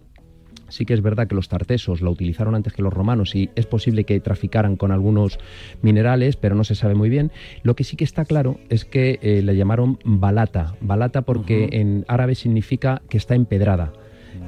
Sí 0.70 0.86
que 0.86 0.93
es 0.93 1.01
verdad 1.01 1.28
que 1.28 1.36
los 1.36 1.49
tartesos 1.49 2.01
la 2.01 2.09
utilizaron 2.09 2.55
antes 2.55 2.74
que 2.74 2.82
los 2.82 2.93
romanos 2.93 3.36
y 3.36 3.49
es 3.55 3.65
posible 3.65 4.03
que 4.03 4.20
traficaran 4.20 4.76
con 4.76 4.91
algunos 4.91 5.39
minerales, 5.82 6.36
pero 6.36 6.55
no 6.55 6.63
se 6.63 6.76
sabe 6.76 6.95
muy 6.95 7.09
bien. 7.09 7.32
Lo 7.63 7.76
que 7.76 7.84
sí 7.84 7.95
que 7.95 8.03
está 8.03 8.26
claro 8.26 8.59
es 8.70 8.86
que 8.86 9.20
eh, 9.22 9.41
le 9.41 9.55
llamaron 9.55 9.99
balata. 10.03 10.76
Balata 10.82 11.24
porque 11.24 11.70
en 11.72 12.05
árabe 12.07 12.36
significa 12.36 13.01
que 13.09 13.17
está 13.17 13.36
empedrada. 13.36 13.93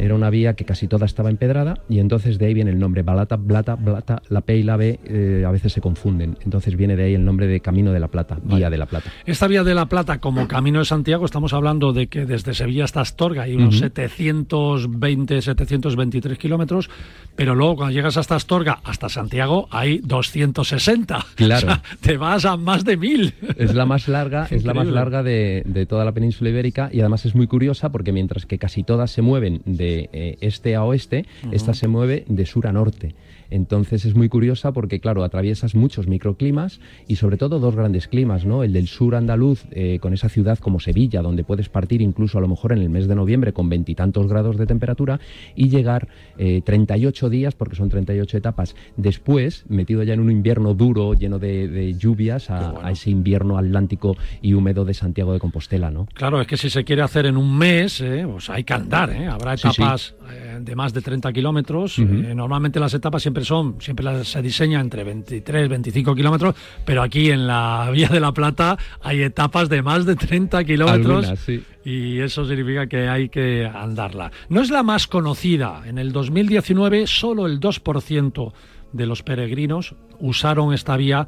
Era 0.01 0.15
una 0.15 0.31
vía 0.31 0.55
que 0.55 0.65
casi 0.65 0.87
toda 0.87 1.05
estaba 1.05 1.29
empedrada 1.29 1.75
y 1.87 1.99
entonces 1.99 2.39
de 2.39 2.47
ahí 2.47 2.55
viene 2.55 2.71
el 2.71 2.79
nombre 2.79 3.03
Balata, 3.03 3.35
Blata, 3.35 3.75
Blata, 3.75 4.23
la 4.29 4.41
P 4.41 4.57
y 4.57 4.63
la 4.63 4.75
B 4.75 4.99
eh, 5.05 5.43
a 5.45 5.51
veces 5.51 5.73
se 5.73 5.79
confunden. 5.79 6.37
Entonces 6.43 6.75
viene 6.75 6.95
de 6.95 7.03
ahí 7.03 7.13
el 7.13 7.23
nombre 7.23 7.45
de 7.45 7.59
Camino 7.59 7.91
de 7.93 7.99
la 7.99 8.07
Plata, 8.07 8.39
Vía 8.43 8.71
de 8.71 8.79
la 8.79 8.87
Plata. 8.87 9.11
Esta 9.27 9.45
Vía 9.45 9.63
de 9.63 9.75
la 9.75 9.85
Plata 9.85 10.19
como 10.19 10.47
Camino 10.47 10.79
de 10.79 10.85
Santiago, 10.85 11.23
estamos 11.23 11.53
hablando 11.53 11.93
de 11.93 12.07
que 12.07 12.25
desde 12.25 12.55
Sevilla 12.55 12.85
hasta 12.85 13.01
Astorga 13.01 13.43
hay 13.43 13.55
unos 13.55 13.75
Ujú. 13.75 13.83
720, 13.83 15.41
723 15.41 16.37
kilómetros, 16.39 16.89
pero 17.35 17.53
luego 17.53 17.75
cuando 17.75 17.93
llegas 17.93 18.17
hasta 18.17 18.35
Astorga, 18.35 18.79
hasta 18.83 19.07
Santiago, 19.07 19.67
hay 19.69 19.99
260. 19.99 21.25
Claro. 21.35 21.67
O 21.67 21.69
sea, 21.69 21.83
te 22.01 22.17
vas 22.17 22.45
a 22.45 22.57
más 22.57 22.83
de 22.85 22.97
mil. 22.97 23.35
Es 23.55 23.75
la 23.75 23.85
más 23.85 24.07
larga, 24.07 24.47
es 24.49 24.63
la 24.63 24.73
más 24.73 24.87
larga 24.87 25.21
de, 25.21 25.61
de 25.65 25.85
toda 25.85 26.05
la 26.05 26.11
península 26.11 26.49
ibérica 26.49 26.89
y 26.91 27.01
además 27.01 27.25
es 27.25 27.35
muy 27.35 27.45
curiosa 27.45 27.91
porque 27.91 28.11
mientras 28.11 28.47
que 28.47 28.57
casi 28.57 28.83
todas 28.83 29.11
se 29.11 29.21
mueven 29.21 29.61
de 29.65 29.90
eh, 30.13 30.37
este 30.41 30.75
a 30.75 30.83
oeste, 30.83 31.25
esta 31.51 31.73
se 31.73 31.87
mueve 31.87 32.25
de 32.27 32.45
sur 32.45 32.67
a 32.67 32.71
norte. 32.71 33.13
Entonces 33.51 34.05
es 34.05 34.15
muy 34.15 34.27
curiosa 34.29 34.71
porque, 34.71 34.99
claro, 34.99 35.23
atraviesas 35.23 35.75
muchos 35.75 36.07
microclimas 36.07 36.79
y 37.07 37.17
sobre 37.17 37.37
todo 37.37 37.59
dos 37.59 37.75
grandes 37.75 38.07
climas, 38.07 38.45
¿no? 38.45 38.63
El 38.63 38.73
del 38.73 38.87
sur 38.87 39.13
andaluz, 39.15 39.65
eh, 39.71 39.99
con 40.01 40.13
esa 40.13 40.29
ciudad 40.29 40.57
como 40.57 40.79
Sevilla, 40.79 41.21
donde 41.21 41.43
puedes 41.43 41.69
partir 41.69 42.01
incluso 42.01 42.37
a 42.37 42.41
lo 42.41 42.47
mejor 42.47 42.71
en 42.71 42.79
el 42.79 42.89
mes 42.89 43.07
de 43.07 43.15
noviembre 43.15 43.53
con 43.53 43.69
veintitantos 43.69 44.27
grados 44.27 44.57
de 44.57 44.65
temperatura 44.65 45.19
y 45.55 45.69
llegar 45.69 46.07
eh, 46.37 46.61
38 46.65 47.29
días, 47.29 47.53
porque 47.53 47.75
son 47.75 47.89
38 47.89 48.37
etapas, 48.37 48.75
después, 48.97 49.65
metido 49.67 50.01
ya 50.03 50.13
en 50.13 50.21
un 50.21 50.31
invierno 50.31 50.73
duro, 50.73 51.13
lleno 51.13 51.37
de, 51.37 51.67
de 51.67 51.93
lluvias, 51.93 52.49
a, 52.49 52.85
a 52.85 52.91
ese 52.91 53.09
invierno 53.09 53.57
atlántico 53.57 54.15
y 54.41 54.53
húmedo 54.53 54.85
de 54.85 54.93
Santiago 54.93 55.33
de 55.33 55.39
Compostela, 55.39 55.91
¿no? 55.91 56.07
Claro, 56.13 56.39
es 56.39 56.47
que 56.47 56.55
si 56.57 56.69
se 56.69 56.83
quiere 56.85 57.01
hacer 57.01 57.25
en 57.25 57.35
un 57.37 57.57
mes, 57.57 57.99
eh, 58.01 58.25
pues 58.31 58.49
hay 58.49 58.63
que 58.63 58.73
andar, 58.73 59.09
¿eh? 59.11 59.27
Habrá 59.27 59.57
Sí, 59.57 59.67
sí. 59.73 59.81
etapas 59.81 60.15
de 60.61 60.75
más 60.75 60.93
de 60.93 61.01
30 61.01 61.33
kilómetros. 61.33 61.99
Normalmente 61.99 62.79
las 62.79 62.93
etapas 62.93 63.21
siempre 63.21 63.40
son, 63.43 63.77
siempre 63.79 64.05
las, 64.05 64.27
se 64.27 64.41
diseña 64.41 64.79
entre 64.79 65.03
23, 65.03 65.69
25 65.69 66.15
kilómetros, 66.15 66.55
pero 66.85 67.01
aquí 67.01 67.31
en 67.31 67.47
la 67.47 67.89
Vía 67.91 68.07
de 68.07 68.19
la 68.19 68.31
Plata 68.31 68.77
hay 69.01 69.21
etapas 69.23 69.69
de 69.69 69.81
más 69.81 70.05
de 70.05 70.15
30 70.15 70.63
kilómetros. 70.63 71.25
Algunas, 71.25 71.39
sí. 71.39 71.63
Y 71.83 72.19
eso 72.19 72.45
significa 72.45 72.87
que 72.87 73.07
hay 73.07 73.29
que 73.29 73.65
andarla. 73.65 74.31
No 74.49 74.61
es 74.61 74.69
la 74.69 74.83
más 74.83 75.07
conocida. 75.07 75.81
En 75.85 75.97
el 75.97 76.11
2019 76.11 77.07
solo 77.07 77.47
el 77.47 77.59
2% 77.59 78.53
de 78.93 79.05
los 79.05 79.23
peregrinos 79.23 79.95
usaron 80.19 80.73
esta 80.73 80.95
vía 80.97 81.27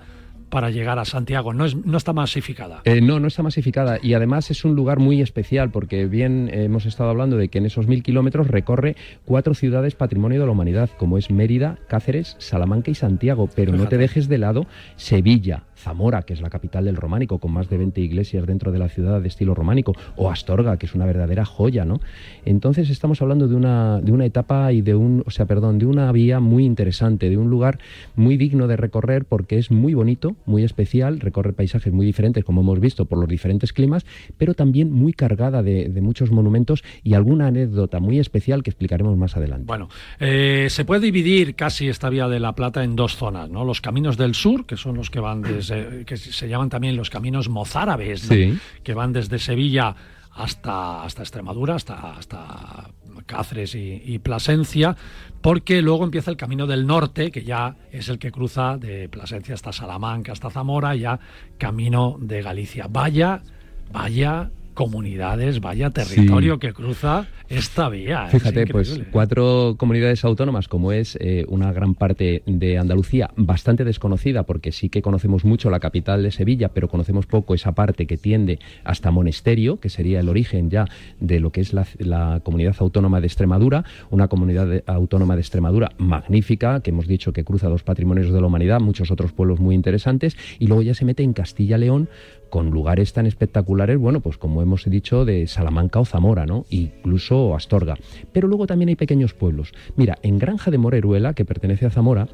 para 0.54 0.70
llegar 0.70 0.99
a 0.99 1.06
Santiago. 1.06 1.51
No, 1.51 1.66
es, 1.66 1.76
no 1.76 1.97
está 1.97 2.14
masificada. 2.14 2.82
Eh, 2.86 3.01
no, 3.01 3.20
no 3.20 3.28
está 3.28 3.41
masificada 3.41 3.97
y 3.99 4.14
además 4.14 4.51
es 4.51 4.64
un 4.64 4.76
lugar 4.76 4.99
muy 4.99 5.20
especial 5.20 5.72
porque 5.72 6.06
bien 6.06 6.47
hemos 6.54 6.86
estado 6.86 7.10
hablando 7.10 7.38
de 7.38 7.49
que 7.49 7.58
en 7.58 7.66
esos 7.66 7.88
mil 7.88 8.04
kilómetros 8.04 8.47
recorre 8.49 8.95
cuatro 9.26 9.56
ciudades 9.56 9.95
patrimonio 9.95 10.39
de 10.39 10.45
la 10.45 10.51
humanidad 10.51 10.91
como 10.95 11.18
es 11.18 11.32
Mérida, 11.32 11.80
Cáceres, 11.88 12.36
Salamanca 12.38 12.91
y 12.91 12.95
Santiago, 12.95 13.49
pero 13.56 13.74
no 13.74 13.88
te 13.88 13.97
dejes 13.97 14.28
de 14.28 14.38
lado 14.38 14.68
Sevilla, 14.95 15.64
Zamora, 15.84 16.23
que 16.23 16.34
es 16.34 16.41
la 16.41 16.49
capital 16.49 16.86
del 16.86 16.95
románico 16.95 17.39
con 17.39 17.51
más 17.51 17.69
de 17.69 17.77
20 17.77 18.01
iglesias 18.01 18.45
dentro 18.47 18.71
de 18.71 18.79
la 18.79 18.89
ciudad 18.89 19.21
de 19.21 19.27
estilo 19.27 19.53
románico, 19.53 19.93
o 20.15 20.31
Astorga, 20.31 20.77
que 20.77 20.86
es 20.86 20.95
una 20.95 21.05
verdadera 21.05 21.45
joya, 21.45 21.86
¿no? 21.86 21.99
Entonces 22.45 22.89
estamos 22.89 23.21
hablando 23.21 23.47
de 23.47 23.55
una, 23.55 24.01
de 24.01 24.11
una 24.11 24.25
etapa 24.25 24.71
y 24.71 24.81
de 24.81 24.95
un, 24.95 25.23
o 25.25 25.31
sea, 25.31 25.45
perdón, 25.45 25.79
de 25.79 25.86
una 25.86 26.11
vía 26.11 26.39
muy 26.39 26.65
interesante, 26.65 27.29
de 27.29 27.38
un 27.38 27.49
lugar 27.49 27.79
muy 28.15 28.38
digno 28.38 28.67
de 28.67 28.77
recorrer 28.77 29.25
porque 29.25 29.57
es 29.57 29.71
muy 29.71 29.93
bonito, 29.93 30.36
muy 30.45 30.63
especial, 30.63 31.19
recorre 31.19 31.53
paisajes 31.53 31.91
muy 31.93 32.05
diferentes, 32.05 32.43
como 32.43 32.61
hemos 32.61 32.79
visto, 32.79 33.05
por 33.05 33.19
los 33.19 33.27
diferentes 33.27 33.73
climas, 33.73 34.05
pero 34.38 34.53
también 34.53 34.91
muy 34.91 35.13
cargada 35.13 35.63
de, 35.63 35.89
de 35.89 36.01
muchos 36.01 36.31
monumentos 36.31 36.84
y 37.03 37.13
alguna 37.13 37.47
anécdota 37.47 37.99
muy 37.99 38.19
especial 38.19 38.63
que 38.63 38.69
explicaremos 38.69 39.17
más 39.17 39.36
adelante. 39.36 39.65
Bueno, 39.65 39.89
eh, 40.19 40.67
se 40.69 40.86
puede 40.86 41.01
dividir 41.01 41.55
casi 41.55 41.88
esta 41.89 42.09
vía 42.09 42.27
de 42.27 42.39
la 42.39 42.53
Plata 42.53 42.84
en 42.84 42.95
dos 42.95 43.15
zonas, 43.15 43.49
¿no? 43.49 43.65
Los 43.65 43.81
caminos 43.81 44.17
del 44.17 44.36
sur, 44.36 44.65
que 44.65 44.77
son 44.77 44.95
los 44.95 45.09
que 45.09 45.19
van 45.19 45.41
desde, 45.41 45.72
que 46.05 46.17
se 46.17 46.47
llaman 46.47 46.69
también 46.69 46.95
los 46.95 47.09
caminos 47.09 47.49
mozárabes, 47.49 48.30
¿no? 48.30 48.36
Sí. 48.36 48.57
que 48.84 48.93
van 48.93 49.13
desde 49.13 49.39
Sevilla 49.39 49.95
hasta, 50.32 51.03
hasta 51.03 51.21
Extremadura, 51.21 51.76
hasta, 51.76 52.13
hasta 52.17 52.89
Cáceres 53.26 53.76
y, 53.76 54.01
y 54.03 54.19
Plasencia, 54.19 54.95
porque 55.41 55.82
luego 55.82 56.03
empieza 56.03 56.32
el 56.32 56.38
camino 56.38 56.67
del 56.67 56.88
norte, 56.88 57.32
que 57.32 57.43
ya 57.43 57.76
es 57.91 58.09
el 58.09 58.17
que 58.19 58.32
cruza 58.32 58.78
de 58.78 59.09
Plasencia 59.09 59.53
hasta 59.53 59.71
Salamanca, 59.71 60.32
hasta 60.32 60.49
Zamora, 60.49 60.95
ya 60.95 61.19
camino 61.57 62.17
de 62.19 62.41
Galicia. 62.41 62.88
Vaya, 62.89 63.43
vaya 63.91 64.49
comunidades, 64.74 65.59
vaya 65.59 65.89
territorio 65.89 66.59
que 66.59 66.74
cruza 66.74 67.28
esta 67.49 67.89
vía. 67.89 68.26
es 68.26 68.32
Fíjate, 68.32 68.67
pues 68.67 68.89
increíble. 68.89 69.11
cuatro 69.11 69.76
comunidades 69.78 70.24
autónomas, 70.26 70.67
como 70.67 70.91
es 70.91 71.17
eh, 71.21 71.45
una 71.47 71.71
gran 71.71 71.93
parte 71.95 72.41
de 72.45 72.78
Andalucía, 72.78 73.30
bastante 73.36 73.84
desconocida, 73.86 74.43
porque 74.43 74.71
sí 74.71 74.89
que 74.89 75.01
conocemos 75.01 75.45
mucho 75.45 75.69
la 75.69 75.80
capital 75.80 76.24
de 76.24 76.32
Sevilla, 76.32 76.69
pero 76.69 76.88
conocemos 76.88 77.26
poco 77.26 77.53
esa 77.53 77.74
parte 77.74 78.07
que 78.07 78.17
tiende 78.17 78.59
hasta 78.84 79.11
Monesterio, 79.11 79.80
que 79.80 79.89
sería 79.89 80.19
el 80.19 80.30
origen 80.30 80.69
ya 80.69 80.86
de 81.19 81.39
lo 81.39 81.51
que 81.51 81.61
es 81.61 81.74
la, 81.74 81.86
la 81.99 82.41
comunidad 82.43 82.76
autónoma 82.80 83.21
de 83.21 83.28
Extremadura, 83.28 83.84
una 84.09 84.28
comunidad 84.28 84.67
de- 84.67 84.84
autónoma 84.88 85.36
de 85.36 85.41
Extremadura 85.41 85.91
magnífica, 85.97 86.82
que 86.82 86.89
hemos 86.89 87.07
dicho 87.07 87.34
que 87.34 87.43
cruza 87.43 87.69
dos 87.69 87.84
patrimonios 87.84 88.32
de 88.32 88.41
la 88.41 88.47
humanidad, 88.47 88.80
muchos 88.80 89.11
otros 89.11 89.32
pueblos 89.34 89.59
muy 89.59 89.76
interesantes, 89.76 90.36
y 90.59 90.67
luego 90.67 90.82
ya 90.82 90.93
se 90.93 91.05
mete 91.05 91.24
en 91.24 91.34
Castilla-León 91.34 92.09
con 92.54 92.70
lugares 92.70 93.14
tan 93.14 93.26
espectaculares, 93.26 93.97
bueno, 93.97 94.20
pues 94.20 94.38
como 94.38 94.62
hemos 94.62 94.86
dicho, 94.86 95.26
de 95.26 95.47
Salamanca 95.47 95.99
o 95.99 96.06
Zamora, 96.06 96.45
¿no? 96.45 96.68
Incluso 96.70 97.56
Astorga. 97.56 97.97
Pero 98.32 98.47
luego 98.47 98.68
también 98.68 98.89
hay 98.89 98.95
pequeños 98.95 99.34
pueblos. 99.34 99.74
Mira, 99.95 100.20
en 100.22 100.38
Granja 100.38 100.70
de 100.70 100.78
Moreruela, 100.78 101.34
que 101.34 101.45
pertenece 101.45 101.88
a 101.88 101.89
Zamora, 101.89 102.28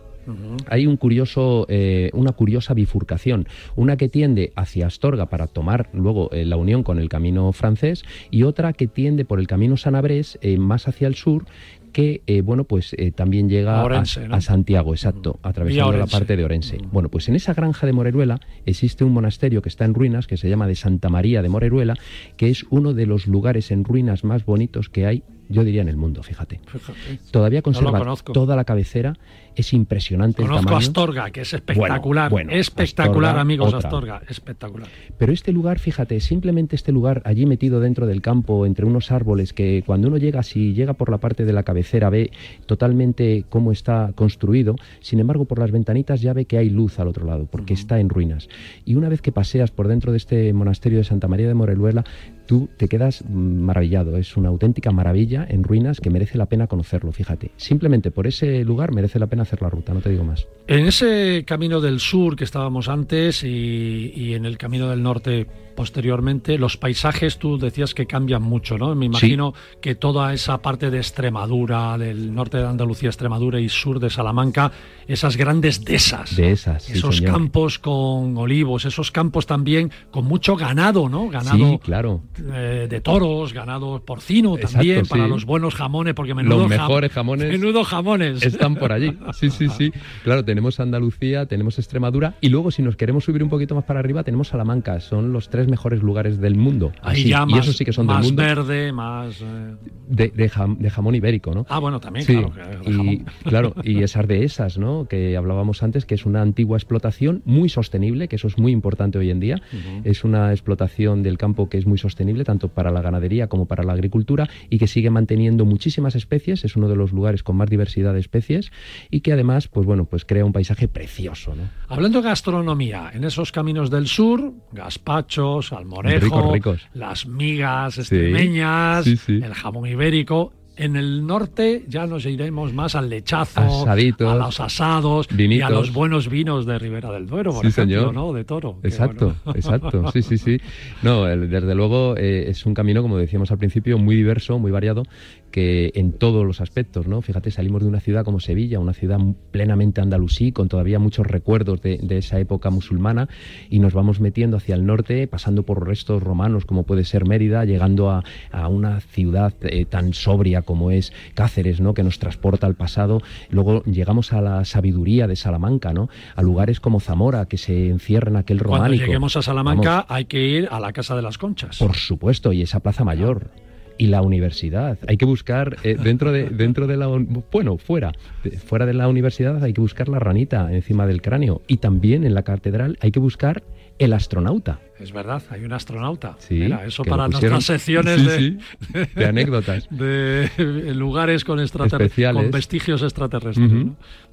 hay 0.68 0.86
un 0.86 0.98
curioso, 0.98 1.66
eh, 1.70 2.12
una 2.14 2.34
curiosa 2.34 2.74
bifurcación, 2.74 3.48
una 3.76 3.98
que 3.98 4.10
tiende 4.10 4.52
hacia 4.56 4.88
Astorga 4.88 5.28
para 5.28 5.48
tomar 5.48 5.90
luego 5.94 6.30
eh, 6.32 6.46
la 6.46 6.58
unión 6.58 6.84
con 6.84 7.00
el 7.00 7.10
camino 7.10 7.52
francés 7.52 8.04
y 8.30 8.44
otra 8.44 8.74
que 8.74 8.88
tiende 8.88 9.26
por 9.26 9.40
el 9.40 9.48
camino 9.48 9.78
Sanabres 9.78 10.38
eh, 10.42 10.58
más 10.58 10.88
hacia 10.88 11.08
el 11.08 11.16
sur 11.16 11.46
que 11.92 12.22
eh, 12.28 12.42
bueno 12.42 12.64
pues 12.64 12.94
eh, 12.98 13.12
también 13.12 13.50
llega 13.50 13.78
A 13.78 13.82
a, 13.82 13.86
Orense, 13.86 14.28
¿no? 14.28 14.36
a 14.36 14.42
Santiago, 14.42 14.94
exacto, 14.94 15.40
atravesando 15.44 15.98
la 15.98 16.08
parte 16.08 16.36
de 16.36 16.44
Orense. 16.44 16.78
Bueno, 16.92 17.10
pues 17.10 17.30
en 17.30 17.36
esa 17.36 17.54
granja 17.54 17.86
de 17.86 17.94
Moreruela 17.94 18.40
existe 18.66 19.04
un 19.04 19.14
monasterio 19.14 19.62
que 19.62 19.70
está 19.70 19.86
en 19.86 19.94
ruinas 19.94 20.28
que 20.28 20.38
se 20.38 20.50
llama 20.50 20.68
de 20.68 20.76
Santa 20.76 21.10
María 21.10 21.42
de 21.42 21.50
Moreruela, 21.50 21.96
que 22.38 22.50
es 22.50 22.66
uno 22.70 22.94
de 22.94 23.06
los 23.06 23.28
lugares 23.28 23.72
en 23.72 23.84
ruinas 23.84 24.24
más 24.24 24.46
bonitos 24.46 24.90
que 24.90 25.06
hay, 25.06 25.24
yo 25.50 25.64
diría 25.64 25.82
en 25.82 25.89
el 25.89 25.97
mundo, 25.97 26.24
fíjate. 26.24 26.62
Fíjate. 26.66 27.20
Todavía 27.32 27.62
conserva 27.62 28.16
toda 28.34 28.56
la 28.56 28.64
cabecera, 28.64 29.18
es 29.56 29.74
impresionante 29.74 30.43
el 30.43 30.47
Conozco 30.47 30.68
tamaño. 30.68 30.86
Astorga, 30.86 31.32
que 31.32 31.41
es 31.41 31.54
espectacular. 31.54 32.30
Bueno, 32.30 32.50
bueno, 32.52 32.60
espectacular, 32.60 33.32
Astorga, 33.32 33.41
amigos, 33.41 33.74
otra. 33.74 33.89
Astorga. 33.89 34.22
Espectacular. 34.30 34.88
Pero 35.18 35.34
este 35.34 35.52
lugar, 35.52 35.80
fíjate, 35.80 36.20
simplemente 36.20 36.76
este 36.76 36.91
lugar 36.91 37.22
allí 37.26 37.45
metido 37.45 37.80
dentro 37.80 38.06
del 38.06 38.22
campo, 38.22 38.66
entre 38.66 38.86
unos 38.86 39.12
árboles, 39.12 39.54
que 39.54 39.84
cuando 39.86 40.08
uno 40.08 40.18
llega, 40.18 40.43
si 40.43 40.74
llega 40.74 40.93
por 40.93 41.10
la 41.10 41.18
parte 41.18 41.45
de 41.45 41.54
la 41.54 41.64
cabecera, 41.64 41.80
cabecera, 41.80 42.10
ve 42.10 42.32
totalmente 42.66 43.45
cómo 43.50 43.72
está 43.72 44.12
construido, 44.16 44.76
sin 45.00 45.20
embargo 45.20 45.45
por 45.45 45.60
las 45.60 45.72
ventanitas 45.72 46.22
ya 46.22 46.34
ve 46.34 46.45
que 46.45 46.58
hay 46.58 46.70
luz 46.70 47.00
al 47.00 47.08
otro 47.08 47.26
lado, 47.26 47.47
porque 47.50 47.74
está 47.74 48.00
en 48.00 48.10
ruinas. 48.10 48.50
Y 48.86 48.95
una 48.95 49.08
vez 49.08 49.22
que 49.22 49.32
paseas 49.32 49.72
por 49.72 49.88
dentro 49.88 50.12
de 50.12 50.18
este 50.18 50.52
monasterio 50.52 50.97
de 50.97 51.06
Santa 51.06 51.28
María 51.28 51.47
de 51.47 51.54
Moreluela, 51.54 52.04
tú 52.50 52.68
te 52.78 52.88
quedas 52.88 53.24
maravillado. 53.30 54.18
Es 54.18 54.36
una 54.36 54.50
auténtica 54.50 54.89
maravilla 54.89 55.45
en 55.47 55.64
ruinas 55.64 56.00
que 56.02 56.10
merece 56.10 56.36
la 56.36 56.47
pena 56.47 56.66
conocerlo, 56.66 57.12
fíjate. 57.12 57.52
Simplemente 57.58 58.10
por 58.10 58.26
ese 58.26 58.66
lugar 58.66 58.91
merece 58.91 59.20
la 59.20 59.28
pena 59.28 59.43
hacer 59.43 59.62
la 59.62 59.70
ruta, 59.70 59.93
no 59.93 60.02
te 60.02 60.10
digo 60.10 60.24
más. 60.24 60.47
En 60.66 60.88
ese 60.88 61.43
camino 61.45 61.80
del 61.80 62.00
sur 62.00 62.36
que 62.36 62.45
estábamos 62.45 62.89
antes 62.89 63.43
y, 63.43 64.12
y 64.16 64.34
en 64.34 64.45
el 64.45 64.58
camino 64.58 64.89
del 64.89 65.04
norte 65.04 65.45
posteriormente, 65.84 66.58
los 66.58 66.76
paisajes 66.76 67.38
tú 67.38 67.58
decías 67.58 67.94
que 67.94 68.06
cambian 68.06 68.42
mucho, 68.44 68.78
¿no? 68.78 68.94
Me 68.96 69.06
imagino 69.06 69.54
que 69.80 69.96
toda 69.96 70.34
esa 70.34 70.62
parte 70.62 70.92
de 70.92 70.98
Extremadura, 70.98 71.98
del 71.98 72.34
norte 72.36 72.58
de 72.58 72.68
Andalucía, 72.68 73.08
Extremadura 73.08 73.62
y 73.62 73.70
sur 73.70 74.02
de 74.02 74.10
Salamanca, 74.10 74.74
esas 75.08 75.38
grandes 75.38 75.86
dehesas, 75.86 76.36
Dehesas, 76.36 76.84
sí, 76.84 76.98
esos 76.98 77.16
señor. 77.20 77.32
campos 77.34 77.80
con 77.80 78.36
olivos, 78.38 78.84
esos 78.84 79.10
campos 79.10 79.46
también 79.46 79.90
con 80.12 80.26
mucho 80.26 80.58
ganado, 80.58 81.08
¿no? 81.08 81.30
Ganado 81.30 81.58
Sí, 81.58 81.80
claro. 81.82 82.24
eh, 82.54 82.88
de 82.90 83.00
toros, 83.00 83.54
ganado 83.54 84.04
porcino 84.04 84.58
también 84.58 85.06
para 85.06 85.30
los 85.30 85.46
buenos 85.46 85.76
jamones, 85.76 86.14
porque 86.14 86.34
menudo 86.36 86.58
Los 86.64 86.66
jam- 86.72 86.88
mejores 86.88 87.12
jamones 87.14 87.52
menudo 87.54 87.86
jamones 87.86 88.44
están 88.46 88.76
por 88.76 88.92
allí. 88.92 89.18
Sí, 89.32 89.50
sí, 89.50 89.70
sí. 89.70 89.94
Claro, 90.26 90.44
tenemos 90.44 90.78
Andalucía, 90.82 91.46
tenemos 91.46 91.80
Extremadura 91.80 92.36
y 92.42 92.50
luego 92.50 92.70
si 92.70 92.82
nos 92.82 92.98
queremos 92.98 93.24
subir 93.24 93.42
un 93.44 93.50
poquito 93.50 93.76
más 93.76 93.86
para 93.86 94.02
arriba 94.02 94.24
tenemos 94.26 94.50
Salamanca. 94.50 95.00
Son 95.00 95.32
los 95.32 95.48
tres 95.48 95.69
mejores 95.70 96.02
lugares 96.02 96.40
del 96.40 96.56
mundo. 96.56 96.92
Así. 97.02 97.30
ya 97.30 97.46
y 97.48 97.52
más, 97.52 97.66
eso 97.68 97.74
sí 97.78 97.86
que 97.86 97.94
son 97.94 98.08
del 98.08 98.16
más 98.18 98.26
mundo. 98.26 98.42
verde, 98.44 98.92
más 98.92 99.42
eh, 99.42 99.76
De, 100.08 100.30
de 100.30 100.50
jam- 100.50 100.78
de 100.78 100.90
jamón 100.90 101.16
ibérico, 101.16 101.54
¿no? 101.54 101.66
Ah, 101.70 101.80
bueno, 101.80 102.00
también, 102.00 102.26
Sí, 102.26 102.34
claro, 102.34 102.52
que 102.84 102.92
y, 102.92 103.24
claro, 103.50 103.74
y 103.84 104.04
esas 104.04 104.28
dehesas, 104.28 104.78
¿no? 104.78 105.08
Que 105.08 105.38
hablábamos 105.38 105.84
antes, 105.84 106.06
que 106.06 106.16
es 106.16 106.26
una 106.26 106.42
antigua 106.42 106.78
explotación 106.78 107.42
muy 107.46 107.70
sostenible, 107.70 108.28
que 108.28 108.36
eso 108.38 108.48
es 108.48 108.58
muy 108.58 108.72
importante 108.72 109.18
hoy 109.18 109.30
en 109.30 109.40
día. 109.40 109.62
Es 110.04 110.24
una 110.24 110.52
explotación 110.52 111.24
del 111.24 111.38
campo 111.38 111.70
que 111.70 111.78
es 111.78 111.86
muy 111.86 111.98
sostenible, 111.98 112.44
tanto 112.44 112.68
para 112.70 112.92
la 112.92 113.02
ganadería 113.02 113.48
como 113.48 113.66
para 113.66 113.84
la 113.84 113.94
agricultura, 113.94 114.50
y 114.70 114.78
que 114.80 114.88
sigue 114.88 115.10
manteniendo 115.10 115.66
muchísimas 115.66 116.16
especies. 116.16 116.64
Es 116.66 116.76
uno 116.76 116.88
de 116.88 116.96
los 116.96 117.12
lugares 117.12 117.44
con 117.44 117.56
más 117.58 117.70
diversidad 117.70 118.14
de 118.14 118.20
especies 118.20 118.72
y 119.12 119.22
que 119.22 119.34
además, 119.34 119.68
pues 119.68 119.86
bueno, 119.86 120.06
pues 120.06 120.26
crea 120.26 120.46
un 120.46 120.54
paisaje 120.54 120.88
precioso, 120.88 121.56
¿no? 121.56 121.64
Hablando 121.88 122.22
de 122.22 122.30
gastronomía, 122.30 123.12
en 123.14 123.24
esos 123.24 123.52
caminos 123.52 123.90
del 123.90 124.08
sur, 124.08 124.54
gazpachos, 124.72 125.59
salmorejo, 125.62 126.26
Ricos, 126.26 126.53
ricos. 126.53 126.89
las 126.93 127.26
migas 127.26 127.97
extremeñas, 127.97 129.05
sí, 129.05 129.18
sí. 129.18 129.41
el 129.43 129.53
jamón 129.53 129.88
ibérico. 129.88 130.53
En 130.80 130.96
el 130.96 131.28
norte 131.28 131.84
ya 131.90 132.08
nos 132.08 132.26
iremos 132.26 132.74
más 132.74 132.96
al 132.96 133.10
lechazo, 133.10 133.60
Asaditos, 133.60 134.32
a 134.32 134.36
los 134.36 134.62
asados 134.62 135.28
y 135.38 135.60
a 135.60 135.70
los 135.70 135.92
buenos 135.92 136.30
vinos 136.30 136.66
de 136.66 136.80
Ribera 136.80 137.12
del 137.12 137.28
Duero, 137.28 137.52
por 137.52 137.64
Sí, 137.64 137.68
ejemplo, 137.68 138.00
señor. 138.00 138.14
¿no? 138.14 138.32
De 138.32 138.46
toro. 138.46 138.78
Exacto, 138.84 139.36
bueno. 139.44 139.56
exacto. 139.60 140.12
Sí, 140.14 140.22
sí, 140.22 140.38
sí. 140.38 140.62
No, 141.04 141.26
desde 141.26 141.76
luego 141.76 142.16
eh, 142.16 142.46
es 142.50 142.66
un 142.66 142.74
camino, 142.74 143.02
como 143.02 143.18
decíamos 143.18 143.52
al 143.52 143.58
principio, 143.58 143.98
muy 143.98 144.16
diverso, 144.16 144.58
muy 144.58 144.72
variado, 144.72 145.04
que 145.52 145.92
en 145.96 146.14
todos 146.14 146.46
los 146.46 146.62
aspectos, 146.62 147.08
¿no? 147.08 147.22
Fíjate, 147.22 147.52
salimos 147.52 147.82
de 147.82 147.90
una 147.90 148.00
ciudad 148.00 148.24
como 148.24 148.40
Sevilla, 148.40 148.80
una 148.80 148.94
ciudad 148.94 149.20
plenamente 149.52 150.00
andalusí, 150.00 150.54
con 150.54 150.70
todavía 150.70 150.98
muchos 150.98 151.28
recuerdos 151.28 151.82
de, 151.82 151.98
de 152.02 152.20
esa 152.20 152.40
época 152.40 152.70
musulmana, 152.70 153.28
y 153.70 153.80
nos 153.80 153.94
vamos 153.94 154.22
metiendo 154.22 154.56
hacia 154.56 154.76
el 154.76 154.86
norte, 154.86 155.28
pasando 155.28 155.64
por 155.64 155.86
restos 155.86 156.24
romanos, 156.24 156.64
como 156.64 156.84
puede 156.84 157.04
ser 157.04 157.28
Mérida, 157.28 157.66
llegando 157.66 158.10
a, 158.12 158.24
a 158.52 158.70
una 158.70 159.02
ciudad 159.02 159.54
eh, 159.64 159.84
tan 159.84 160.14
sobria 160.14 160.62
como 160.70 160.92
es 160.92 161.12
Cáceres, 161.34 161.82
¿no? 161.82 161.96
Que 161.96 162.04
nos 162.04 162.20
transporta 162.20 162.68
al 162.68 162.76
pasado. 162.76 163.22
Luego 163.50 163.84
llegamos 163.86 164.34
a 164.34 164.40
la 164.42 164.66
sabiduría 164.66 165.26
de 165.26 165.36
Salamanca, 165.36 165.94
¿no? 165.94 166.10
A 166.36 166.44
lugares 166.44 166.80
como 166.80 167.00
Zamora, 167.00 167.48
que 167.48 167.58
se 167.58 167.90
encierra 167.90 168.30
en 168.30 168.36
aquel 168.36 168.60
Cuando 168.60 168.78
románico. 168.78 169.06
lleguemos 169.06 169.36
a 169.36 169.42
Salamanca 169.42 169.90
Vamos, 169.90 170.06
hay 170.10 170.26
que 170.26 170.42
ir 170.46 170.68
a 170.72 170.80
la 170.80 170.94
Casa 170.94 171.16
de 171.16 171.24
las 171.24 171.40
Conchas. 171.40 171.80
por 171.80 171.96
supuesto, 171.96 172.54
y 172.54 172.62
esa 172.62 172.82
Plaza 172.82 173.04
Mayor. 173.04 173.50
Y 173.98 174.08
la 174.08 174.22
universidad. 174.22 174.98
Hay 175.10 175.18
que 175.18 175.26
buscar 175.26 175.76
eh, 175.84 175.98
dentro 176.02 176.32
de 176.32 176.50
dentro 176.50 176.86
de 176.88 176.96
la 176.98 177.08
bueno 177.08 177.78
fuera 177.78 178.14
de- 178.46 178.52
fuera 178.52 178.86
de 178.86 178.94
la 178.94 179.10
universidad 179.10 179.62
hay 179.62 179.74
que 179.74 179.82
buscar 179.82 180.08
la 180.08 180.20
ranita 180.20 180.72
encima 180.72 181.06
del 181.08 181.22
cráneo 181.22 181.62
y 181.68 181.78
también 181.78 182.24
en 182.24 182.34
la 182.34 182.44
catedral 182.44 182.98
hay 183.02 183.12
que 183.12 183.20
buscar 183.20 183.62
el 184.00 184.14
astronauta. 184.14 184.80
Es 185.00 185.12
verdad, 185.14 185.41
hay 185.50 185.64
un 185.64 185.72
astronauta. 185.74 186.36
Sí, 186.39 186.56
Mira, 186.56 186.86
eso 186.86 187.04
para 187.04 187.28
nuestras 187.28 187.64
secciones 187.66 188.20
Sí, 188.20 188.26
de, 188.28 188.38
sí, 188.38 189.10
de 189.16 189.26
anécdotas. 189.26 189.88
de 189.91 190.50
lugares 190.95 191.43
con, 191.45 191.60
extraterre- 191.60 192.06
Especiales. 192.06 192.41
con 192.43 192.52
vestigios 192.52 193.02
extraterrestres. 193.04 193.70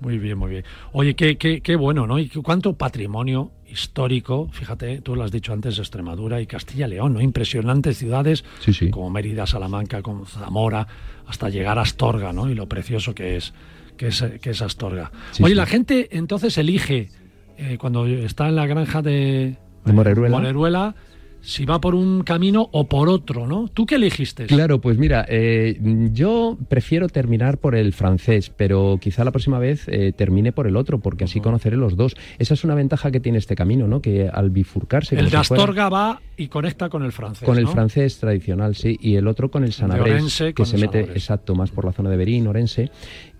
Muy 0.01 0.19
bien, 0.19 0.39
muy 0.39 0.51
bien. 0.51 0.65
Oye, 0.93 1.15
qué, 1.15 1.37
qué, 1.37 1.61
qué 1.61 1.77
bueno, 1.77 2.07
¿no? 2.07 2.19
Y 2.19 2.29
cuánto 2.29 2.73
patrimonio 2.75 3.53
histórico, 3.69 4.49
fíjate, 4.53 5.01
tú 5.03 5.15
lo 5.17 5.23
has 5.25 5.31
dicho 5.33 5.53
antes, 5.53 5.79
Extremadura 5.79 6.41
y 6.41 6.47
Castilla-León, 6.47 7.15
¿no? 7.15 7.21
Impresionantes 7.21 7.99
ciudades 7.99 8.45
Sí, 8.61 8.73
sí. 8.73 8.91
como 8.91 9.11
Mérida, 9.11 9.47
Salamanca, 9.47 10.03
como 10.03 10.27
Zamora, 10.27 10.87
hasta 11.27 11.49
llegar 11.49 11.79
a 11.79 11.83
Astorga, 11.83 12.33
¿no? 12.33 12.49
Y 12.51 12.55
lo 12.55 12.69
precioso 12.69 13.15
que 13.15 13.37
es, 13.37 13.53
que 13.97 14.09
es, 14.09 14.25
que 14.41 14.51
es 14.51 14.63
Astorga. 14.63 15.11
Sí, 15.33 15.43
Oye, 15.45 15.55
la 15.55 15.67
gente 15.67 16.09
entonces 16.13 16.57
elige, 16.59 17.11
eh, 17.59 17.79
cuando 17.79 18.07
está 18.07 18.49
en 18.49 18.57
la 18.57 18.67
granja 18.67 19.03
de, 19.03 19.57
De 19.85 19.93
Moreruela. 19.93 20.37
Moreruela, 20.37 20.95
si 21.41 21.65
va 21.65 21.81
por 21.81 21.95
un 21.95 22.25
camino 22.25 22.69
o 22.73 22.89
por 22.89 23.09
otro, 23.09 23.47
¿no? 23.47 23.69
¿Tú 23.69 23.87
qué 23.87 23.95
elegiste? 23.95 24.47
Claro, 24.47 24.81
pues 24.81 24.99
mira, 24.99 25.25
eh, 25.29 25.79
yo 26.13 26.59
prefiero 26.69 27.09
terminar 27.09 27.59
por 27.59 27.77
el 27.77 27.93
francés, 27.93 28.51
pero 28.51 28.99
quizá 29.01 29.23
la 29.25 29.31
próxima 29.31 29.61
vez 29.61 29.87
eh, 29.87 30.13
termine 30.13 30.51
por 30.51 30.67
el 30.67 30.77
otro, 30.77 30.99
porque 30.99 31.23
así 31.25 31.41
conoceré 31.41 31.77
los 31.77 31.97
dos. 31.97 32.17
Esa 32.39 32.55
es 32.55 32.65
una 32.65 32.75
ventaja 32.75 33.13
que 33.13 33.21
tiene 33.21 33.39
este 33.39 33.55
camino, 33.55 33.87
¿no? 33.87 34.03
Que 34.03 34.29
al 34.29 34.51
bifurcarse... 34.51 35.17
El 35.17 35.31
de 35.31 35.37
Astorga 35.37 35.89
va 35.89 36.21
y 36.37 36.49
conecta 36.49 36.89
con 36.89 37.05
el 37.05 37.13
francés. 37.13 37.47
Con 37.47 37.59
el 37.59 37.69
francés 37.69 38.19
tradicional, 38.19 38.75
sí, 38.75 38.99
y 39.01 39.15
el 39.15 39.29
otro 39.29 39.49
con 39.49 39.63
el 39.63 39.73
Sanabrés, 39.73 40.15
Orense 40.15 40.47
que 40.47 40.55
con 40.55 40.67
se 40.67 40.79
mete 40.79 40.99
Sanabrés. 41.01 41.17
exacto 41.17 41.55
más 41.55 41.71
por 41.71 41.85
la 41.85 41.93
zona 41.93 42.11
de 42.11 42.17
Berín, 42.17 42.49
Orense. 42.49 42.91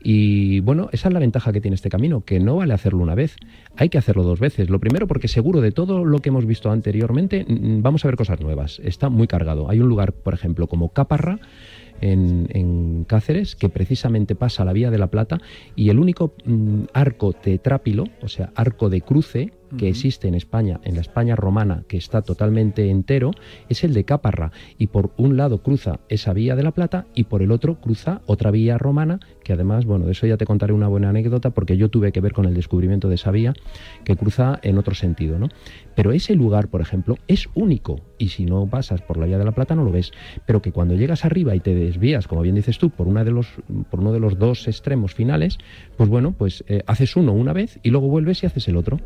Y 0.09 0.61
bueno, 0.61 0.89
esa 0.93 1.09
es 1.09 1.15
la 1.15 1.19
ventaja 1.19 1.53
que 1.53 1.61
tiene 1.61 1.75
este 1.75 1.89
camino, 1.89 2.21
que 2.21 2.39
no 2.39 2.55
vale 2.55 2.73
hacerlo 2.73 3.03
una 3.03 3.17
vez, 3.17 3.35
hay 3.77 3.89
que 3.89 3.99
hacerlo 3.99 4.23
dos 4.23 4.39
veces. 4.39 4.71
Lo 4.71 4.79
primero, 4.79 5.09
porque 5.09 5.27
seguro 5.27 5.61
de 5.61 5.73
todo 5.73 6.05
lo 6.05 6.21
que 6.21 6.29
hemos 6.29 6.47
visto 6.47 6.71
anteriormente, 6.71 7.45
vamos 7.49 8.05
a 8.05 8.09
ver 8.09 8.17
cosas 8.17 8.41
nuevas. 8.41 8.81
Está 8.85 9.09
muy 9.09 9.27
cargado. 9.27 9.69
Hay 9.69 9.81
un 9.81 9.89
lugar, 9.89 10.13
por 10.13 10.33
ejemplo, 10.33 10.69
como 10.69 10.91
Caparra. 10.91 11.41
En, 12.01 12.47
en 12.51 13.05
Cáceres, 13.05 13.57
que 13.57 13.71
precisamente 13.71 14.35
pasa 14.35 14.67
la 14.67 14.75
Vía 14.75 14.91
de 14.91 14.99
la 14.99 15.07
Plata, 15.07 15.41
y 15.77 15.89
el 15.89 15.99
único 15.99 16.35
mm, 16.45 16.83
arco 16.93 17.33
tetrápilo, 17.33 18.05
o 18.21 18.29
sea, 18.29 18.53
arco 18.55 18.91
de 18.91 19.01
cruce, 19.01 19.51
que 19.77 19.89
existe 19.89 20.29
en 20.29 20.35
España, 20.35 20.81
en 20.85 20.95
la 20.95 21.01
España 21.01 21.37
romana, 21.37 21.85
que 21.89 21.97
está 21.97 22.23
totalmente 22.23 22.91
entero, 22.91 23.33
es 23.69 23.85
el 23.85 23.95
de 23.95 24.05
Caparra. 24.05 24.53
Y 24.79 24.89
por 24.89 25.13
un 25.17 25.37
lado 25.37 25.63
cruza 25.63 26.01
esa 26.09 26.33
vía 26.33 26.57
de 26.57 26.63
la 26.63 26.73
Plata 26.73 27.07
y 27.15 27.25
por 27.25 27.43
el 27.43 27.53
otro 27.53 27.81
cruza 27.81 28.21
otra 28.27 28.51
vía 28.51 28.79
romana, 28.79 29.21
que 29.45 29.53
además, 29.53 29.85
bueno, 29.85 30.07
de 30.07 30.13
eso 30.13 30.27
ya 30.27 30.37
te 30.37 30.47
contaré 30.47 30.73
una 30.73 30.89
buena 30.89 31.11
anécdota, 31.11 31.51
porque 31.51 31.77
yo 31.77 31.89
tuve 31.89 32.13
que 32.13 32.21
ver 32.21 32.33
con 32.33 32.47
el 32.47 32.55
descubrimiento 32.55 33.09
de 33.09 33.15
esa 33.15 33.31
vía, 33.31 33.55
que 34.05 34.17
cruza 34.17 34.59
en 34.63 34.79
otro 34.79 34.95
sentido, 34.95 35.39
¿no? 35.39 35.49
Pero 35.95 36.13
ese 36.13 36.35
lugar, 36.35 36.69
por 36.69 36.81
ejemplo, 36.81 37.17
es 37.29 37.49
único. 37.55 38.01
Y 38.19 38.29
si 38.29 38.45
no 38.45 38.67
pasas 38.67 39.03
por 39.03 39.17
la 39.17 39.27
vía 39.27 39.39
de 39.39 39.45
la 39.45 39.53
Plata 39.53 39.75
no 39.75 39.85
lo 39.85 39.93
ves. 39.93 40.13
Pero 40.47 40.63
que 40.63 40.73
cuando 40.73 40.95
llegas 40.95 41.25
arriba 41.25 41.55
y 41.55 41.61
te 41.61 41.75
desvías, 41.75 42.27
como 42.27 42.43
bien 42.43 42.55
dices 42.55 42.79
tú, 42.79 42.91
por, 42.91 43.09
una 43.09 43.25
de 43.25 43.31
los, 43.31 43.49
por 43.91 44.01
uno 44.01 44.13
de 44.13 44.21
los 44.21 44.39
dos 44.39 44.69
extremos 44.69 45.15
finales, 45.15 45.59
pues 45.97 46.09
bueno, 46.09 46.33
pues 46.33 46.65
eh, 46.69 46.83
haces 46.87 47.17
uno 47.17 47.33
una 47.33 47.53
vez 47.53 47.79
y 47.83 47.91
luego 47.91 48.09
vuelves 48.09 48.43
y 48.43 48.47
haces 48.47 48.69
el 48.69 48.77
otro. 48.77 48.99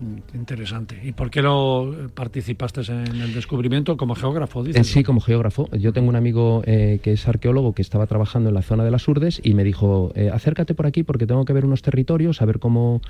Mm, 0.00 0.36
Interesante. 0.36 0.98
¿Y 1.02 1.12
por 1.12 1.30
qué 1.30 1.42
lo 1.42 1.92
eh, 1.92 2.08
participaste 2.12 2.80
en 2.90 3.20
el 3.20 3.34
descubrimiento 3.34 3.96
como 3.96 4.14
geógrafo? 4.14 4.62
Dices, 4.64 4.80
Eh, 4.88 4.92
sí, 4.92 5.04
como 5.04 5.20
geógrafo. 5.20 5.68
Yo 5.76 5.92
tengo 5.92 6.08
un 6.08 6.16
amigo 6.16 6.62
eh, 6.66 7.00
que 7.02 7.12
es 7.12 7.28
arqueólogo 7.28 7.74
que 7.74 7.82
estaba 7.82 8.06
trabajando 8.06 8.48
en 8.48 8.54
la 8.54 8.62
zona 8.62 8.84
de 8.84 8.90
las 8.90 9.06
Urdes 9.08 9.40
y 9.44 9.54
me 9.54 9.64
dijo, 9.64 10.12
eh, 10.14 10.30
acércate 10.32 10.74
por 10.74 10.86
aquí 10.86 11.02
porque 11.02 11.26
tengo 11.26 11.44
que 11.44 11.52
ver 11.52 11.64
unos 11.64 11.82
territorios, 11.82 12.40
a 12.42 12.46
ver 12.46 12.58
cómo, 12.58 13.00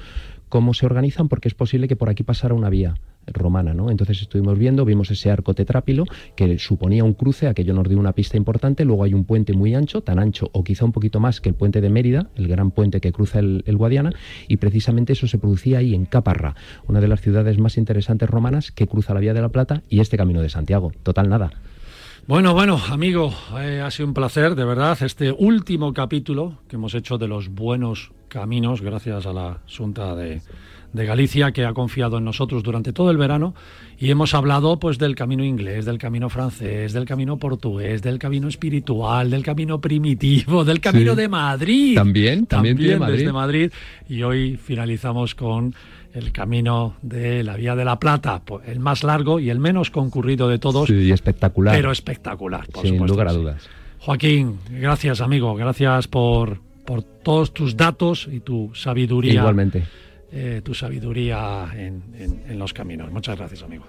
cómo 0.49 0.75
se 0.75 0.87
organizan, 0.87 1.29
porque 1.29 1.49
es 1.49 1.55
posible 1.55 1.89
que 1.89 1.97
por 1.97 2.11
aquí 2.11 2.23
pasara 2.23 2.55
una 2.55 2.69
vía 2.71 2.95
romana, 3.33 3.75
¿no? 3.75 3.91
Entonces 3.91 4.23
estuvimos 4.23 4.59
viendo, 4.59 4.85
vimos 4.85 5.11
ese 5.11 5.31
arco 5.31 5.55
tetrápilo 5.55 6.05
que 6.37 6.59
suponía 6.59 7.05
un 7.05 7.15
cruce, 7.15 7.47
aquello 7.47 7.75
nos 7.75 7.89
dio 7.89 7.99
una 7.99 8.13
pista 8.13 8.37
importante, 8.37 8.85
luego 8.85 9.05
hay 9.05 9.15
un 9.15 9.25
puente 9.25 9.53
muy 9.53 9.75
ancho, 9.75 10.03
tan 10.03 10.19
ancho 10.19 10.51
o 10.53 10.65
quizá 10.65 10.85
un 10.85 10.93
poquito 10.93 11.21
más 11.21 11.41
que 11.41 11.49
el 11.49 11.55
puente 11.55 11.81
de 11.81 11.91
Mérida, 11.91 12.31
el 12.37 12.49
gran 12.49 12.71
puente 12.71 13.01
que 13.01 13.13
cruza 13.13 13.39
el, 13.39 13.77
Guadiana, 13.77 14.13
y 14.49 14.59
precisamente 14.59 15.13
eso 15.13 15.27
se 15.27 15.39
producía 15.39 15.79
ahí 15.79 15.95
en 15.95 16.05
Caparra, 16.05 16.55
una 16.87 17.01
de 17.01 17.09
las 17.09 17.21
ciudades 17.21 17.59
más 17.59 17.79
interesantes 17.79 18.29
romanas 18.29 18.73
que 18.73 18.87
cruza 18.87 19.15
la 19.15 19.21
Vía 19.21 19.35
de 19.35 19.41
la 19.41 19.49
Plata 19.49 19.83
y 19.89 20.01
este 20.01 20.17
Camino 20.17 20.43
de 20.43 20.51
Santiago. 20.51 20.93
Total 21.03 21.29
nada. 21.29 21.51
Bueno, 22.27 22.53
bueno, 22.53 22.81
amigo, 22.91 23.33
eh, 23.59 23.81
ha 23.81 23.91
sido 23.91 24.07
un 24.07 24.15
placer, 24.15 24.55
de 24.55 24.65
verdad, 24.65 24.97
este 25.03 25.33
último 25.33 25.93
capítulo 25.93 26.59
que 26.69 26.77
hemos 26.77 26.95
hecho 26.95 27.19
de 27.19 27.27
los 27.27 27.49
buenos 27.49 28.13
caminos, 28.29 28.83
gracias 28.83 29.27
a 29.27 29.33
la 29.33 29.59
Junta 29.67 30.15
de, 30.15 30.41
de 30.93 31.07
Galicia 31.07 31.53
que 31.53 31.65
ha 31.65 31.73
confiado 31.73 32.19
en 32.19 32.25
nosotros 32.25 32.63
durante 32.63 32.93
todo 32.93 33.11
el 33.11 33.17
verano 33.17 33.55
y 33.99 34.11
hemos 34.11 34.35
hablado 34.35 34.79
pues 34.79 34.99
del 34.99 35.15
camino 35.15 35.45
inglés, 35.45 35.85
del 35.85 35.99
camino 35.99 36.29
francés, 36.29 36.93
del 36.93 37.05
camino 37.05 37.37
portugués, 37.39 38.03
del 38.03 38.19
camino 38.19 38.49
espiritual, 38.49 39.31
del 39.31 39.43
camino 39.45 39.81
primitivo, 39.81 40.65
del 40.65 40.81
camino 40.81 41.13
Sí. 41.15 41.17
de 41.21 41.29
Madrid. 41.29 41.95
También, 41.95 42.47
también 42.47 42.77
tiene 42.77 42.99
Madrid. 42.99 43.19
desde 43.19 43.33
Madrid 43.33 43.73
y 44.09 44.23
hoy 44.23 44.57
finalizamos 44.57 45.35
con 45.35 45.75
el 46.13 46.33
camino 46.33 46.97
de 47.03 47.45
la 47.45 47.55
Vía 47.57 47.77
de 47.77 47.85
la 47.85 48.01
Plata, 48.01 48.43
pues, 48.45 48.67
el 48.67 48.81
más 48.81 49.05
largo 49.05 49.39
y 49.39 49.49
el 49.49 49.61
menos 49.61 49.91
concurrido 49.91 50.49
de 50.49 50.59
todos, 50.59 50.89
Sí, 50.89 50.95
y 50.95 51.13
espectacular. 51.13 51.73
pero 51.77 51.93
espectacular, 51.93 52.67
por 52.67 52.83
Sin 52.83 52.95
supuesto 52.95 53.13
lugar 53.15 53.29
a 53.29 53.31
sí. 53.31 53.37
dudas. 53.37 53.69
Joaquín, 54.01 54.59
gracias 54.71 55.21
amigo, 55.21 55.55
gracias 55.55 56.09
por, 56.09 56.59
por 56.85 57.03
todos 57.05 57.55
tus 57.55 57.77
datos 57.77 58.29
y 58.33 58.41
tu 58.41 58.73
sabiduría. 58.75 59.35
Igualmente. 59.35 59.85
Eh, 60.33 60.61
tu 60.65 60.75
sabiduría 60.75 61.71
en, 61.75 62.59
los 62.59 62.73
caminos. 62.73 63.11
Muchas 63.11 63.37
gracias, 63.39 63.63
amigo. 63.63 63.85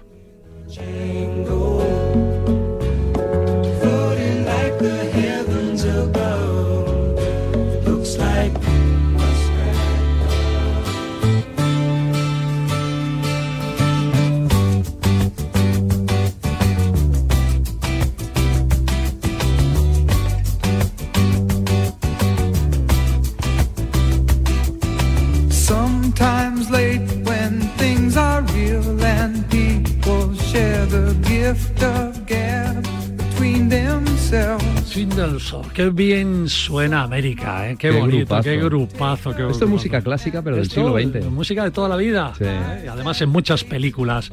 Swindelson, 34.86 35.68
qué 35.70 35.90
bien 35.90 36.48
suena 36.48 37.02
América, 37.02 37.68
¿eh? 37.68 37.76
qué, 37.78 37.90
Qué 37.90 37.98
bonito, 38.00 38.18
grupazo. 38.18 38.42
qué 38.42 38.56
grupazo. 38.56 39.36
Qué 39.36 39.50
Esto 39.50 39.64
es 39.64 39.70
música 39.70 40.00
clásica, 40.00 40.42
pero 40.42 40.56
del 40.56 40.66
Esto, 40.66 40.74
siglo 40.76 40.98
XX. 40.98 41.30
Música 41.30 41.64
de 41.64 41.70
toda 41.70 41.88
la 41.88 41.96
vida. 41.96 42.32
Sí. 42.38 42.44
¿eh? 42.46 42.82
Y 42.84 42.88
además 42.88 43.20
en 43.20 43.28
muchas 43.28 43.64
películas 43.64 44.30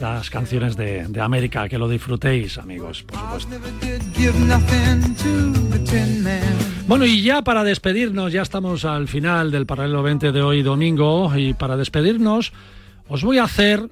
las 0.00 0.30
canciones 0.30 0.76
de, 0.76 1.06
de 1.08 1.20
América, 1.20 1.68
que 1.68 1.78
lo 1.78 1.88
disfrutéis, 1.88 2.58
amigos, 2.58 3.02
por 3.04 3.18
supuesto. 3.18 3.56
Give 4.14 4.38
nothing 4.40 5.14
to 5.16 5.70
the 5.70 5.78
Tin 5.80 6.22
Man. 6.22 6.40
Bueno, 6.86 7.04
y 7.06 7.22
ya 7.22 7.42
para 7.42 7.64
despedirnos, 7.64 8.32
ya 8.32 8.42
estamos 8.42 8.84
al 8.84 9.08
final 9.08 9.50
del 9.50 9.66
paralelo 9.66 10.02
20 10.02 10.32
de 10.32 10.42
hoy 10.42 10.62
domingo, 10.62 11.30
y 11.36 11.54
para 11.54 11.76
despedirnos 11.76 12.52
os 13.08 13.22
voy 13.22 13.38
a 13.38 13.44
hacer 13.44 13.88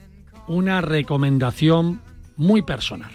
una 0.47 0.81
recomendación 0.81 2.01
muy 2.37 2.63
personal. 2.63 3.13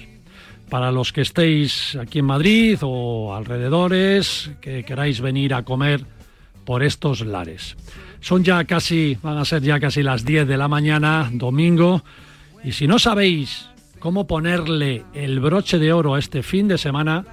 Para 0.70 0.92
los 0.92 1.14
que 1.14 1.22
estéis 1.22 1.96
aquí 1.96 2.20
en 2.20 2.26
Madrid 2.26 2.78
o 2.82 3.34
alrededores, 3.34 4.52
que 4.60 4.84
queráis 4.84 5.22
venir 5.22 5.54
a 5.54 5.64
comer 5.64 6.06
por 6.66 6.84
estos 6.84 7.22
lares. 7.22 7.78
Son 8.20 8.44
ya 8.44 8.66
casi, 8.66 9.18
van 9.24 9.38
a 9.38 9.46
ser 9.46 9.62
ya 9.62 9.80
casi 9.80 10.04
las 10.04 10.26
10 10.26 10.48
de 10.48 10.58
la 10.58 10.68
mañana, 10.68 11.30
domingo, 11.32 12.04
y 12.64 12.74
si 12.74 12.88
no 12.88 13.00
sabéis 13.00 13.70
cómo 14.00 14.28
ponerle 14.28 15.06
el 15.14 15.40
broche 15.40 15.80
de 15.80 15.94
oro 15.94 16.16
a 16.16 16.20
este 16.20 16.44
fin 16.44 16.68
de 16.68 16.78
semana, 16.78 17.26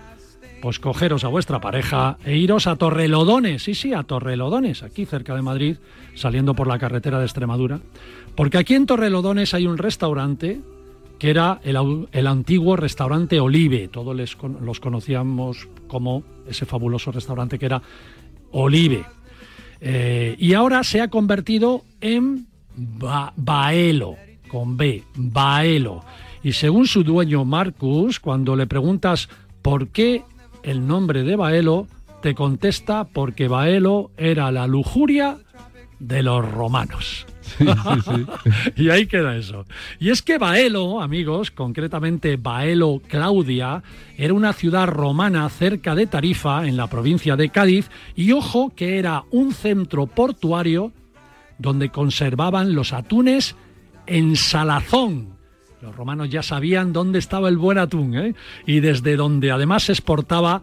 pues 0.63 0.79
cogeros 0.79 1.25
a 1.25 1.29
vuestra 1.29 1.61
pareja 1.61 2.17
e 2.25 2.37
iros 2.37 2.67
a 2.67 2.77
Torrelodones, 2.77 3.65
sí, 3.65 3.75
sí, 3.75 3.93
a 3.93 4.03
Torrelodones, 4.05 4.83
aquí 4.83 5.05
cerca 5.05 5.35
de 5.35 5.43
Madrid, 5.43 5.77
saliendo 6.15 6.55
por 6.55 6.69
la 6.69 6.79
carretera 6.79 7.19
de 7.19 7.27
Extremadura, 7.27 7.81
porque 8.35 8.59
aquí 8.59 8.75
en 8.75 8.87
Torrelodones 8.87 9.53
hay 9.53 9.67
un 9.67 9.77
restaurante 9.77 10.61
que 11.25 11.31
era 11.31 11.59
el, 11.65 12.27
antiguo 12.27 12.77
restaurante 12.77 13.41
Olive, 13.41 13.89
todos 13.89 14.15
los 14.61 14.79
conocíamos 14.79 15.67
como 15.89 16.23
ese 16.47 16.67
fabuloso 16.67 17.13
restaurante 17.13 17.59
que 17.59 17.65
era 17.65 17.81
Olive. 18.53 19.07
Eh, 19.81 20.37
y 20.39 20.53
ahora 20.53 20.85
se 20.85 21.01
ha 21.01 21.09
convertido 21.09 21.87
en 22.03 22.47
Ba- 22.77 23.33
Baelo, 23.37 24.17
con 24.49 24.77
B, 24.77 25.03
Baelo. 25.17 26.05
Y 26.43 26.53
según 26.53 26.87
su 26.87 27.03
dueño 27.03 27.47
Marcus, 27.47 28.21
cuando 28.21 28.55
le 28.55 28.67
preguntas 28.67 29.31
por 29.63 29.89
qué 29.89 30.25
el 30.63 30.87
nombre 30.87 31.23
de 31.23 31.37
Baelo, 31.37 31.87
te 32.21 32.35
contesta 32.35 33.05
porque 33.05 33.49
Baelo 33.49 34.11
era 34.19 34.53
la 34.53 34.67
lujuria 34.67 35.39
de 35.99 36.23
los 36.23 36.47
romanos. 36.53 37.25
y 38.77 38.91
ahí 38.91 39.07
queda 39.07 39.37
eso. 39.37 39.65
Y 39.99 40.11
es 40.11 40.23
que 40.23 40.39
Baelo, 40.39 41.01
amigos, 41.01 41.51
concretamente 41.51 42.37
Baelo 42.37 43.01
Claudia, 43.07 43.83
era 44.17 44.35
una 44.35 44.53
ciudad 44.53 44.87
romana 44.87 45.49
cerca 45.49 45.95
de 45.95 46.07
Tarifa, 46.07 46.67
en 46.67 46.77
la 46.77 46.89
provincia 46.89 47.37
de 47.37 47.51
Cádiz, 47.51 47.91
y 48.15 48.33
ojo 48.33 48.73
que 48.75 48.99
era 48.99 49.25
un 49.31 49.53
centro 49.53 50.07
portuario 50.07 50.93
donde 51.59 51.91
conservaban 51.91 52.75
los 52.75 52.93
atunes 52.93 53.57
en 54.07 54.37
salazón. 54.37 55.35
Los 55.81 55.95
romanos 55.95 56.31
ya 56.31 56.43
sabían 56.43 56.93
dónde 56.93 57.19
estaba 57.19 57.49
el 57.49 57.59
buen 57.59 57.79
atún, 57.79 58.17
¿eh? 58.17 58.35
y 58.67 58.81
desde 58.81 59.17
donde 59.17 59.51
además 59.51 59.85
se 59.85 59.93
exportaba 59.93 60.63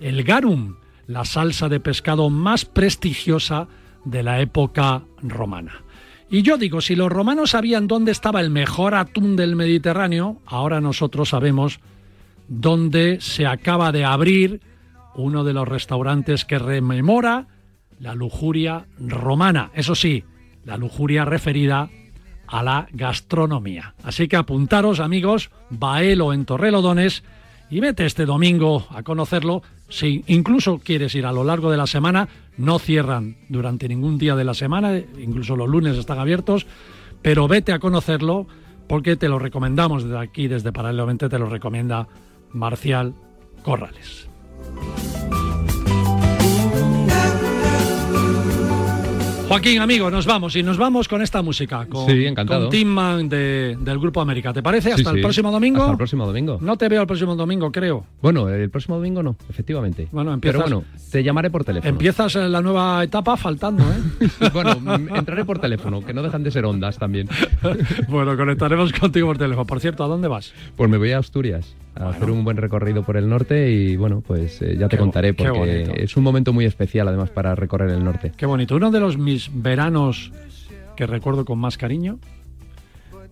el 0.00 0.24
garum, 0.24 0.76
la 1.06 1.24
salsa 1.24 1.68
de 1.68 1.78
pescado 1.78 2.30
más 2.30 2.64
prestigiosa 2.64 3.68
de 4.04 4.22
la 4.22 4.40
época 4.40 5.02
romana. 5.22 5.82
Y 6.32 6.40
yo 6.40 6.56
digo, 6.56 6.80
si 6.80 6.96
los 6.96 7.12
romanos 7.12 7.50
sabían 7.50 7.86
dónde 7.86 8.10
estaba 8.10 8.40
el 8.40 8.48
mejor 8.48 8.94
atún 8.94 9.36
del 9.36 9.54
Mediterráneo, 9.54 10.40
ahora 10.46 10.80
nosotros 10.80 11.28
sabemos 11.28 11.78
dónde 12.48 13.20
se 13.20 13.44
acaba 13.44 13.92
de 13.92 14.06
abrir 14.06 14.62
uno 15.14 15.44
de 15.44 15.52
los 15.52 15.68
restaurantes 15.68 16.46
que 16.46 16.58
rememora 16.58 17.48
la 18.00 18.14
lujuria 18.14 18.86
romana. 18.98 19.72
Eso 19.74 19.94
sí, 19.94 20.24
la 20.64 20.78
lujuria 20.78 21.26
referida 21.26 21.90
a 22.46 22.62
la 22.62 22.88
gastronomía. 22.92 23.94
Así 24.02 24.26
que 24.26 24.36
apuntaros, 24.36 25.00
amigos, 25.00 25.50
Baelo 25.68 26.32
en 26.32 26.46
Torrelodones 26.46 27.24
y 27.68 27.80
vete 27.80 28.06
este 28.06 28.24
domingo 28.24 28.86
a 28.88 29.02
conocerlo. 29.02 29.62
Si 29.92 30.24
incluso 30.26 30.78
quieres 30.78 31.14
ir 31.14 31.26
a 31.26 31.32
lo 31.32 31.44
largo 31.44 31.70
de 31.70 31.76
la 31.76 31.86
semana, 31.86 32.26
no 32.56 32.78
cierran 32.78 33.36
durante 33.50 33.88
ningún 33.88 34.16
día 34.16 34.34
de 34.34 34.42
la 34.42 34.54
semana, 34.54 34.96
incluso 35.18 35.54
los 35.54 35.68
lunes 35.68 35.98
están 35.98 36.18
abiertos, 36.18 36.66
pero 37.20 37.46
vete 37.46 37.72
a 37.72 37.78
conocerlo 37.78 38.46
porque 38.88 39.16
te 39.16 39.28
lo 39.28 39.38
recomendamos 39.38 40.04
desde 40.04 40.18
aquí, 40.18 40.48
desde 40.48 40.72
Paralelo 40.72 41.04
20, 41.04 41.28
te 41.28 41.38
lo 41.38 41.44
recomienda 41.44 42.08
Marcial 42.52 43.12
Corrales. 43.62 44.31
Joaquín, 49.52 49.80
amigo, 49.80 50.10
nos 50.10 50.24
vamos 50.26 50.56
y 50.56 50.62
nos 50.62 50.78
vamos 50.78 51.08
con 51.08 51.20
esta 51.20 51.42
música, 51.42 51.84
con, 51.86 52.06
Sí, 52.06 52.24
encantado. 52.26 52.62
con 52.62 52.70
Tim 52.70 52.88
Man 52.88 53.28
de- 53.28 53.76
del 53.80 53.98
Grupo 53.98 54.20
América. 54.20 54.52
¿Te 54.52 54.62
parece? 54.62 54.92
Hasta 54.92 55.02
Sí, 55.02 55.08
el 55.10 55.16
sí. 55.16 55.22
próximo 55.22 55.50
domingo. 55.50 55.80
Hasta 55.80 55.92
el 55.92 55.96
próximo 55.98 56.26
domingo. 56.26 56.58
No 56.60 56.76
te 56.78 56.88
veo 56.88 57.02
el 57.02 57.06
próximo 57.06 57.36
domingo, 57.36 57.70
creo. 57.70 58.06
Bueno, 58.22 58.48
el 58.48 58.70
próximo 58.70 58.96
domingo 58.96 59.22
no, 59.22 59.36
efectivamente. 59.50 60.08
Bueno, 60.10 60.32
empiezas- 60.32 60.62
Pero 60.62 60.76
bueno, 60.80 60.88
te 61.10 61.22
llamaré 61.22 61.50
por 61.50 61.64
teléfono. 61.64 61.90
Empiezas 61.90 62.34
la 62.34 62.62
nueva 62.62 63.04
etapa 63.04 63.36
faltando, 63.36 63.82
¿eh? 63.84 64.28
bueno, 64.54 64.80
mm, 64.80 65.16
entraré 65.16 65.44
por 65.44 65.58
teléfono, 65.58 66.00
que 66.04 66.14
no 66.14 66.22
dejan 66.22 66.42
de 66.42 66.50
ser 66.50 66.64
ondas 66.64 66.98
también. 66.98 67.28
bueno, 68.08 68.36
conectaremos 68.36 68.92
contigo 68.92 69.26
por 69.26 69.38
teléfono. 69.38 69.66
Por 69.66 69.80
cierto, 69.80 70.02
¿a 70.04 70.08
dónde 70.08 70.28
vas? 70.28 70.52
Pues 70.76 70.88
me 70.88 70.96
voy 70.96 71.12
a 71.12 71.18
Asturias 71.18 71.76
a 71.94 72.08
hacer 72.08 72.30
un 72.30 72.44
buen 72.44 72.56
recorrido 72.56 73.02
por 73.02 73.16
el 73.16 73.28
norte 73.28 73.70
y 73.70 73.96
bueno, 73.96 74.22
pues 74.22 74.62
eh, 74.62 74.76
ya 74.78 74.88
te 74.88 74.96
Qué 74.96 75.00
contaré 75.00 75.34
porque 75.34 75.92
es 75.96 76.16
un 76.16 76.24
momento 76.24 76.52
muy 76.52 76.64
especial 76.64 77.08
además 77.08 77.30
para 77.30 77.54
recorrer 77.54 77.90
el 77.90 78.04
norte. 78.04 78.32
Qué 78.36 78.46
bonito. 78.46 78.76
Uno 78.76 78.90
de 78.90 79.00
los 79.00 79.18
mis 79.18 79.50
veranos 79.52 80.32
que 80.96 81.06
recuerdo 81.06 81.44
con 81.44 81.58
más 81.58 81.76
cariño 81.76 82.18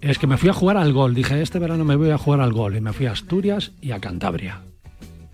es 0.00 0.18
que 0.18 0.26
me 0.26 0.36
fui 0.36 0.48
a 0.48 0.52
jugar 0.52 0.76
al 0.76 0.92
gol. 0.92 1.14
Dije, 1.14 1.40
este 1.42 1.58
verano 1.58 1.84
me 1.84 1.96
voy 1.96 2.10
a 2.10 2.18
jugar 2.18 2.40
al 2.40 2.52
gol. 2.52 2.76
Y 2.76 2.80
me 2.80 2.92
fui 2.92 3.06
a 3.06 3.12
Asturias 3.12 3.72
y 3.80 3.92
a 3.92 4.00
Cantabria. 4.00 4.62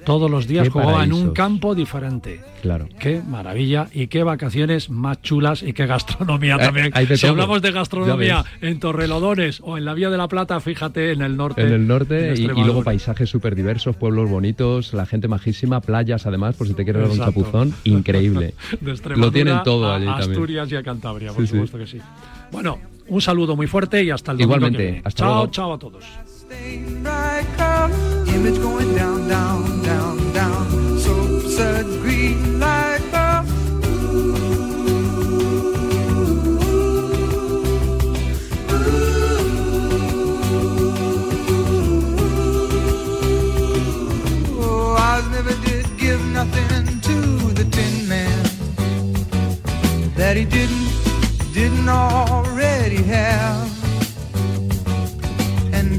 Todos 0.07 0.31
los 0.31 0.47
días 0.47 0.69
jugaba 0.69 1.03
en 1.05 1.13
un 1.13 1.33
campo 1.33 1.75
diferente. 1.75 2.41
Claro. 2.63 2.89
Qué 2.99 3.21
maravilla 3.27 3.89
y 3.93 4.07
qué 4.07 4.23
vacaciones 4.23 4.89
más 4.89 5.21
chulas 5.21 5.63
y 5.65 5.73
qué 5.73 5.85
gastronomía 5.87 6.55
Eh, 6.55 6.59
también. 6.61 6.93
si 6.95 7.21
todo. 7.21 7.33
hablamos 7.33 7.61
de 7.61 7.73
gastronomía 7.73 8.45
en 8.61 8.79
Torrelodones 8.81 9.61
o 9.65 9.77
en 9.77 9.85
la 9.85 9.95
Vía 9.95 10.09
de 10.09 10.17
la 10.17 10.29
Plata, 10.29 10.61
fíjate 10.61 11.13
en 11.13 11.23
el 11.23 11.37
norte. 11.37 11.63
En 11.63 11.73
el 11.73 11.87
norte 11.89 12.35
y, 12.37 12.47
luego 12.47 12.85
paisajes 12.85 13.29
súper 13.29 13.55
diversos, 13.57 13.97
pueblos 13.97 14.31
bonitos, 14.31 14.95
la 14.95 15.07
gente 15.07 15.27
majísima, 15.29 15.81
playas 15.81 16.25
además, 16.27 16.55
por 16.55 16.69
si 16.69 16.75
te 16.75 16.85
quieres 16.85 17.03
dar 17.03 17.11
un 17.11 17.19
chapuzón, 17.19 17.75
increíble. 17.85 18.55
De 18.81 18.97
Lo 19.17 19.33
tienen 19.33 19.63
todo 19.65 19.91
a 19.91 19.97
allí 19.97 20.07
también. 20.07 20.31
Asturias 20.31 20.71
y 20.73 20.77
a 20.77 20.83
Cantabria, 20.83 21.33
por 21.33 21.43
Sí, 21.43 21.49
sí. 21.49 21.53
supuesto 21.55 21.79
que 21.79 21.87
sí. 21.89 21.99
Bueno, 22.53 22.79
un 23.09 23.21
saludo 23.21 23.57
muy 23.57 23.67
fuerte 23.67 24.05
y 24.05 24.11
hasta 24.11 24.31
el 24.33 24.39
domingo 24.39 24.55
Igualmente, 24.57 24.79
que 24.79 24.85
viene. 24.93 25.03
hasta 25.05 25.19
chao, 25.25 25.35
luego. 25.35 25.51
chao 25.51 25.73
a 25.75 25.79
todos. 25.79 26.05
Stain 26.49 27.03
bright 27.03 27.45
image 28.29 28.61
going 28.63 28.95
down, 28.95 29.27
down, 29.27 29.83
down, 29.83 30.33
down. 30.33 30.99
So 31.01 31.13
a 31.59 31.83
green 32.01 32.61
light 32.61 33.01
bulb. 33.11 33.47
Oh, 44.53 44.95
I 44.97 45.29
never 45.33 45.55
did 45.65 45.87
give 45.99 46.25
nothing 46.27 47.01
to 47.01 47.17
the 47.55 47.65
Tin 47.65 48.09
Man 48.09 48.45
that 50.15 50.37
he 50.37 50.45
didn't, 50.45 50.93
didn't 51.53 51.89
already 51.89 53.03
have. 53.03 53.86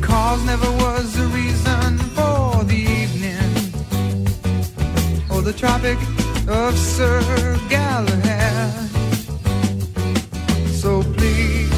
Cause 0.08 0.42
never 0.46 0.72
was 0.84 1.14
the 1.16 1.28
reason 1.28 1.98
for 2.16 2.64
the 2.64 2.82
evening 3.02 3.52
or 5.30 5.42
the 5.42 5.54
Tropic 5.54 5.98
of 6.48 6.78
Sir 6.78 7.20
Galahad. 7.70 8.90
So 10.72 11.04
please 11.18 11.70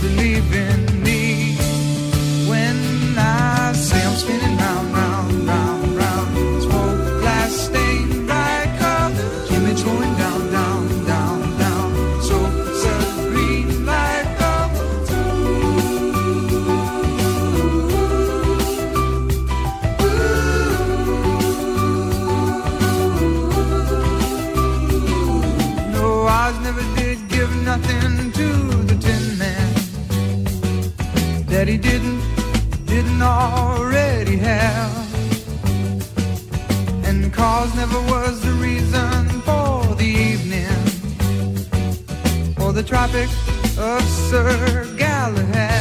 believe 0.00 0.54
in 0.54 0.81
the 42.82 42.88
Tropic 42.88 43.28
of 43.78 44.02
Sir 44.08 44.86
Galahad. 44.96 45.71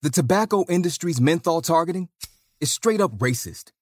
The 0.00 0.10
tobacco 0.10 0.64
industry's 0.68 1.20
menthol 1.20 1.60
targeting 1.60 2.08
is 2.60 2.70
straight 2.70 3.00
up 3.00 3.18
racist. 3.18 3.72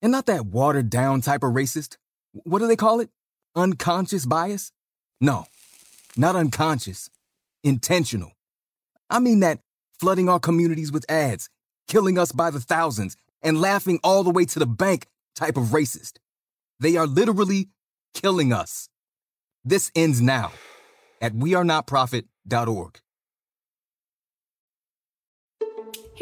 And 0.00 0.10
not 0.10 0.26
that 0.26 0.46
watered 0.46 0.88
down 0.88 1.20
type 1.20 1.42
of 1.42 1.52
racist. 1.52 1.96
What 2.32 2.60
do 2.60 2.66
they 2.66 2.76
call 2.76 3.00
it? 3.00 3.10
Unconscious 3.54 4.24
bias? 4.24 4.72
No, 5.20 5.46
not 6.16 6.34
unconscious. 6.34 7.10
Intentional. 7.62 8.32
I 9.10 9.18
mean 9.18 9.40
that 9.40 9.60
flooding 10.00 10.28
our 10.28 10.40
communities 10.40 10.92
with 10.92 11.10
ads, 11.10 11.50
killing 11.88 12.18
us 12.18 12.32
by 12.32 12.50
the 12.50 12.60
thousands, 12.60 13.16
and 13.42 13.60
laughing 13.60 13.98
all 14.02 14.24
the 14.24 14.30
way 14.30 14.44
to 14.46 14.58
the 14.58 14.66
bank 14.66 15.06
type 15.34 15.56
of 15.56 15.64
racist. 15.66 16.12
They 16.80 16.96
are 16.96 17.06
literally 17.06 17.68
killing 18.14 18.52
us. 18.52 18.88
This 19.64 19.90
ends 19.94 20.20
now 20.20 20.52
at 21.20 21.34
wearenotprofit.org. 21.34 23.00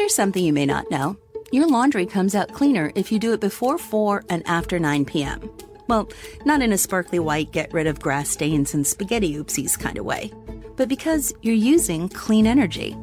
Here's 0.04 0.14
something 0.14 0.44
you 0.44 0.52
may 0.52 0.66
not 0.66 0.90
know 0.90 1.16
your 1.50 1.66
laundry 1.66 2.04
comes 2.04 2.34
out 2.34 2.52
cleaner 2.52 2.92
if 2.94 3.10
you 3.10 3.18
do 3.18 3.32
it 3.32 3.40
before 3.40 3.78
4 3.78 4.22
and 4.28 4.46
after 4.46 4.78
9 4.78 5.06
p.m. 5.06 5.50
Well, 5.88 6.10
not 6.44 6.60
in 6.60 6.74
a 6.74 6.76
sparkly 6.76 7.18
white, 7.18 7.52
get 7.52 7.72
rid 7.72 7.86
of 7.86 8.00
grass 8.00 8.28
stains 8.28 8.74
and 8.74 8.86
spaghetti 8.86 9.34
oopsies 9.34 9.80
kind 9.80 9.96
of 9.96 10.04
way, 10.04 10.30
but 10.76 10.90
because 10.90 11.32
you're 11.40 11.54
using 11.54 12.10
clean 12.10 12.46
energy. 12.46 12.94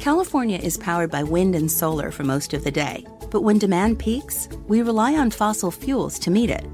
California 0.00 0.58
is 0.58 0.76
powered 0.76 1.12
by 1.12 1.22
wind 1.22 1.54
and 1.54 1.70
solar 1.70 2.10
for 2.10 2.24
most 2.24 2.52
of 2.54 2.64
the 2.64 2.72
day, 2.72 3.06
but 3.30 3.42
when 3.42 3.58
demand 3.58 4.00
peaks, 4.00 4.48
we 4.66 4.82
rely 4.82 5.14
on 5.14 5.30
fossil 5.30 5.70
fuels 5.70 6.18
to 6.18 6.32
meet 6.32 6.50
it. 6.50 6.66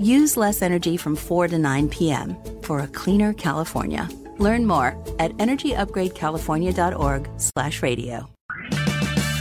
Use 0.00 0.36
less 0.36 0.60
energy 0.60 0.96
from 0.96 1.14
4 1.14 1.46
to 1.46 1.58
9 1.58 1.88
p.m. 1.90 2.36
for 2.62 2.80
a 2.80 2.88
cleaner 2.88 3.32
California. 3.32 4.08
Learn 4.38 4.66
more 4.66 4.96
at 5.20 5.30
energyupgradecalifornia.org/radio. 5.36 8.28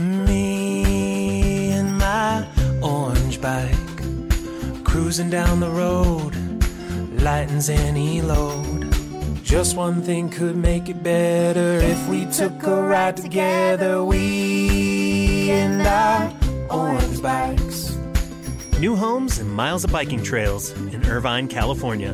Me 0.00 1.72
and 1.72 1.98
my 1.98 2.46
orange 2.82 3.40
bike, 3.40 3.74
cruising 4.84 5.30
down 5.30 5.60
the 5.60 5.70
road, 5.70 6.34
lightens 7.20 7.68
any 7.68 8.22
load. 8.22 8.88
Just 9.42 9.76
one 9.76 10.00
thing 10.00 10.30
could 10.30 10.56
make 10.56 10.88
it 10.88 11.02
better 11.02 11.80
if 11.80 12.08
we 12.08 12.24
took 12.26 12.62
a 12.62 12.82
ride 12.82 13.16
together. 13.16 14.04
We 14.04 15.50
and 15.50 15.82
our 15.82 16.32
orange 16.70 17.20
bikes. 17.20 17.96
New 18.78 18.94
homes 18.96 19.38
and 19.38 19.50
miles 19.50 19.84
of 19.84 19.92
biking 19.92 20.22
trails 20.22 20.70
in 20.72 21.04
Irvine, 21.04 21.48
California. 21.48 22.12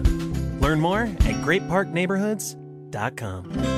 Learn 0.60 0.80
more 0.80 1.02
at 1.02 1.36
greatparkneighborhoods.com. 1.44 3.75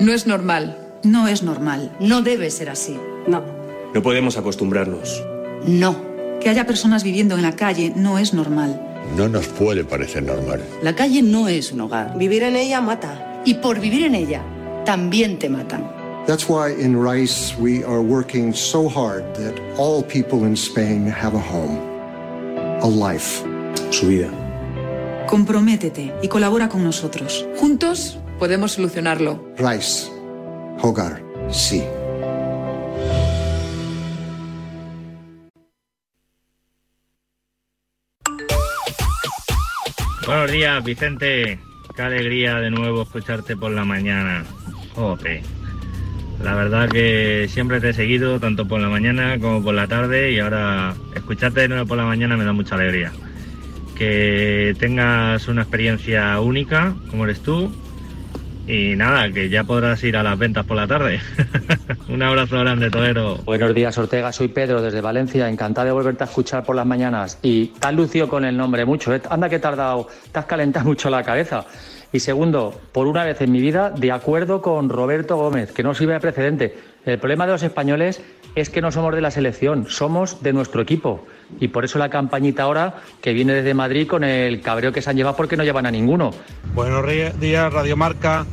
No 0.00 0.12
es 0.12 0.28
normal. 0.28 0.78
No 1.02 1.26
es 1.26 1.42
normal. 1.42 1.90
No 1.98 2.22
debe 2.22 2.50
ser 2.50 2.70
así. 2.70 2.96
No. 3.26 3.42
No 3.92 4.02
podemos 4.02 4.36
acostumbrarnos. 4.36 5.24
No. 5.66 5.96
Que 6.40 6.48
haya 6.48 6.66
personas 6.66 7.02
viviendo 7.02 7.34
en 7.34 7.42
la 7.42 7.56
calle 7.56 7.92
no 7.96 8.18
es 8.18 8.32
normal. 8.32 8.80
No 9.16 9.28
nos 9.28 9.48
puede 9.48 9.82
parecer 9.82 10.22
normal. 10.22 10.62
La 10.82 10.94
calle 10.94 11.22
no 11.22 11.48
es 11.48 11.72
un 11.72 11.80
hogar. 11.80 12.16
Vivir 12.16 12.44
en 12.44 12.54
ella 12.54 12.80
mata. 12.80 13.42
Y 13.44 13.54
por 13.54 13.80
vivir 13.80 14.04
en 14.04 14.14
ella, 14.14 14.42
también 14.84 15.38
te 15.38 15.48
matan. 15.48 15.90
That's 16.28 16.48
why 16.48 16.74
in 16.78 16.96
Rice 16.96 17.56
we 17.58 17.82
are 17.84 18.00
working 18.00 18.54
so 18.54 18.88
hard 18.88 19.24
that 19.34 19.54
all 19.78 20.04
people 20.04 20.46
in 20.46 20.52
Spain 20.54 21.10
have 21.10 21.34
a 21.34 21.40
home, 21.40 21.78
a 22.82 22.86
life. 22.86 23.42
Su 23.90 24.06
vida. 24.06 24.28
Comprométete 25.26 26.12
y 26.22 26.28
colabora 26.28 26.68
con 26.68 26.84
nosotros. 26.84 27.46
Juntos 27.56 28.18
podemos 28.38 28.72
solucionarlo. 28.72 29.44
Rice, 29.58 30.10
hogar, 30.80 31.22
sí. 31.50 31.82
Buenos 40.26 40.52
días, 40.52 40.84
Vicente. 40.84 41.58
Qué 41.96 42.02
alegría 42.02 42.56
de 42.56 42.70
nuevo 42.70 43.02
escucharte 43.02 43.56
por 43.56 43.72
la 43.72 43.84
mañana. 43.84 44.44
Jope. 44.94 45.42
La 46.42 46.54
verdad 46.54 46.88
que 46.88 47.48
siempre 47.48 47.80
te 47.80 47.88
he 47.88 47.92
seguido, 47.94 48.38
tanto 48.38 48.68
por 48.68 48.80
la 48.80 48.88
mañana 48.88 49.38
como 49.40 49.62
por 49.62 49.74
la 49.74 49.88
tarde, 49.88 50.30
y 50.30 50.38
ahora 50.38 50.94
escucharte 51.16 51.62
de 51.62 51.68
nuevo 51.68 51.86
por 51.86 51.96
la 51.96 52.04
mañana 52.04 52.36
me 52.36 52.44
da 52.44 52.52
mucha 52.52 52.76
alegría. 52.76 53.10
que 53.96 54.76
tengas 54.78 55.48
una 55.48 55.62
experiencia 55.62 56.38
única, 56.38 56.94
como 57.10 57.24
eres 57.24 57.40
tú. 57.40 57.72
Y 58.68 58.96
nada, 58.96 59.32
que 59.32 59.48
ya 59.48 59.64
podrás 59.64 60.04
ir 60.04 60.14
a 60.14 60.22
las 60.22 60.38
ventas 60.38 60.66
por 60.66 60.76
la 60.76 60.86
tarde. 60.86 61.20
Un 62.08 62.22
abrazo 62.22 62.58
grande, 62.58 62.90
Torero. 62.90 63.38
Buenos 63.38 63.74
días, 63.74 63.96
Ortega. 63.96 64.30
Soy 64.30 64.48
Pedro 64.48 64.82
desde 64.82 65.00
Valencia. 65.00 65.48
Encantado 65.48 65.86
de 65.86 65.92
volverte 65.92 66.24
a 66.24 66.26
escuchar 66.26 66.64
por 66.64 66.76
las 66.76 66.84
mañanas. 66.84 67.38
Y 67.40 67.68
te 67.68 67.88
has 67.88 67.94
lucido 67.94 68.28
con 68.28 68.44
el 68.44 68.54
nombre 68.54 68.84
mucho. 68.84 69.14
¿eh? 69.14 69.22
Anda 69.30 69.48
que 69.48 69.56
he 69.56 69.58
tardado, 69.58 70.08
te 70.30 70.38
has 70.38 70.44
calentado 70.44 70.84
mucho 70.88 71.08
la 71.08 71.22
cabeza. 71.22 71.64
Y 72.12 72.20
segundo, 72.20 72.78
por 72.92 73.06
una 73.06 73.24
vez 73.24 73.40
en 73.40 73.52
mi 73.52 73.60
vida, 73.60 73.90
de 73.90 74.12
acuerdo 74.12 74.60
con 74.60 74.90
Roberto 74.90 75.36
Gómez, 75.36 75.72
que 75.72 75.82
no 75.82 75.94
sirve 75.94 76.12
de 76.12 76.20
precedente. 76.20 76.76
El 77.06 77.18
problema 77.18 77.46
de 77.46 77.52
los 77.52 77.62
españoles 77.62 78.22
es 78.54 78.68
que 78.68 78.82
no 78.82 78.92
somos 78.92 79.14
de 79.14 79.22
la 79.22 79.30
selección, 79.30 79.86
somos 79.88 80.42
de 80.42 80.52
nuestro 80.52 80.82
equipo. 80.82 81.26
Y 81.58 81.68
por 81.68 81.86
eso 81.86 81.98
la 81.98 82.10
campañita 82.10 82.64
ahora 82.64 82.96
que 83.22 83.32
viene 83.32 83.54
desde 83.54 83.72
Madrid 83.72 84.06
con 84.06 84.24
el 84.24 84.60
cabreo 84.60 84.92
que 84.92 85.00
se 85.00 85.08
han 85.08 85.16
llevado 85.16 85.36
porque 85.36 85.56
no 85.56 85.64
llevan 85.64 85.86
a 85.86 85.90
ninguno. 85.90 86.32
Buenos 86.74 87.06
días, 87.40 87.72
Radio 87.72 87.96
Marca. 87.96 88.44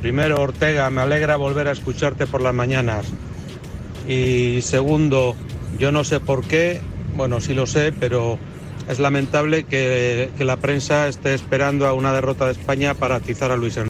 Primero, 0.00 0.40
Ortega, 0.40 0.88
me 0.90 1.00
alegra 1.00 1.36
volver 1.36 1.68
a 1.68 1.72
escucharte 1.72 2.26
por 2.26 2.40
las 2.40 2.54
mañanas. 2.54 3.06
Y 4.08 4.60
segundo, 4.62 5.34
yo 5.78 5.90
no 5.92 6.04
sé 6.04 6.20
por 6.20 6.44
qué, 6.44 6.80
bueno, 7.16 7.40
sí 7.40 7.54
lo 7.54 7.66
sé, 7.66 7.92
pero 7.92 8.38
es 8.88 9.00
lamentable 9.00 9.64
que, 9.64 10.30
la 10.38 10.56
prensa 10.56 11.08
esté 11.08 11.34
esperando 11.34 11.86
a 11.86 11.92
una 11.92 12.12
derrota 12.12 12.46
de 12.46 12.52
España 12.52 12.94
para 12.94 13.16
atizar 13.16 13.50
a 13.50 13.56
Luis 13.56 13.76
Enrique. 13.76 13.84